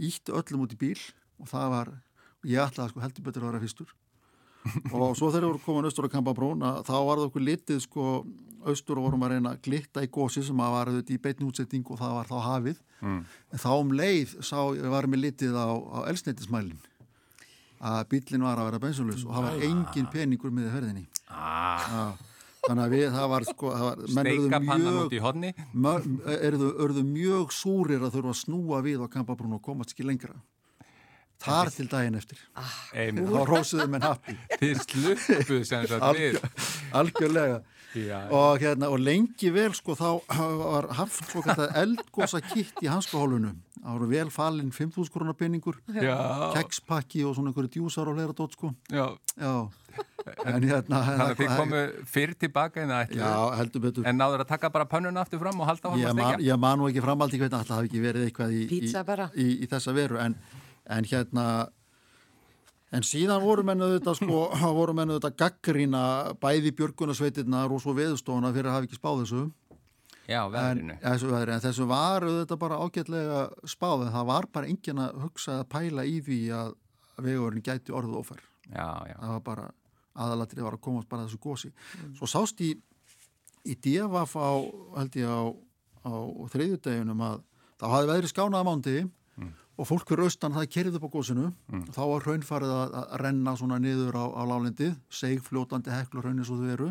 ítti 0.00 0.32
öllum 0.32 0.66
út 0.66 0.76
í 0.76 0.80
bíl 0.80 1.00
og 1.40 1.50
það 1.50 1.74
var, 1.74 1.92
ég 2.48 2.62
ætlaði 2.64 2.92
sko 2.92 3.02
heldur 3.04 3.26
betur 3.26 3.46
að 3.46 3.52
vera 3.52 3.64
fyrstur. 3.64 3.96
Og 4.94 5.16
svo 5.16 5.30
þegar 5.30 5.46
við 5.46 5.50
vorum 5.50 5.64
komin 5.64 5.88
austur 5.88 6.08
á 6.08 6.14
Kampabrún 6.14 6.64
að 6.68 6.82
þá 6.88 6.96
var 6.98 7.20
það 7.20 7.26
okkur 7.30 7.46
litið 7.46 7.82
sko 7.86 8.06
austur 8.68 8.98
og 9.00 9.06
vorum 9.08 9.22
að 9.24 9.34
reyna 9.34 9.54
að 9.54 9.62
glitta 9.64 10.04
í 10.04 10.10
gósi 10.12 10.42
sem 10.44 10.58
að 10.60 10.74
var 10.74 10.90
auðvitað 10.90 11.14
í 11.14 11.20
beitni 11.24 11.46
útsetting 11.48 11.86
og 11.88 12.00
það 12.00 12.16
var 12.18 12.28
þá 12.28 12.38
hafið. 12.44 12.80
Mm. 13.00 13.20
en 13.24 13.60
þá 13.62 13.70
um 13.72 13.92
leið 13.96 14.32
sá, 14.44 14.58
var 14.92 15.06
mér 15.08 15.22
litið 15.24 15.54
á, 15.56 15.68
á 15.72 15.98
elsneitismælin 16.10 16.80
að 17.80 18.02
bílinn 18.10 18.44
var 18.44 18.60
að 18.60 18.68
vera 18.68 18.80
bensunlaus 18.82 19.22
og 19.24 19.32
það 19.32 19.46
var 19.46 19.62
engin 19.70 20.10
peningur 20.12 20.52
með 20.52 20.68
ferðinni. 20.74 21.06
Ah, 21.32 21.86
Já, 21.88 22.02
þannig 22.66 22.84
að 22.84 22.94
við, 22.94 23.06
það 23.14 23.30
var 23.32 23.46
sko 23.48 23.72
það 23.72 23.86
var, 23.86 24.02
menn 24.18 24.28
steikapannan 24.28 24.98
mjög, 25.00 25.08
erðu 26.84 27.04
mjög 27.08 27.54
súrir 27.56 28.04
að 28.04 28.18
þurfa 28.18 28.34
að 28.34 28.40
snúa 28.42 28.82
við 28.84 29.00
á 29.00 29.06
Kampabrún 29.16 29.56
og 29.56 29.64
komast 29.64 29.94
ekki 29.94 30.04
lengra 30.04 30.36
þar 31.40 31.72
til 31.74 31.88
daginn 31.90 32.20
eftir. 32.20 32.40
Einmitt. 32.94 33.28
þá 33.30 33.42
rósuðu 33.48 33.88
menn 33.90 34.06
happi 34.06 34.36
Þið 34.60 34.84
sluppuð 34.86 35.66
sem 35.68 35.86
sagt 35.90 36.18
við. 36.18 36.40
algjörlega. 36.92 37.60
Já, 37.90 38.20
og, 38.30 38.60
hérna, 38.62 38.86
og 38.86 39.00
lengi 39.02 39.48
vel 39.50 39.72
sko 39.74 39.96
þá 39.98 40.22
var 40.60 40.86
haft 40.94 41.24
svo 41.32 41.42
kallar 41.42 41.72
eldgósa 41.80 42.38
kitt 42.44 42.78
í 42.84 42.86
hanskahólunum 42.86 43.56
það 43.80 43.96
voru 43.96 44.08
vel 44.10 44.30
falinn 44.32 44.70
5.000 44.74 45.12
krónar 45.12 45.36
peningur 45.38 45.78
kekspakki 45.90 47.24
og 47.26 47.36
svona 47.36 47.50
einhverju 47.50 47.72
djúsar 47.76 48.10
og 48.10 48.18
fleira 48.18 48.36
dót 48.36 48.56
sko. 48.56 48.72
Já. 48.92 49.06
já, 49.40 49.54
en 50.44 50.66
hérna 50.68 51.00
Þannig 51.06 51.24
að 51.24 51.34
þið 51.40 51.54
komu 51.60 51.82
fyrr 52.12 52.34
tilbaka 52.44 52.84
en 52.84 52.92
það 52.92 53.04
ætlu. 53.06 53.20
já, 53.22 53.34
heldur 53.60 53.84
betur. 53.86 54.08
En 54.10 54.20
náður 54.20 54.44
að 54.44 54.50
taka 54.52 54.72
bara 54.74 54.88
pönnuna 54.90 55.24
aftur 55.24 55.40
fram 55.42 55.62
og 55.64 55.70
halda 55.70 55.88
á 55.88 55.90
hann 55.90 56.02
ég 56.02 56.10
að 56.12 56.18
stekja? 56.18 56.40
ég 56.50 56.60
man 56.60 56.80
nú 56.80 56.90
ekki 56.90 57.04
framaldi 57.04 57.40
hvernig 57.40 57.60
alltaf 57.60 57.80
hafi 57.80 57.90
ekki 57.90 58.04
verið 58.04 58.26
eitthvað 58.28 58.56
í, 58.58 58.64
Pizza 58.70 59.04
í, 59.04 59.30
í, 59.34 59.48
í 59.64 59.70
þessa 59.70 59.96
veru 59.96 60.20
en, 60.20 60.36
en 60.88 61.04
hérna 61.10 61.46
en 62.90 63.04
síðan 63.06 63.42
voru 63.42 63.62
menn 63.66 63.82
auðvitað 63.84 64.18
sko, 64.18 64.42
voru 64.80 64.94
menn 64.96 65.12
auðvitað 65.12 65.36
gaggrína 65.44 66.02
bæði 66.42 66.72
björgunarsveitirnar 66.80 67.70
og 67.72 67.82
svo 67.82 67.94
veðustofuna 67.98 68.52
fyrir 68.54 68.70
að 68.70 68.78
hafa 68.78 68.88
ekki 68.88 68.98
spáð 68.98 69.24
þessu. 69.24 69.42
Já, 70.30 70.40
en, 70.46 70.52
veðrinu. 70.54 70.96
þessu 71.02 71.30
veðri, 71.32 71.54
en 71.56 71.62
þessu 71.64 71.86
var 71.90 72.26
auðvitað 72.26 72.58
bara 72.62 72.80
ágætlega 72.84 73.38
spáð 73.66 74.04
en 74.06 74.12
það 74.14 74.28
var 74.30 74.46
bara 74.54 74.68
enginn 74.70 75.02
að 75.02 75.16
hugsa 75.24 75.56
að 75.60 75.68
pæla 75.74 76.04
í 76.06 76.20
því 76.22 76.38
að 76.54 76.74
vegurinn 77.20 77.64
gæti 77.66 77.92
orðið 77.92 78.20
ofær 78.20 78.44
Já, 78.70 78.86
já. 79.10 79.16
það 79.18 79.32
var 79.34 79.42
bara 79.48 79.64
aðalatrið 80.20 80.66
var 80.68 80.76
að 80.76 80.84
komast 80.86 81.08
bara 81.10 81.26
þessu 81.26 81.40
gósi 81.42 81.70
svo 82.18 82.28
sást 82.30 82.62
í 82.62 82.70
í 83.66 83.74
DFF 83.74 84.36
á, 84.38 84.50
held 85.00 85.18
ég 85.18 85.26
á, 85.34 85.42
á 86.06 86.12
þriðjudeginum 86.54 87.24
að 87.26 87.42
þá 87.80 87.86
hafði 87.92 88.10
veðri 88.12 88.30
skánað 88.30 88.62
á 88.62 88.68
mándi 88.70 88.94
og 89.80 89.88
fólk 89.88 90.10
fyrir 90.10 90.26
austan 90.28 90.52
það 90.52 90.66
kerið 90.74 90.98
upp 90.98 91.06
á 91.08 91.14
gósinu 91.14 91.46
þá 91.96 92.00
var 92.10 92.26
raunfarið 92.28 92.72
að, 92.76 92.96
að 93.00 93.14
renna 93.24 93.54
svona 93.56 93.78
niður 93.80 94.18
á, 94.20 94.24
á 94.36 94.42
lálendið, 94.50 94.98
segfljótandi 95.08 95.94
heklu 95.94 96.24
raunir 96.24 96.48
svo 96.48 96.58
þau 96.60 96.72
eru. 96.74 96.88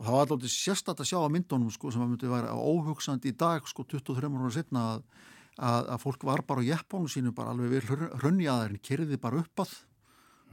Og 0.00 0.06
það 0.06 0.16
var 0.16 0.22
alltaf 0.24 0.54
sérstætt 0.54 1.02
að 1.04 1.10
sjá 1.10 1.18
á 1.20 1.28
myndunum 1.28 1.74
sko, 1.74 1.90
sem 1.92 2.00
að 2.00 2.14
myndi 2.14 2.30
vera 2.30 2.54
óhugsandi 2.56 3.34
í 3.34 3.36
dag 3.36 3.66
sko 3.68 3.84
23 3.84 4.30
ára 4.32 4.52
setna 4.54 4.84
að, 4.94 5.02
að, 5.58 5.90
að 5.92 6.00
fólk 6.06 6.24
var 6.30 6.42
bara 6.48 6.64
á 6.64 6.68
jeppónu 6.70 7.12
sínu 7.12 7.34
bara 7.36 7.52
alveg 7.52 7.74
við 7.74 7.92
hrunjaðarinn, 8.22 8.80
kerði 8.80 9.20
bara 9.20 9.42
upp 9.44 9.66
að. 9.66 9.76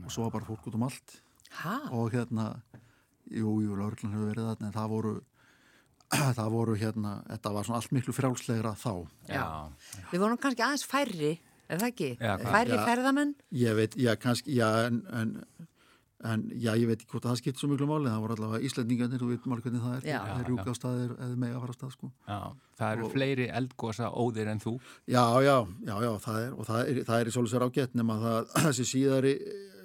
Og 0.04 0.12
svo 0.12 0.28
var 0.28 0.36
bara 0.36 0.50
fólk 0.50 0.68
út 0.68 0.76
um 0.76 0.86
allt. 0.90 1.22
Ha? 1.64 1.78
og 1.96 2.12
hérna 2.12 2.52
jú, 3.32 3.58
jú, 3.64 3.76
lauruglan 3.78 4.14
hefur 4.14 4.32
verið 4.32 4.50
þarna 4.50 4.68
en 4.68 4.76
það 4.76 4.92
voru 4.92 5.14
það 6.40 6.50
voru 6.54 6.76
hérna, 6.80 7.18
þetta 7.28 7.54
var 7.58 7.68
svona 7.68 7.82
allt 7.82 7.92
miklu 7.98 8.14
frjálslegra 8.16 8.76
þá 8.80 8.92
Já, 9.30 9.46
Við 10.14 10.22
vorum 10.24 10.38
kannski 10.40 10.64
aðeins 10.64 10.86
færri, 10.88 11.34
er 11.68 11.82
það 11.82 11.90
ekki? 11.92 12.12
Já, 12.22 12.38
færri 12.48 12.78
Já. 12.78 12.86
ferðamenn? 12.88 13.34
ég 13.64 13.76
veit, 13.82 13.98
já, 14.00 14.14
kannski, 14.16 14.56
já, 14.56 14.70
en, 14.88 15.02
en 15.12 15.34
en 16.26 16.48
já, 16.58 16.72
ég 16.74 16.88
veit 16.90 16.98
ekki 17.04 17.12
hvort 17.12 17.28
að 17.28 17.34
það 17.36 17.40
skipt 17.44 17.60
svo 17.62 17.68
miklu 17.70 17.86
máli 17.86 18.10
það 18.10 18.22
voru 18.24 18.36
allavega 18.38 18.66
Íslendingarnir, 18.66 19.20
þú 19.22 19.28
veit 19.30 19.44
hvernig 19.46 19.84
það 19.84 19.98
er 20.00 20.08
Já. 20.10 20.16
þeir 20.26 20.48
rúka 20.50 20.74
á 20.74 20.80
staðir 20.80 21.12
eða 21.14 21.36
mega 21.44 21.60
fara 21.62 21.76
á 21.76 21.78
stað 21.78 21.92
sko. 21.94 22.08
já. 22.26 22.40
Það 22.80 22.94
eru 22.96 23.06
Og- 23.06 23.12
fleiri 23.14 23.46
eldgósa 23.60 24.10
óðir 24.18 24.48
en 24.50 24.60
þú. 24.64 24.74
já, 25.06 25.26
já, 25.46 25.58
já, 25.86 25.96
já, 26.08 26.12
það 26.26 26.40
er 26.42 26.56
og 26.58 26.66
það 26.66 26.80
er, 26.90 27.04
það 27.06 27.20
er 27.22 27.28
í 27.28 27.36
sér 27.38 27.66
ágætt 27.68 27.94
nema 28.02 28.18
það, 28.24 28.50
þessi 28.66 28.86
síðari 28.96 29.34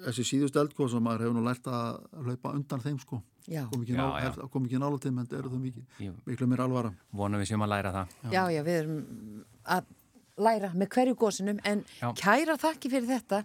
þessi 0.07 0.25
síðust 0.31 0.57
eldgóð 0.57 0.89
sem 0.95 1.03
maður 1.05 1.21
hefur 1.27 1.37
nú 1.37 1.45
lært 1.45 1.69
að 1.69 2.01
hlaupa 2.25 2.55
undan 2.57 2.81
þeim 2.81 2.97
sko 3.05 3.21
Já. 3.21 3.32
Kom 3.71 3.81
ekki, 3.83 3.93
Já, 3.97 4.05
já. 4.23 4.29
ekki 4.67 4.79
nála 4.79 4.99
til 5.03 5.11
menn 5.11 5.27
það 5.27 5.39
eru 5.39 5.49
þau 5.53 5.59
mikið, 5.63 6.13
miklu 6.29 6.47
mér 6.47 6.63
alvara 6.67 6.93
vonum 7.11 7.43
við 7.43 7.51
sem 7.51 7.65
að 7.65 7.71
læra 7.73 7.91
það. 7.97 8.15
Já, 8.31 8.43
já, 8.55 8.61
við 8.63 8.79
erum 8.83 9.43
að 9.77 9.83
læra 10.47 10.71
með 10.73 10.93
hverju 10.95 11.15
gósinum 11.25 11.59
en 11.63 11.83
Já. 11.99 12.07
kæra 12.23 12.55
þakki 12.57 12.89
fyrir 12.95 13.11
þetta 13.11 13.43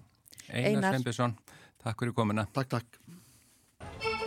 Einar 0.49 0.71
Einar. 0.71 0.95
Sveinbjörnsson, 0.95 1.35
takk 1.83 1.99
fyrir 2.05 2.15
komuna. 2.17 2.47
Takk, 2.55 2.69
takk 2.79 4.18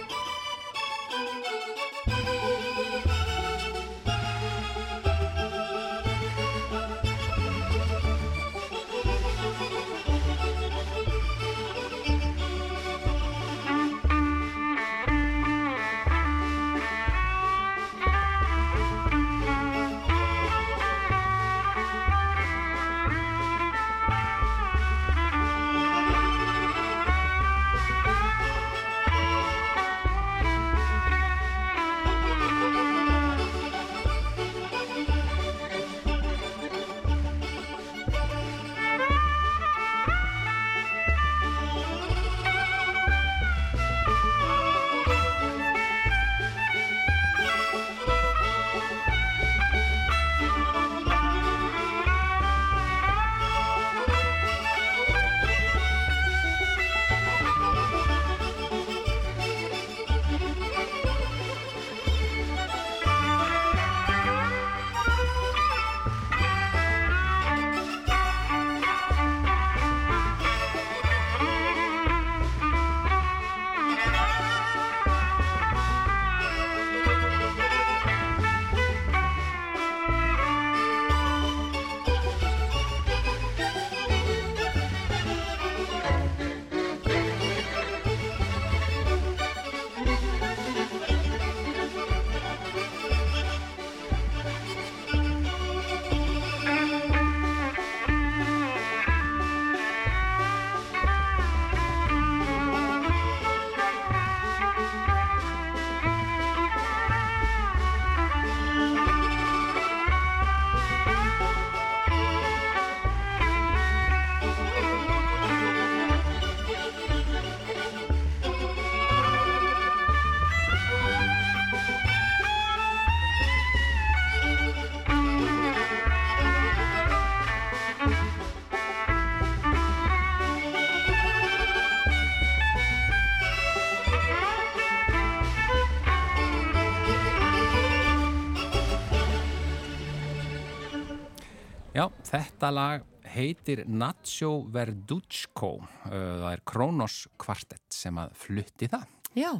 þetta 142.32 142.73
lag 142.73 143.07
heitir 143.32 143.86
Nacho 143.88 144.61
Verducco. 144.73 145.75
Það 146.07 146.51
er 146.51 146.63
Kronos 146.67 147.23
kvartett 147.39 147.88
sem 147.93 148.17
að 148.21 148.36
flutti 148.41 148.89
það. 148.91 149.09
Já, 149.32 149.53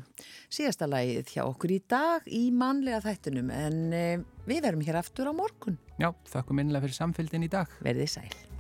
síðasta 0.52 0.88
lagið 0.92 1.30
hjá 1.32 1.46
okkur 1.46 1.72
í 1.72 1.80
dag 1.88 2.26
í 2.28 2.42
mannlega 2.52 3.00
þættunum 3.06 3.54
en 3.56 3.78
eh, 3.96 4.24
við 4.44 4.66
verum 4.68 4.84
hér 4.84 5.00
aftur 5.00 5.32
á 5.32 5.34
morgun. 5.36 5.80
Já, 5.96 6.12
þakkum 6.28 6.60
innlega 6.60 6.90
fyrir 6.90 7.00
samfélgin 7.00 7.48
í 7.48 7.54
dag. 7.54 7.72
Verðið 7.80 8.18
sæl. 8.18 8.51